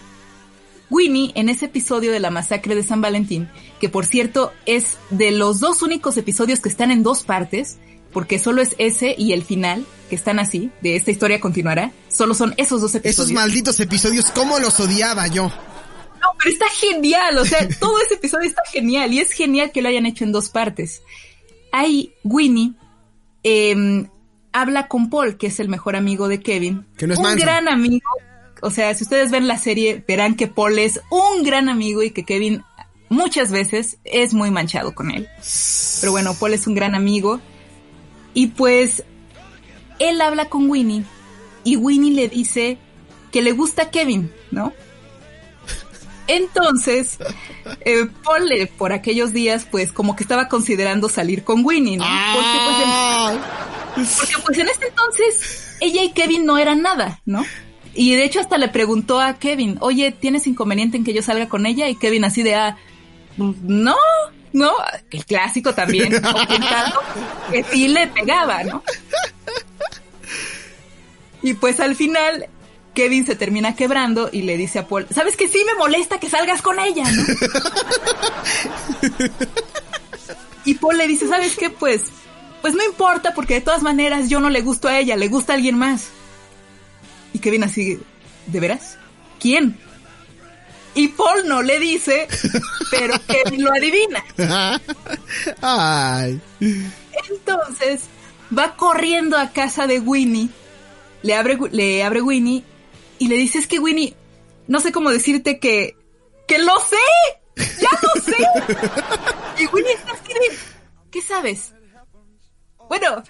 Winnie, 0.91 1.31
en 1.33 1.49
ese 1.49 1.65
episodio 1.65 2.11
de 2.11 2.19
la 2.19 2.29
masacre 2.29 2.75
de 2.75 2.83
San 2.83 3.01
Valentín, 3.01 3.49
que 3.79 3.89
por 3.89 4.05
cierto 4.05 4.53
es 4.67 4.99
de 5.09 5.31
los 5.31 5.59
dos 5.59 5.81
únicos 5.81 6.15
episodios 6.17 6.59
que 6.59 6.69
están 6.69 6.91
en 6.91 7.01
dos 7.01 7.23
partes, 7.23 7.79
porque 8.11 8.39
solo 8.39 8.61
es 8.61 8.75
ese 8.77 9.15
y 9.17 9.33
el 9.33 9.43
final, 9.43 9.85
que 10.09 10.15
están 10.15 10.39
así, 10.39 10.71
de 10.81 10.95
esta 10.95 11.11
historia 11.11 11.39
continuará, 11.39 11.91
solo 12.09 12.33
son 12.33 12.53
esos 12.57 12.81
dos 12.81 12.95
episodios. 12.95 13.19
Esos 13.19 13.31
malditos 13.31 13.79
episodios, 13.79 14.25
¿cómo 14.31 14.59
los 14.59 14.79
odiaba 14.79 15.27
yo? 15.27 15.43
No, 15.45 16.27
pero 16.37 16.49
está 16.49 16.65
genial, 16.69 17.37
o 17.37 17.45
sea, 17.45 17.67
todo 17.79 17.99
ese 18.01 18.15
episodio 18.15 18.47
está 18.47 18.61
genial 18.71 19.13
y 19.13 19.19
es 19.19 19.31
genial 19.31 19.71
que 19.71 19.81
lo 19.81 19.89
hayan 19.89 20.05
hecho 20.05 20.23
en 20.23 20.31
dos 20.31 20.49
partes. 20.49 21.01
Ahí 21.71 22.13
Winnie 22.23 22.73
eh, 23.43 24.05
habla 24.51 24.87
con 24.87 25.09
Paul, 25.09 25.37
que 25.37 25.47
es 25.47 25.59
el 25.59 25.69
mejor 25.69 25.95
amigo 25.95 26.27
de 26.27 26.41
Kevin. 26.41 26.85
Que 26.97 27.07
no 27.07 27.13
es 27.13 27.19
un 27.19 27.35
gran 27.35 27.67
amigo. 27.67 28.09
O 28.61 28.71
sea, 28.71 28.93
si 28.93 29.03
ustedes 29.03 29.31
ven 29.31 29.47
la 29.47 29.57
serie, 29.57 30.03
verán 30.07 30.35
que 30.35 30.47
Paul 30.47 30.79
es 30.79 30.99
un 31.09 31.43
gran 31.43 31.69
amigo 31.69 32.03
y 32.03 32.11
que 32.11 32.25
Kevin 32.25 32.63
muchas 33.07 33.51
veces 33.51 33.97
es 34.03 34.33
muy 34.33 34.51
manchado 34.51 34.93
con 34.93 35.11
él. 35.11 35.27
Pero 36.01 36.11
bueno, 36.11 36.33
Paul 36.33 36.53
es 36.53 36.67
un 36.67 36.75
gran 36.75 36.95
amigo. 36.95 37.39
Y 38.33 38.47
pues 38.47 39.03
él 39.99 40.21
habla 40.21 40.45
con 40.45 40.69
Winnie 40.69 41.03
y 41.63 41.75
Winnie 41.75 42.13
le 42.13 42.29
dice 42.29 42.77
que 43.31 43.41
le 43.41 43.51
gusta 43.51 43.83
a 43.83 43.89
Kevin, 43.91 44.31
¿no? 44.51 44.73
Entonces, 46.27 47.17
eh, 47.81 48.07
Paul 48.23 48.49
por 48.77 48.93
aquellos 48.93 49.33
días, 49.33 49.67
pues 49.69 49.91
como 49.91 50.15
que 50.15 50.23
estaba 50.23 50.47
considerando 50.47 51.09
salir 51.09 51.43
con 51.43 51.65
Winnie, 51.65 51.97
¿no? 51.97 52.05
Porque 52.33 52.59
pues, 52.65 54.07
en, 54.07 54.17
porque 54.17 54.33
pues 54.45 54.57
en 54.59 54.69
ese 54.69 54.87
entonces 54.87 55.77
ella 55.81 56.03
y 56.03 56.11
Kevin 56.11 56.45
no 56.45 56.57
eran 56.57 56.83
nada, 56.83 57.19
¿no? 57.25 57.43
Y 57.95 58.15
de 58.15 58.25
hecho 58.25 58.39
hasta 58.39 58.59
le 58.59 58.67
preguntó 58.67 59.19
a 59.19 59.39
Kevin, 59.39 59.77
oye, 59.81 60.11
¿tienes 60.11 60.45
inconveniente 60.45 60.97
en 60.97 61.03
que 61.03 61.13
yo 61.13 61.23
salga 61.23 61.49
con 61.49 61.65
ella? 61.65 61.89
Y 61.89 61.95
Kevin 61.95 62.23
así 62.23 62.43
de, 62.43 62.53
ah, 62.53 62.77
no, 63.37 63.95
no, 64.53 64.71
el 65.11 65.25
clásico 65.25 65.73
también, 65.73 66.11
que 67.51 67.63
sí 67.63 67.87
le 67.87 68.07
pegaba, 68.07 68.63
¿no? 68.63 68.83
Y 71.41 71.53
pues 71.53 71.79
al 71.79 71.95
final 71.95 72.47
Kevin 72.93 73.25
se 73.25 73.35
termina 73.35 73.75
quebrando 73.75 74.29
y 74.31 74.41
le 74.41 74.57
dice 74.57 74.79
a 74.79 74.87
Paul, 74.87 75.07
¿sabes 75.13 75.37
que 75.37 75.47
sí 75.47 75.63
me 75.65 75.75
molesta 75.75 76.19
que 76.19 76.29
salgas 76.29 76.61
con 76.61 76.79
ella, 76.79 77.03
no? 77.09 77.23
y 80.65 80.73
Paul 80.75 80.97
le 80.97 81.07
dice, 81.07 81.27
¿sabes 81.27 81.55
qué? 81.55 81.69
Pues, 81.69 82.03
pues 82.61 82.73
no 82.73 82.83
importa 82.83 83.33
porque 83.33 83.55
de 83.55 83.61
todas 83.61 83.83
maneras 83.83 84.29
yo 84.29 84.39
no 84.39 84.49
le 84.49 84.61
gusto 84.61 84.87
a 84.87 84.97
ella, 84.99 85.15
le 85.15 85.29
gusta 85.29 85.53
a 85.53 85.55
alguien 85.55 85.77
más. 85.77 86.09
Y 87.33 87.39
Kevin 87.39 87.63
así, 87.63 87.99
¿de 88.47 88.59
veras? 88.59 88.97
¿Quién? 89.39 89.79
Y 90.95 91.09
Paul 91.09 91.47
no 91.47 91.61
le 91.61 91.79
dice, 91.79 92.27
pero 92.91 93.13
Kevin 93.27 93.63
lo 93.63 93.71
adivina. 93.71 94.23
Ay. 95.61 96.41
Entonces 97.29 98.01
va 98.57 98.75
corriendo 98.75 99.37
a 99.37 99.51
casa 99.51 99.87
de 99.87 99.99
Winnie, 99.99 100.49
le 101.21 101.35
abre, 101.35 101.57
le 101.71 102.03
abre 102.03 102.21
Winnie 102.21 102.63
y 103.19 103.27
le 103.27 103.35
dice, 103.35 103.59
es 103.59 103.67
que 103.67 103.79
Winnie, 103.79 104.15
no 104.67 104.79
sé 104.79 104.91
cómo 104.91 105.11
decirte 105.11 105.59
que, 105.59 105.95
que 106.47 106.57
lo 106.57 106.73
sé, 106.79 107.65
ya 107.79 107.89
lo 108.01 108.21
sé. 108.21 108.37
y 109.61 109.67
Winnie 109.67 109.93
está 109.93 110.13
así 110.13 110.33
de, 110.33 110.57
¿qué 111.11 111.21
sabes? 111.21 111.73
Bueno, 112.87 113.23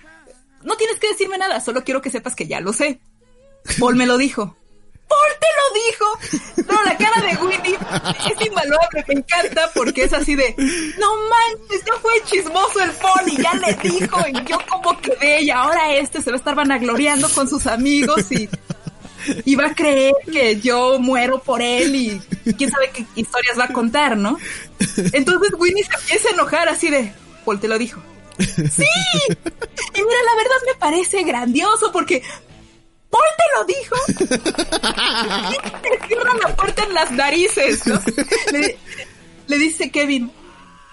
no 0.64 0.76
tienes 0.76 1.00
que 1.00 1.10
decirme 1.10 1.38
nada, 1.38 1.60
solo 1.60 1.84
quiero 1.84 2.02
que 2.02 2.10
sepas 2.10 2.36
que 2.36 2.48
ya 2.48 2.62
lo 2.62 2.74
sé. 2.74 3.02
Paul 3.80 3.96
me 3.96 4.06
lo 4.06 4.18
dijo. 4.18 4.56
Paul 5.10 5.32
te 5.40 5.48
lo 5.58 5.66
dijo. 5.82 6.72
No, 6.72 6.84
la 6.84 6.96
cara 6.98 7.22
de 7.22 7.36
Winnie 7.38 7.78
es 7.78 8.48
invaluable, 8.48 9.04
me 9.08 9.14
encanta 9.16 9.72
porque 9.74 10.04
es 10.04 10.14
así 10.14 10.36
de, 10.36 10.54
no 11.00 11.08
manches, 11.30 11.84
ya 11.86 11.94
fue 12.00 12.12
chismoso 12.26 12.80
el 12.82 12.92
Paul 12.92 13.28
y 13.28 13.42
ya 13.42 13.54
le 13.56 13.74
dijo 13.90 14.20
y 14.28 14.46
yo 14.46 14.58
como 14.68 15.00
quedé 15.02 15.42
y 15.42 15.50
ahora 15.50 15.96
este 15.96 16.22
se 16.22 16.30
va 16.30 16.36
a 16.36 16.40
estar 16.40 16.56
vanagloriando 16.56 17.28
con 17.30 17.50
sus 17.50 17.66
amigos 17.66 18.32
y, 18.32 18.48
y 19.46 19.56
va 19.56 19.68
a 19.68 19.76
creer 19.76 20.14
que 20.32 20.60
yo 20.60 21.00
muero 21.00 21.42
por 21.42 21.62
él 21.62 21.96
y 21.96 22.22
quién 22.54 22.70
sabe 22.70 22.92
qué 22.94 23.06
historias 23.16 23.58
va 23.58 23.66
a 23.66 23.74
contar, 23.74 24.16
¿no? 24.16 24.38
Entonces 25.14 25.52
Winnie 25.58 25.84
se 25.84 25.96
empieza 25.96 26.30
a 26.30 26.34
enojar 26.34 26.70
así 26.70 26.90
de, 26.90 27.12
Paul 27.46 27.60
te 27.60 27.68
lo 27.68 27.78
dijo. 27.78 28.02
Sí. 28.40 28.86
Y 29.96 30.02
mira, 30.02 30.20
la 30.24 30.36
verdad 30.38 30.56
me 30.68 30.76
parece 30.80 31.24
grandioso 31.24 31.92
porque 31.92 32.24
Paul 33.10 33.24
te 33.38 33.44
lo 33.56 33.66
dijo. 33.66 33.96
te 35.82 36.08
cierra 36.08 36.34
la 36.36 36.56
puerta 36.56 36.84
en 36.84 36.94
las 36.94 37.12
narices. 37.12 37.84
Le, 39.48 39.58
dice 39.58 39.90
Kevin, 39.90 40.32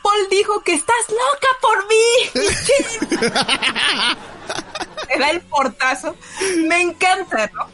Paul 0.03 0.29
dijo 0.31 0.62
que 0.62 0.73
estás 0.75 0.97
loca 1.11 1.49
por 1.61 1.87
mí. 1.89 2.05
Le 5.09 5.19
da 5.19 5.31
el 5.31 5.41
portazo. 5.43 6.17
Me 6.67 6.81
encanta, 6.81 7.51
¿no? 7.53 7.69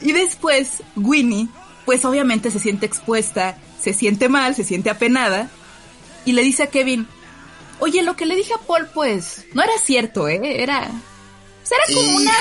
Y 0.00 0.12
después, 0.12 0.82
Winnie, 0.94 1.48
pues 1.84 2.04
obviamente 2.04 2.50
se 2.50 2.58
siente 2.58 2.86
expuesta, 2.86 3.56
se 3.80 3.92
siente 3.92 4.28
mal, 4.28 4.54
se 4.54 4.64
siente 4.64 4.90
apenada. 4.90 5.48
Y 6.24 6.32
le 6.32 6.42
dice 6.42 6.64
a 6.64 6.70
Kevin, 6.70 7.08
oye, 7.80 8.02
lo 8.02 8.16
que 8.16 8.26
le 8.26 8.36
dije 8.36 8.54
a 8.54 8.58
Paul, 8.58 8.88
pues, 8.92 9.46
no 9.54 9.62
era 9.62 9.76
cierto, 9.78 10.28
¿eh? 10.28 10.62
Era, 10.62 10.90
Será 11.66 11.82
como 11.92 12.16
una 12.16 12.32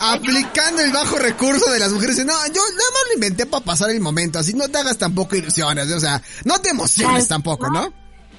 Aplicando 0.00 0.82
el 0.82 0.90
bajo 0.90 1.16
recurso 1.16 1.70
de 1.70 1.78
las 1.78 1.92
mujeres. 1.92 2.16
No, 2.18 2.32
yo 2.48 2.62
nada 2.62 2.90
más 2.92 3.02
lo 3.08 3.14
inventé 3.14 3.46
para 3.46 3.64
pasar 3.64 3.90
el 3.90 4.00
momento. 4.00 4.40
Así 4.40 4.52
no 4.52 4.68
te 4.68 4.78
hagas 4.78 4.98
tampoco 4.98 5.36
ilusiones. 5.36 5.90
O 5.92 6.00
sea, 6.00 6.20
no 6.44 6.60
te 6.60 6.70
emociones 6.70 7.28
tampoco, 7.28 7.68
¿no? 7.70 7.92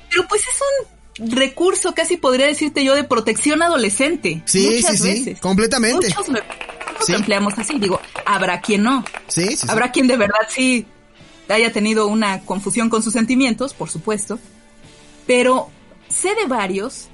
Pero 0.09 0.27
pues 0.27 0.41
es 0.41 1.19
un 1.19 1.31
recurso, 1.31 1.95
casi 1.95 2.17
podría 2.17 2.47
decirte 2.47 2.83
yo, 2.83 2.95
de 2.95 3.05
protección 3.05 3.61
adolescente. 3.61 4.43
Sí, 4.45 4.83
sí, 4.83 4.97
sí. 4.97 5.35
Completamente. 5.35 6.07
Muchos 6.07 6.27
lo 6.27 7.15
empleamos 7.15 7.53
así. 7.57 7.79
Digo, 7.79 8.01
habrá 8.25 8.59
quien 8.59 8.83
no. 8.83 9.05
Sí, 9.27 9.55
sí. 9.55 9.67
Habrá 9.69 9.91
quien 9.93 10.07
de 10.07 10.17
verdad 10.17 10.47
sí 10.49 10.85
haya 11.47 11.71
tenido 11.71 12.07
una 12.07 12.41
confusión 12.41 12.89
con 12.89 13.01
sus 13.01 13.13
sentimientos, 13.13 13.73
por 13.73 13.89
supuesto. 13.89 14.37
Pero 15.25 15.69
sé 16.09 16.35
de 16.35 16.45
varios 16.45 17.07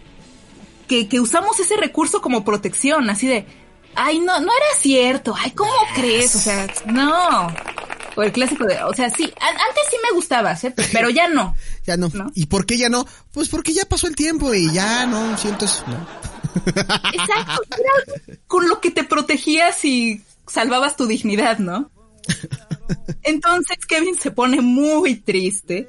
que, 0.89 1.19
usamos 1.19 1.59
ese 1.59 1.77
recurso 1.77 2.21
como 2.21 2.43
protección, 2.43 3.09
así 3.09 3.27
de, 3.27 3.45
ay, 3.95 4.19
no, 4.19 4.39
no 4.39 4.51
era 4.51 4.79
cierto, 4.79 5.35
ay, 5.37 5.51
¿cómo 5.51 5.71
crees? 5.95 6.35
O 6.35 6.39
sea, 6.39 6.67
no. 6.87 7.47
O 8.15 8.23
el 8.23 8.31
clásico 8.31 8.65
de, 8.65 8.83
o 8.83 8.93
sea, 8.93 9.09
sí, 9.09 9.23
antes 9.23 9.83
sí 9.89 9.95
me 10.03 10.15
gustaba, 10.15 10.53
¿eh? 10.53 10.73
pero 10.91 11.09
ya 11.09 11.29
no. 11.29 11.55
Ya 11.85 11.95
no. 11.95 12.09
¿Y 12.33 12.47
por 12.47 12.65
qué 12.65 12.77
ya 12.77 12.89
no? 12.89 13.05
Pues 13.31 13.47
porque 13.47 13.73
ya 13.73 13.85
pasó 13.85 14.07
el 14.07 14.15
tiempo 14.15 14.53
y 14.53 14.71
ya 14.73 15.05
no 15.05 15.37
siento 15.37 15.65
eso. 15.65 15.85
Exacto. 16.65 17.61
con 18.47 18.67
lo 18.67 18.81
que 18.81 18.89
te 18.89 19.03
protegías 19.03 19.85
y 19.85 20.23
salvabas 20.47 20.97
tu 20.97 21.05
dignidad, 21.05 21.59
¿no? 21.59 21.91
Entonces 23.23 23.77
Kevin 23.87 24.17
se 24.19 24.31
pone 24.31 24.61
muy 24.61 25.15
triste 25.15 25.87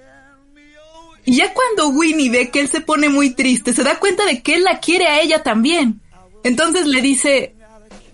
y 1.24 1.36
ya 1.36 1.52
cuando 1.52 1.88
Winnie 1.88 2.30
ve 2.30 2.50
que 2.50 2.60
él 2.60 2.68
se 2.68 2.80
pone 2.80 3.08
muy 3.08 3.30
triste, 3.30 3.74
se 3.74 3.82
da 3.82 3.98
cuenta 3.98 4.24
de 4.26 4.42
que 4.42 4.54
él 4.54 4.64
la 4.64 4.80
quiere 4.80 5.06
a 5.06 5.20
ella 5.20 5.42
también. 5.42 6.00
Entonces 6.42 6.86
le 6.86 7.02
dice, 7.02 7.54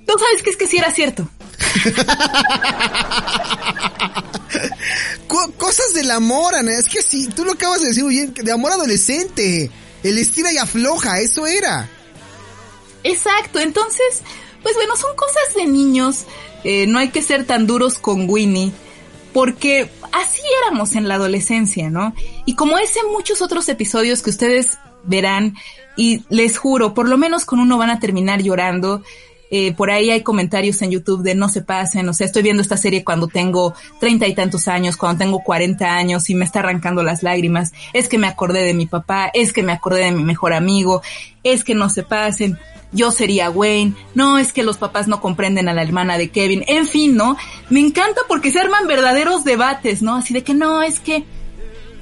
¿tú 0.07 0.15
sabes 0.19 0.43
que 0.43 0.51
es 0.51 0.57
que 0.57 0.67
sí 0.67 0.79
era 0.79 0.91
cierto? 0.91 1.29
Cosas 5.59 5.95
del 5.95 6.11
amor, 6.11 6.55
Ana. 6.55 6.73
Es 6.73 6.89
que 6.89 7.03
sí, 7.03 7.29
tú 7.29 7.45
lo 7.45 7.53
acabas 7.53 7.81
de 7.81 7.89
decir 7.89 8.05
muy 8.05 8.15
bien, 8.15 8.35
de 8.35 8.53
amor 8.53 8.73
adolescente. 8.73 9.71
El 10.03 10.19
estira 10.19 10.53
y 10.53 10.59
afloja, 10.59 11.21
eso 11.21 11.47
era. 11.47 11.89
Exacto, 13.03 13.61
entonces, 13.61 14.23
pues 14.63 14.75
bueno, 14.75 14.97
son 14.97 15.15
cosas 15.17 15.55
de 15.55 15.67
niños. 15.67 16.25
Eh, 16.65 16.87
no 16.87 16.99
hay 16.99 17.11
que 17.11 17.23
ser 17.23 17.47
tan 17.47 17.67
duros 17.67 17.99
con 17.99 18.29
Winnie 18.29 18.73
porque 19.37 19.91
así 20.13 20.41
éramos 20.63 20.97
en 20.97 21.09
la 21.09 21.17
adolescencia, 21.17 21.91
¿no? 21.91 22.15
Y 22.47 22.55
como 22.55 22.79
es 22.79 22.97
en 22.97 23.13
muchos 23.13 23.43
otros 23.43 23.69
episodios 23.69 24.23
que 24.23 24.31
ustedes 24.31 24.79
verán, 25.03 25.57
y 25.95 26.23
les 26.31 26.57
juro, 26.57 26.95
por 26.95 27.07
lo 27.07 27.19
menos 27.19 27.45
con 27.45 27.59
uno 27.59 27.77
van 27.77 27.91
a 27.91 28.01
terminar 28.01 28.41
llorando. 28.41 29.03
Eh, 29.51 29.73
por 29.73 29.91
ahí 29.91 30.11
hay 30.11 30.23
comentarios 30.23 30.83
en 30.83 30.91
YouTube 30.91 31.23
de 31.23 31.35
no 31.35 31.49
se 31.49 31.63
pasen, 31.63 32.09
o 32.09 32.13
sea, 32.13 32.27
estoy 32.27 32.43
viendo 32.43 32.63
esta 32.63 32.77
serie 32.77 33.05
cuando 33.05 33.29
tengo 33.29 33.75
treinta 34.01 34.27
y 34.27 34.35
tantos 34.35 34.69
años, 34.69 34.97
cuando 34.97 35.25
tengo 35.25 35.41
cuarenta 35.41 35.95
años 35.95 36.29
y 36.31 36.35
me 36.35 36.45
está 36.45 36.61
arrancando 36.61 37.03
las 37.03 37.23
lágrimas, 37.23 37.73
es 37.93 38.09
que 38.09 38.19
me 38.19 38.27
acordé 38.27 38.63
de 38.63 38.75
mi 38.75 38.87
papá, 38.87 39.31
es 39.33 39.53
que 39.53 39.63
me 39.63 39.73
acordé 39.73 40.05
de 40.05 40.13
mi 40.13 40.25
mejor 40.25 40.53
amigo, 40.53 41.03
es 41.45 41.63
que 41.63 41.75
no 41.75 41.89
se 41.91 42.03
pasen 42.03 42.59
yo 42.93 43.11
sería 43.11 43.51
Wayne, 43.51 43.95
no 44.15 44.39
es 44.39 44.53
que 44.53 44.63
los 44.63 44.79
papás 44.79 45.09
no 45.09 45.21
comprenden 45.21 45.69
a 45.69 45.75
la 45.75 45.83
hermana 45.83 46.19
de 46.19 46.31
Kevin, 46.31 46.65
en 46.67 46.87
fin, 46.87 47.17
¿no? 47.17 47.37
Me 47.69 47.81
encanta 47.81 48.23
porque 48.29 48.51
se 48.51 48.61
arman 48.61 48.87
verdaderos 48.87 49.45
debates, 49.45 50.03
¿no? 50.03 50.17
Así 50.17 50.33
de 50.33 50.43
que 50.43 50.55
no, 50.55 50.83
es 50.83 51.01
que 51.01 51.25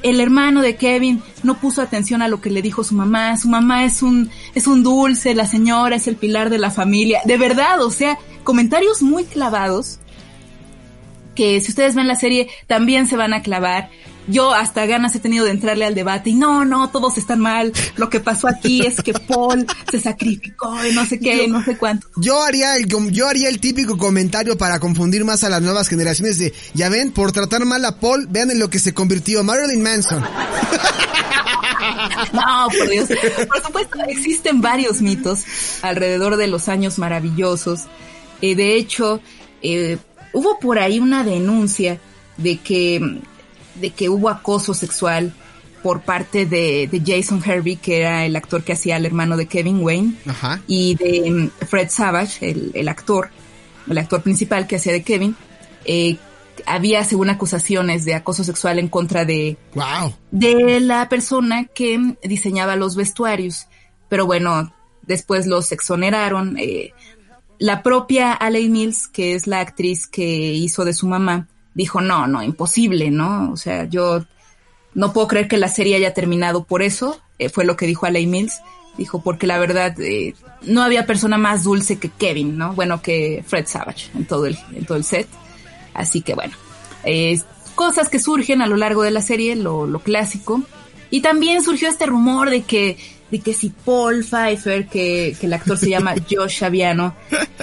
el 0.04 0.20
hermano 0.20 0.60
de 0.60 0.76
Kevin 0.76 1.22
no 1.42 1.56
puso 1.56 1.80
atención 1.80 2.20
a 2.20 2.28
lo 2.28 2.40
que 2.40 2.50
le 2.50 2.60
dijo 2.60 2.84
su 2.84 2.94
mamá, 2.94 3.36
su 3.38 3.48
mamá 3.48 3.84
es 3.84 4.02
un, 4.02 4.30
es 4.54 4.66
un 4.66 4.82
dulce, 4.82 5.34
la 5.34 5.46
señora 5.46 5.96
es 5.96 6.06
el 6.06 6.16
pilar 6.16 6.50
de 6.50 6.58
la 6.58 6.70
familia, 6.70 7.22
de 7.24 7.38
verdad, 7.38 7.82
o 7.82 7.90
sea, 7.90 8.18
comentarios 8.44 9.02
muy 9.02 9.24
clavados 9.24 9.98
que 11.34 11.58
si 11.60 11.70
ustedes 11.70 11.94
ven 11.94 12.06
la 12.06 12.16
serie 12.16 12.48
también 12.66 13.06
se 13.06 13.16
van 13.16 13.32
a 13.32 13.42
clavar 13.42 13.88
yo 14.28 14.52
hasta 14.52 14.86
ganas 14.86 15.14
he 15.14 15.20
tenido 15.20 15.44
de 15.44 15.50
entrarle 15.50 15.84
al 15.84 15.94
debate 15.94 16.30
y 16.30 16.34
no, 16.34 16.64
no, 16.64 16.90
todos 16.90 17.18
están 17.18 17.40
mal. 17.40 17.72
Lo 17.96 18.10
que 18.10 18.20
pasó 18.20 18.48
aquí 18.48 18.84
es 18.86 19.02
que 19.02 19.12
Paul 19.12 19.66
se 19.90 20.00
sacrificó 20.00 20.84
y 20.84 20.92
no 20.92 21.04
sé 21.06 21.18
qué, 21.18 21.48
no 21.48 21.64
sé 21.64 21.76
cuánto. 21.76 22.08
Yo 22.16 22.42
haría 22.42 22.76
el, 22.76 22.86
yo 23.12 23.28
haría 23.28 23.48
el 23.48 23.60
típico 23.60 23.98
comentario 23.98 24.56
para 24.56 24.78
confundir 24.80 25.24
más 25.24 25.44
a 25.44 25.50
las 25.50 25.62
nuevas 25.62 25.88
generaciones 25.88 26.38
de, 26.38 26.52
ya 26.74 26.88
ven, 26.88 27.12
por 27.12 27.32
tratar 27.32 27.64
mal 27.64 27.84
a 27.84 28.00
Paul, 28.00 28.26
vean 28.28 28.50
en 28.50 28.58
lo 28.58 28.70
que 28.70 28.78
se 28.78 28.94
convirtió 28.94 29.44
Marilyn 29.44 29.82
Manson. 29.82 30.22
no, 32.32 32.68
por 32.76 32.88
Dios. 32.88 33.08
Por 33.48 33.62
supuesto, 33.62 33.98
existen 34.08 34.60
varios 34.60 35.02
mitos 35.02 35.44
alrededor 35.82 36.36
de 36.36 36.46
los 36.46 36.68
años 36.68 36.98
maravillosos. 36.98 37.82
Eh, 38.40 38.54
de 38.54 38.76
hecho, 38.76 39.20
eh, 39.62 39.98
hubo 40.32 40.58
por 40.58 40.78
ahí 40.78 40.98
una 40.98 41.24
denuncia 41.24 41.98
de 42.36 42.58
que, 42.58 43.20
de 43.74 43.90
que 43.90 44.08
hubo 44.08 44.28
acoso 44.28 44.74
sexual 44.74 45.32
por 45.82 46.00
parte 46.00 46.46
de, 46.46 46.88
Jason 47.04 47.42
Hervey, 47.44 47.76
que 47.76 47.98
era 47.98 48.24
el 48.24 48.34
actor 48.36 48.62
que 48.62 48.72
hacía 48.72 48.96
al 48.96 49.04
hermano 49.04 49.36
de 49.36 49.46
Kevin 49.46 49.82
Wayne, 49.82 50.14
y 50.66 50.94
de 50.94 51.30
mm, 51.30 51.66
Fred 51.66 51.90
Savage, 51.90 52.54
el, 52.74 52.88
actor, 52.88 53.28
el 53.86 53.98
actor 53.98 54.22
principal 54.22 54.66
que 54.66 54.76
hacía 54.76 54.94
de 54.94 55.02
Kevin, 55.02 55.36
eh, 55.84 56.16
había 56.66 57.04
según 57.04 57.28
acusaciones 57.28 58.04
de 58.06 58.14
acoso 58.14 58.44
sexual 58.44 58.78
en 58.78 58.88
contra 58.88 59.26
de, 59.26 59.58
de 60.30 60.80
la 60.80 61.08
persona 61.10 61.66
que 61.66 62.16
diseñaba 62.22 62.76
los 62.76 62.96
vestuarios. 62.96 63.66
Pero 64.08 64.24
bueno, 64.24 64.72
después 65.02 65.46
los 65.46 65.70
exoneraron. 65.72 66.56
Eh, 66.58 66.92
la 67.58 67.82
propia 67.82 68.32
Alec 68.32 68.70
Mills, 68.70 69.08
que 69.08 69.34
es 69.34 69.46
la 69.46 69.60
actriz 69.60 70.06
que 70.06 70.24
hizo 70.24 70.84
de 70.84 70.94
su 70.94 71.06
mamá, 71.06 71.48
dijo, 71.74 72.00
no, 72.00 72.26
no, 72.26 72.42
imposible, 72.42 73.10
¿no? 73.10 73.50
O 73.52 73.56
sea, 73.56 73.84
yo 73.84 74.24
no 74.94 75.12
puedo 75.12 75.28
creer 75.28 75.48
que 75.48 75.58
la 75.58 75.68
serie 75.68 75.96
haya 75.96 76.14
terminado 76.14 76.64
por 76.64 76.82
eso, 76.82 77.20
eh, 77.38 77.48
fue 77.48 77.64
lo 77.64 77.76
que 77.76 77.86
dijo 77.86 78.06
Alec 78.06 78.26
Mills. 78.28 78.60
Dijo, 78.96 79.22
porque 79.22 79.48
la 79.48 79.58
verdad, 79.58 79.98
eh, 80.00 80.36
no 80.62 80.80
había 80.80 81.04
persona 81.04 81.36
más 81.36 81.64
dulce 81.64 81.98
que 81.98 82.10
Kevin, 82.10 82.56
¿no? 82.56 82.74
Bueno, 82.74 83.02
que 83.02 83.42
Fred 83.44 83.66
Savage 83.66 84.08
en 84.14 84.24
todo 84.24 84.46
el, 84.46 84.56
en 84.72 84.86
todo 84.86 84.96
el 84.96 85.02
set. 85.02 85.26
Así 85.94 86.22
que 86.22 86.34
bueno, 86.34 86.54
cosas 87.74 88.08
que 88.08 88.20
surgen 88.20 88.62
a 88.62 88.66
lo 88.66 88.76
largo 88.76 89.02
de 89.02 89.10
la 89.10 89.20
serie, 89.20 89.56
lo, 89.56 89.86
lo 89.86 89.98
clásico. 89.98 90.62
Y 91.10 91.20
también 91.20 91.62
surgió 91.62 91.88
este 91.88 92.06
rumor 92.06 92.50
de 92.50 92.62
que 92.62 92.98
de 93.34 93.40
que 93.40 93.52
si 93.52 93.70
Paul 93.70 94.24
Pfeiffer, 94.24 94.86
que, 94.86 95.36
que 95.40 95.46
el 95.46 95.54
actor 95.54 95.76
se 95.76 95.90
llama 95.90 96.14
Josh 96.30 96.62
Aviano, 96.62 97.16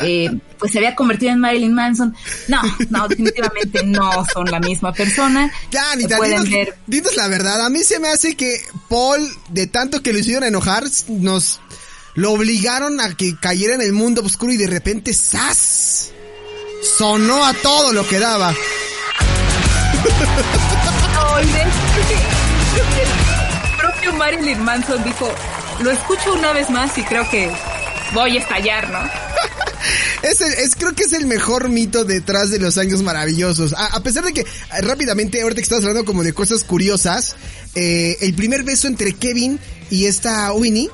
eh, 0.03 0.29
pues 0.59 0.73
se 0.73 0.79
había 0.79 0.95
convertido 0.95 1.31
en 1.31 1.39
Marilyn 1.39 1.73
Manson. 1.73 2.13
No, 2.49 2.61
no, 2.89 3.07
definitivamente 3.07 3.81
no 3.85 4.25
son 4.33 4.51
la 4.51 4.59
misma 4.59 4.91
persona. 4.91 5.49
Ya, 5.71 5.93
Anita, 5.93 6.17
pueden 6.17 6.43
ver. 6.49 6.75
la 7.15 7.29
verdad. 7.29 7.65
A 7.65 7.69
mí 7.69 7.85
se 7.85 7.99
me 7.99 8.09
hace 8.09 8.35
que 8.35 8.59
Paul, 8.89 9.25
de 9.47 9.67
tanto 9.67 10.03
que 10.03 10.11
lo 10.11 10.19
hicieron 10.19 10.43
enojar, 10.43 10.83
nos 11.07 11.61
lo 12.15 12.33
obligaron 12.33 12.99
a 12.99 13.15
que 13.15 13.37
cayera 13.39 13.75
en 13.75 13.81
el 13.81 13.93
mundo 13.93 14.21
oscuro 14.25 14.51
y 14.51 14.57
de 14.57 14.67
repente 14.67 15.13
¡zas! 15.13 16.11
Sonó 16.97 17.45
a 17.45 17.53
todo 17.53 17.93
lo 17.93 18.05
que 18.05 18.19
daba. 18.19 18.53
propio 23.77 24.13
Marilyn 24.13 24.63
Manson 24.63 25.03
dijo, 25.03 25.29
lo 25.83 25.91
escucho 25.91 26.33
una 26.33 26.53
vez 26.53 26.69
más 26.69 26.97
y 26.97 27.03
creo 27.03 27.29
que 27.29 27.49
voy 28.13 28.37
a 28.37 28.39
estallar, 28.39 28.89
¿no? 28.89 28.99
es, 30.23 30.41
es, 30.41 30.75
creo 30.75 30.93
que 30.93 31.03
es 31.03 31.13
el 31.13 31.25
mejor 31.25 31.69
mito 31.69 32.05
detrás 32.05 32.51
de 32.51 32.59
los 32.59 32.77
años 32.77 33.01
maravillosos. 33.01 33.73
A, 33.77 34.01
pesar 34.01 34.23
de 34.23 34.33
que 34.33 34.41
eh, 34.41 34.45
rápidamente, 34.81 35.41
ahorita 35.41 35.59
que 35.59 35.63
estás 35.63 35.79
hablando 35.79 36.05
como 36.05 36.23
de 36.23 36.33
cosas 36.33 36.63
curiosas, 36.63 37.35
eh, 37.75 38.17
el 38.21 38.33
primer 38.33 38.63
beso 38.63 38.87
entre 38.87 39.13
Kevin 39.13 39.59
y 39.89 40.05
esta 40.05 40.51
Winnie 40.53 40.89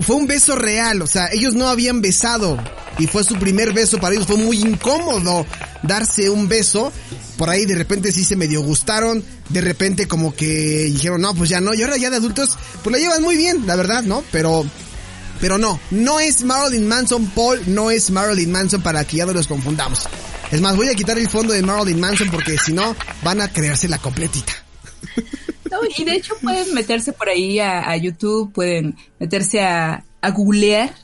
fue 0.00 0.16
un 0.16 0.26
beso 0.26 0.54
real, 0.56 1.02
o 1.02 1.06
sea, 1.06 1.28
ellos 1.32 1.54
no 1.54 1.68
habían 1.68 2.00
besado 2.00 2.56
y 2.98 3.06
fue 3.06 3.24
su 3.24 3.36
primer 3.36 3.72
beso 3.72 3.98
para 3.98 4.14
ellos, 4.14 4.26
fue 4.26 4.36
muy 4.36 4.58
incómodo 4.58 5.46
darse 5.82 6.30
un 6.30 6.48
beso. 6.48 6.92
Por 7.36 7.50
ahí 7.50 7.66
de 7.66 7.76
repente 7.76 8.10
sí 8.10 8.24
se 8.24 8.36
medio 8.36 8.60
gustaron, 8.62 9.22
de 9.48 9.60
repente 9.60 10.08
como 10.08 10.34
que 10.34 10.84
dijeron, 10.92 11.20
no, 11.20 11.34
pues 11.34 11.50
ya 11.50 11.60
no, 11.60 11.74
y 11.74 11.82
ahora 11.82 11.96
ya 11.96 12.10
de 12.10 12.16
adultos, 12.16 12.56
pues 12.82 12.92
la 12.92 12.98
llevan 12.98 13.22
muy 13.22 13.36
bien, 13.36 13.66
la 13.66 13.76
verdad, 13.76 14.02
¿no? 14.02 14.24
Pero, 14.32 14.64
pero 15.40 15.56
no, 15.56 15.80
no 15.92 16.18
es 16.18 16.42
Marilyn 16.42 16.88
Manson, 16.88 17.30
Paul, 17.30 17.62
no 17.66 17.90
es 17.90 18.10
Marilyn 18.10 18.50
Manson 18.50 18.82
para 18.82 19.04
que 19.04 19.18
ya 19.18 19.26
no 19.26 19.32
los 19.32 19.46
confundamos. 19.46 20.06
Es 20.50 20.60
más, 20.60 20.74
voy 20.74 20.88
a 20.88 20.94
quitar 20.94 21.18
el 21.18 21.28
fondo 21.28 21.52
de 21.52 21.62
Marilyn 21.62 22.00
Manson 22.00 22.30
porque 22.30 22.58
si 22.58 22.72
no, 22.72 22.96
van 23.22 23.40
a 23.40 23.52
creerse 23.52 23.88
la 23.88 23.98
completita. 23.98 24.52
No, 25.70 25.78
y 25.96 26.04
de 26.04 26.16
hecho 26.16 26.34
pueden 26.40 26.74
meterse 26.74 27.12
por 27.12 27.28
ahí 27.28 27.58
a, 27.60 27.96
YouTube, 27.96 28.52
pueden 28.52 28.96
meterse 29.18 29.60
a, 29.60 30.04
a 30.20 30.30
googlear 30.30 30.94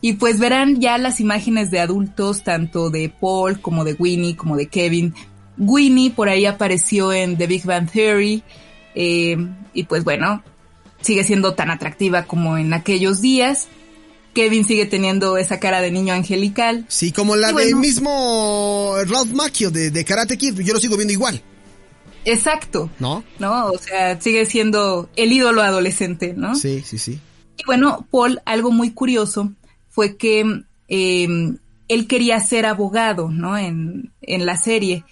y 0.00 0.14
pues 0.14 0.38
verán 0.38 0.80
ya 0.80 0.96
las 0.98 1.20
imágenes 1.20 1.70
de 1.70 1.80
adultos, 1.80 2.42
tanto 2.42 2.90
de 2.90 3.10
Paul 3.10 3.60
como 3.60 3.84
de 3.84 3.94
Winnie, 3.98 4.36
como 4.36 4.56
de 4.56 4.66
Kevin. 4.66 5.14
Winnie 5.58 6.10
por 6.10 6.28
ahí 6.28 6.46
apareció 6.46 7.12
en 7.12 7.36
The 7.36 7.46
Big 7.46 7.64
Bang 7.64 7.90
Theory. 7.90 8.42
Eh, 8.94 9.36
y 9.74 9.84
pues 9.84 10.04
bueno, 10.04 10.42
sigue 11.02 11.22
siendo 11.22 11.54
tan 11.54 11.70
atractiva 11.70 12.24
como 12.24 12.56
en 12.56 12.72
aquellos 12.72 13.20
días. 13.20 13.68
Kevin 14.32 14.64
sigue 14.64 14.86
teniendo 14.86 15.36
esa 15.36 15.60
cara 15.60 15.82
de 15.82 15.90
niño 15.90 16.14
angelical. 16.14 16.86
Sí, 16.88 17.12
como 17.12 17.36
la 17.36 17.52
del 17.52 17.76
mismo 17.76 18.94
Ralph 19.06 19.32
Macchio 19.32 19.70
de, 19.70 19.90
de 19.90 20.04
Karate 20.04 20.38
Kid. 20.38 20.60
Yo 20.60 20.72
lo 20.72 20.80
sigo 20.80 20.96
viendo 20.96 21.12
igual. 21.12 21.42
Exacto. 22.24 22.90
¿No? 22.98 23.24
¿No? 23.38 23.66
O 23.66 23.78
sea, 23.78 24.20
sigue 24.20 24.46
siendo 24.46 25.08
el 25.16 25.32
ídolo 25.32 25.62
adolescente, 25.62 26.34
¿no? 26.36 26.54
Sí, 26.54 26.82
sí, 26.84 26.98
sí. 26.98 27.18
Y 27.56 27.64
bueno, 27.66 28.06
Paul, 28.10 28.40
algo 28.44 28.70
muy 28.70 28.92
curioso 28.92 29.52
fue 29.88 30.16
que 30.16 30.64
em, 30.88 31.58
él 31.88 32.06
quería 32.06 32.40
ser 32.40 32.66
abogado, 32.66 33.30
¿no? 33.30 33.56
En, 33.58 34.12
en 34.22 34.46
la 34.46 34.56
serie. 34.56 35.04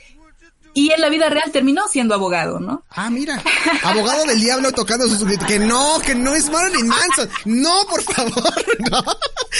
Y 0.79 0.93
en 0.93 1.01
la 1.01 1.09
vida 1.09 1.29
real 1.29 1.51
terminó 1.51 1.89
siendo 1.89 2.14
abogado, 2.14 2.61
¿no? 2.61 2.85
Ah, 2.91 3.11
mira, 3.11 3.43
abogado 3.83 4.24
del 4.26 4.41
diablo 4.41 4.70
tocando 4.70 5.09
sus 5.09 5.24
que 5.45 5.59
no, 5.59 5.99
que 6.07 6.14
no 6.14 6.37
es 6.37 6.49
Marilyn 6.49 6.87
Manson. 6.87 7.29
No, 7.47 7.85
por 7.91 8.01
favor, 8.01 8.55
no. 8.89 9.05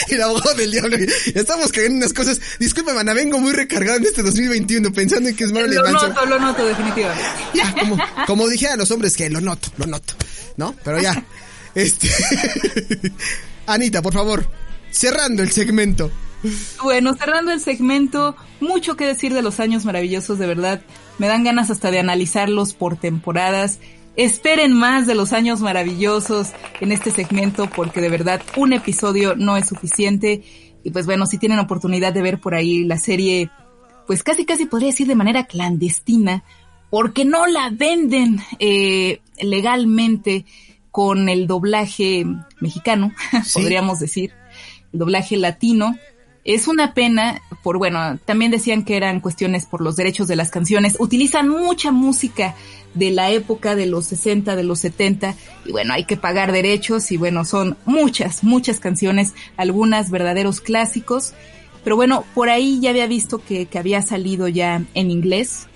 El 0.07 0.23
abogado 0.23 0.55
del 0.55 0.71
diablo. 0.71 0.97
Estamos 1.35 1.73
cayendo 1.73 1.95
en 1.95 1.97
unas 1.97 2.13
cosas. 2.13 2.41
Disculpe, 2.61 2.93
mana, 2.93 3.15
vengo 3.15 3.41
muy 3.41 3.53
recargado 3.53 3.99
en 3.99 4.05
este 4.05 4.23
2021 4.23 4.93
pensando 4.93 5.29
en 5.29 5.35
que 5.35 5.43
es 5.43 5.51
Marilyn 5.51 5.83
Manson. 5.83 6.11
Lo 6.11 6.15
noto, 6.15 6.27
lo 6.27 6.39
noto, 6.39 6.65
definitivamente. 6.65 7.25
Ya, 7.53 7.75
como, 7.75 7.99
como 8.25 8.49
dije 8.49 8.69
a 8.69 8.77
los 8.77 8.89
hombres 8.93 9.17
que 9.17 9.29
lo 9.29 9.41
noto, 9.41 9.71
lo 9.77 9.87
noto. 9.87 10.15
¿No? 10.57 10.73
Pero 10.85 11.01
ya. 11.01 11.21
Este. 11.75 12.09
Anita, 13.67 14.03
por 14.03 14.13
favor, 14.13 14.49
cerrando 14.93 15.43
el 15.43 15.51
segmento. 15.51 16.13
Bueno, 16.81 17.17
cerrando 17.17 17.51
el 17.51 17.61
segmento, 17.61 18.37
mucho 18.61 18.97
que 18.97 19.05
decir 19.05 19.35
de 19.35 19.43
los 19.43 19.59
años 19.59 19.85
maravillosos, 19.85 20.39
de 20.39 20.47
verdad. 20.47 20.81
Me 21.19 21.27
dan 21.27 21.45
ganas 21.45 21.71
hasta 21.71 21.91
de 21.91 21.99
analizarlos 21.99 22.75
por 22.75 22.97
temporadas. 22.97 23.81
Esperen 24.17 24.73
más 24.73 25.07
de 25.07 25.15
los 25.15 25.33
años 25.33 25.61
maravillosos 25.61 26.53
en 26.81 26.93
este 26.93 27.11
segmento 27.11 27.69
porque 27.71 28.01
de 28.01 28.09
verdad 28.09 28.41
un 28.57 28.73
episodio 28.73 29.37
no 29.37 29.57
es 29.57 29.69
suficiente. 29.69 30.43
Y 30.83 30.91
pues 30.91 31.07
bueno, 31.07 31.27
si 31.27 31.39
tienen 31.39 31.59
oportunidad 31.59 32.13
de 32.13 32.23
ver 32.23 32.41
por 32.41 32.55
ahí 32.55 32.85
la 32.85 32.99
serie, 32.99 33.51
pues 34.07 34.23
casi 34.23 34.45
casi 34.45 34.67
podría 34.67 34.89
decir 34.89 35.07
de 35.07 35.15
manera 35.15 35.45
clandestina, 35.45 36.45
porque 36.91 37.25
no 37.25 37.47
la 37.47 37.71
venden 37.71 38.41
eh, 38.59 39.21
legalmente 39.41 40.47
con 40.91 41.29
el 41.29 41.47
doblaje 41.47 42.25
mexicano, 42.61 43.13
podríamos 43.55 44.01
decir, 44.01 44.33
el 44.93 44.99
doblaje 44.99 45.37
latino. 45.37 45.95
Es 46.49 46.67
una 46.67 46.95
pena, 46.95 47.43
por 47.63 47.77
bueno, 47.77 48.19
también 48.25 48.51
decían 48.51 48.83
que 48.83 48.97
eran 48.97 49.21
cuestiones 49.21 49.67
por 49.67 49.83
los 49.83 49.97
derechos 49.97 50.29
de 50.29 50.35
las 50.37 50.51
canciones. 50.51 50.97
Utilizan 50.99 51.47
mucha 51.47 51.93
música 51.93 52.55
de 52.95 53.11
la 53.11 53.31
época 53.31 53.77
de 53.77 53.85
los 53.85 54.07
60, 54.07 54.57
de 54.57 54.63
los 54.63 54.79
70, 54.79 55.35
y 55.67 55.73
bueno, 55.73 55.93
hay 55.93 56.05
que 56.05 56.17
pagar 56.17 56.53
derechos, 56.53 57.13
y 57.13 57.19
bueno, 57.19 57.45
son 57.45 57.77
muchas, 57.85 58.45
muchas 58.45 58.81
canciones, 58.81 59.35
algunas 59.59 60.11
verdaderos 60.11 60.63
clásicos. 60.63 61.35
Pero 61.85 61.97
bueno, 61.97 62.25
por 62.35 62.49
ahí 62.49 62.81
ya 62.81 62.89
había 62.89 63.07
visto 63.07 63.45
que, 63.45 63.67
que 63.67 63.79
había 63.79 64.01
salido 64.01 64.49
ya 64.49 64.83
en 64.95 65.11
inglés. 65.11 65.68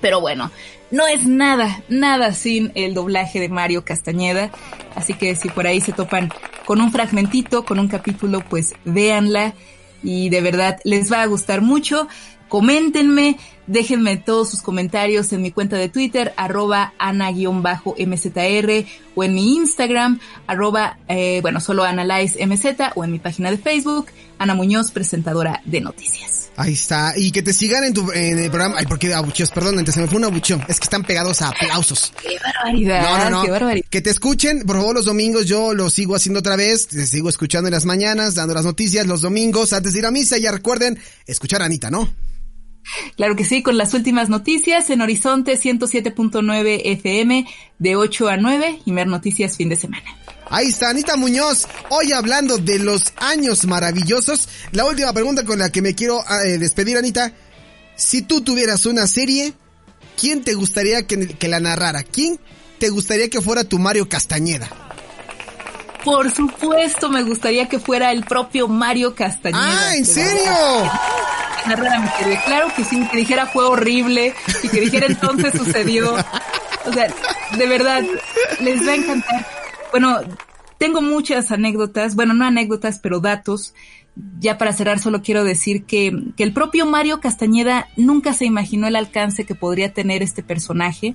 Pero 0.00 0.20
bueno, 0.20 0.50
no 0.90 1.06
es 1.06 1.26
nada, 1.26 1.82
nada 1.88 2.32
sin 2.32 2.72
el 2.74 2.94
doblaje 2.94 3.40
de 3.40 3.48
Mario 3.48 3.84
Castañeda. 3.84 4.50
Así 4.94 5.14
que 5.14 5.34
si 5.36 5.48
por 5.48 5.66
ahí 5.66 5.80
se 5.80 5.92
topan 5.92 6.30
con 6.64 6.80
un 6.80 6.92
fragmentito, 6.92 7.64
con 7.64 7.78
un 7.78 7.88
capítulo, 7.88 8.40
pues 8.48 8.74
véanla 8.84 9.54
y 10.02 10.28
de 10.28 10.40
verdad 10.40 10.78
les 10.84 11.12
va 11.12 11.22
a 11.22 11.26
gustar 11.26 11.60
mucho. 11.60 12.08
Coméntenme, 12.48 13.36
déjenme 13.68 14.16
todos 14.16 14.50
sus 14.50 14.62
comentarios 14.62 15.32
en 15.32 15.42
mi 15.42 15.52
cuenta 15.52 15.76
de 15.76 15.88
Twitter, 15.88 16.34
arroba 16.36 16.94
ana-mzr, 16.98 17.94
o 19.14 19.24
en 19.24 19.34
mi 19.34 19.56
Instagram, 19.56 20.18
arroba, 20.46 20.98
eh, 21.08 21.38
bueno, 21.42 21.60
solo 21.60 21.84
analyzemz, 21.84 22.64
o 22.96 23.04
en 23.04 23.12
mi 23.12 23.18
página 23.18 23.50
de 23.50 23.58
Facebook, 23.58 24.06
Ana 24.38 24.54
Muñoz, 24.54 24.90
presentadora 24.90 25.60
de 25.64 25.80
noticias. 25.80 26.50
Ahí 26.56 26.72
está. 26.72 27.12
Y 27.16 27.30
que 27.30 27.42
te 27.42 27.52
sigan 27.52 27.84
en 27.84 27.94
tu 27.94 28.10
en 28.10 28.38
el 28.38 28.50
programa. 28.50 28.76
Ay, 28.78 28.86
porque 28.86 29.14
abucheos, 29.14 29.50
perdón, 29.50 29.78
antes 29.78 29.94
se 29.94 30.00
me 30.00 30.08
fue 30.08 30.16
un 30.16 30.24
abucheo. 30.24 30.60
Es 30.68 30.80
que 30.80 30.84
están 30.84 31.04
pegados 31.04 31.40
a 31.42 31.50
aplausos. 31.50 32.12
Qué 32.20 32.36
barbaridad. 32.42 33.02
No, 33.02 33.18
no, 33.18 33.30
no. 33.30 33.42
Qué 33.44 33.50
barbaridad. 33.50 33.86
Que 33.88 34.00
te 34.00 34.10
escuchen, 34.10 34.64
por 34.64 34.76
favor, 34.76 34.96
los 34.96 35.04
domingos 35.04 35.46
yo 35.46 35.72
lo 35.72 35.88
sigo 35.88 36.16
haciendo 36.16 36.40
otra 36.40 36.56
vez. 36.56 36.88
Te 36.88 37.06
sigo 37.06 37.28
escuchando 37.28 37.68
en 37.68 37.74
las 37.74 37.84
mañanas, 37.84 38.34
dando 38.34 38.54
las 38.54 38.64
noticias 38.64 39.06
los 39.06 39.20
domingos 39.20 39.72
antes 39.72 39.92
de 39.92 40.00
ir 40.00 40.06
a 40.06 40.10
misa. 40.10 40.36
Ya 40.38 40.50
recuerden, 40.50 40.98
escuchar 41.26 41.62
a 41.62 41.66
Anita, 41.66 41.92
¿no? 41.92 42.08
Claro 43.16 43.36
que 43.36 43.44
sí, 43.44 43.62
con 43.62 43.76
las 43.76 43.94
últimas 43.94 44.28
noticias 44.28 44.90
en 44.90 45.00
Horizonte 45.00 45.58
107.9 45.58 46.80
FM 46.84 47.46
de 47.78 47.96
8 47.96 48.28
a 48.28 48.36
9 48.36 48.80
y 48.84 48.92
Mer 48.92 49.06
Noticias 49.06 49.56
fin 49.56 49.68
de 49.68 49.76
semana. 49.76 50.04
Ahí 50.50 50.68
está, 50.68 50.90
Anita 50.90 51.16
Muñoz. 51.16 51.66
Hoy 51.90 52.12
hablando 52.12 52.58
de 52.58 52.78
los 52.78 53.12
años 53.16 53.66
maravillosos. 53.66 54.48
La 54.72 54.86
última 54.86 55.12
pregunta 55.12 55.44
con 55.44 55.58
la 55.58 55.70
que 55.70 55.82
me 55.82 55.94
quiero 55.94 56.20
eh, 56.44 56.58
despedir, 56.58 56.96
Anita. 56.96 57.32
Si 57.96 58.22
tú 58.22 58.40
tuvieras 58.40 58.86
una 58.86 59.06
serie, 59.06 59.52
¿quién 60.16 60.42
te 60.42 60.54
gustaría 60.54 61.06
que 61.06 61.48
la 61.48 61.60
narrara? 61.60 62.02
¿Quién 62.02 62.40
te 62.78 62.88
gustaría 62.88 63.28
que 63.28 63.42
fuera 63.42 63.64
tu 63.64 63.78
Mario 63.78 64.08
Castañeda? 64.08 64.87
Por 66.10 66.34
supuesto, 66.34 67.10
me 67.10 67.22
gustaría 67.22 67.68
que 67.68 67.78
fuera 67.78 68.12
el 68.12 68.24
propio 68.24 68.66
Mario 68.66 69.14
Castañeda. 69.14 69.90
¡Ah, 69.90 69.94
en 69.94 70.06
serio! 70.06 70.52
Claro 72.46 72.68
que 72.74 72.82
sí, 72.82 73.06
que 73.10 73.18
dijera 73.18 73.46
fue 73.46 73.66
horrible 73.66 74.34
y 74.62 74.68
que 74.68 74.80
dijera 74.80 75.06
entonces 75.06 75.52
sucedió. 75.52 76.14
O 76.86 76.92
sea, 76.92 77.08
de 77.56 77.66
verdad, 77.66 78.02
les 78.60 78.86
va 78.86 78.92
a 78.92 78.94
encantar. 78.94 79.46
Bueno, 79.90 80.20
tengo 80.78 81.02
muchas 81.02 81.52
anécdotas, 81.52 82.14
bueno, 82.14 82.32
no 82.32 82.46
anécdotas, 82.46 83.00
pero 83.00 83.20
datos. 83.20 83.74
Ya 84.40 84.56
para 84.56 84.72
cerrar, 84.72 84.98
solo 84.98 85.22
quiero 85.22 85.44
decir 85.44 85.84
que, 85.84 86.12
que 86.36 86.42
el 86.42 86.54
propio 86.54 86.86
Mario 86.86 87.20
Castañeda 87.20 87.86
nunca 87.96 88.32
se 88.32 88.46
imaginó 88.46 88.86
el 88.86 88.96
alcance 88.96 89.44
que 89.44 89.54
podría 89.54 89.92
tener 89.92 90.22
este 90.22 90.42
personaje. 90.42 91.14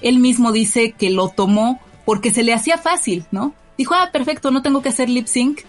Él 0.00 0.18
mismo 0.18 0.50
dice 0.50 0.92
que 0.98 1.10
lo 1.10 1.28
tomó 1.28 1.80
porque 2.04 2.32
se 2.32 2.42
le 2.42 2.52
hacía 2.52 2.76
fácil, 2.76 3.24
¿no? 3.30 3.54
Dijo, 3.78 3.94
ah, 3.94 4.10
perfecto, 4.12 4.50
no 4.50 4.62
tengo 4.62 4.82
que 4.82 4.88
hacer 4.88 5.08
lip 5.08 5.26
sync, 5.26 5.60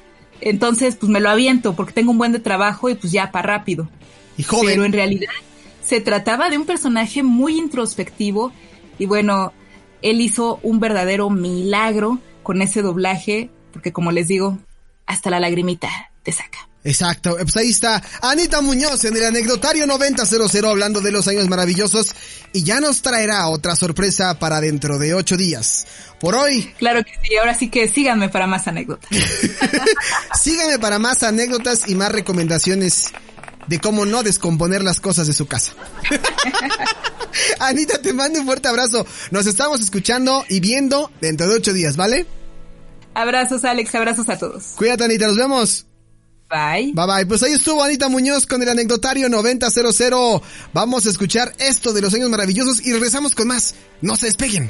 entonces 0.41 0.95
pues 0.95 1.09
me 1.09 1.19
lo 1.19 1.29
aviento 1.29 1.75
porque 1.75 1.93
tengo 1.93 2.11
un 2.11 2.17
buen 2.17 2.31
de 2.31 2.39
trabajo 2.39 2.89
y 2.89 2.95
pues 2.95 3.11
ya, 3.13 3.31
para 3.31 3.57
rápido. 3.57 3.89
Y 4.37 4.43
joven. 4.43 4.67
Pero 4.67 4.83
en 4.85 4.93
realidad 4.93 5.31
se 5.83 6.01
trataba 6.01 6.49
de 6.49 6.57
un 6.57 6.65
personaje 6.65 7.23
muy 7.23 7.57
introspectivo 7.57 8.51
y 8.97 9.05
bueno, 9.05 9.53
él 10.01 10.21
hizo 10.21 10.59
un 10.63 10.79
verdadero 10.79 11.29
milagro 11.29 12.19
con 12.41 12.61
ese 12.61 12.81
doblaje 12.81 13.49
porque 13.71 13.91
como 13.91 14.11
les 14.11 14.27
digo, 14.27 14.57
hasta 15.05 15.29
la 15.29 15.39
lagrimita 15.39 15.89
te 16.23 16.31
saca. 16.31 16.69
Exacto, 16.85 17.37
pues 17.37 17.55
ahí 17.55 17.69
está 17.69 18.03
Anita 18.21 18.61
Muñoz 18.61 19.05
en 19.05 19.15
el 19.15 19.23
anecdotario 19.25 19.87
9000 19.87 20.65
hablando 20.65 20.99
de 20.99 21.11
los 21.11 21.27
años 21.29 21.47
maravillosos 21.47 22.13
y 22.51 22.63
ya 22.63 22.81
nos 22.81 23.01
traerá 23.01 23.47
otra 23.47 23.75
sorpresa 23.75 24.37
para 24.37 24.59
dentro 24.59 24.99
de 24.99 25.13
ocho 25.13 25.37
días. 25.37 25.87
Por 26.19 26.35
hoy. 26.35 26.73
Claro 26.77 27.03
que 27.03 27.11
sí, 27.21 27.37
ahora 27.37 27.53
sí 27.53 27.69
que 27.69 27.87
síganme 27.87 28.29
para 28.29 28.47
más 28.47 28.67
anécdotas. 28.67 29.09
síganme 30.41 30.77
para 30.79 30.99
más 30.99 31.23
anécdotas 31.23 31.87
y 31.87 31.95
más 31.95 32.11
recomendaciones 32.11 33.13
de 33.67 33.79
cómo 33.79 34.05
no 34.05 34.23
descomponer 34.23 34.83
las 34.83 34.99
cosas 34.99 35.27
de 35.27 35.33
su 35.33 35.47
casa. 35.47 35.73
Anita, 37.59 38.01
te 38.01 38.13
mando 38.13 38.39
un 38.39 38.45
fuerte 38.45 38.67
abrazo. 38.67 39.05
Nos 39.31 39.47
estamos 39.47 39.79
escuchando 39.79 40.45
y 40.49 40.59
viendo 40.59 41.11
dentro 41.21 41.47
de 41.47 41.55
ocho 41.55 41.73
días, 41.73 41.95
¿vale? 41.95 42.25
Abrazos, 43.13 43.63
Alex, 43.63 43.95
abrazos 43.95 44.29
a 44.29 44.37
todos. 44.37 44.73
Cuídate, 44.75 45.05
Anita, 45.05 45.27
nos 45.27 45.37
vemos. 45.37 45.85
Bye. 46.49 46.91
Bye 46.93 47.07
bye. 47.07 47.25
Pues 47.25 47.43
ahí 47.43 47.53
estuvo 47.53 47.83
Anita 47.83 48.09
Muñoz 48.09 48.45
con 48.45 48.61
el 48.61 48.69
anecdotario 48.69 49.29
9000. 49.29 50.41
Vamos 50.73 51.05
a 51.05 51.09
escuchar 51.09 51.53
esto 51.59 51.93
de 51.93 52.01
los 52.01 52.13
años 52.13 52.29
maravillosos 52.29 52.85
y 52.85 52.93
regresamos 52.93 53.33
con 53.35 53.47
más. 53.47 53.75
No 54.01 54.15
se 54.15 54.27
despeguen. 54.27 54.69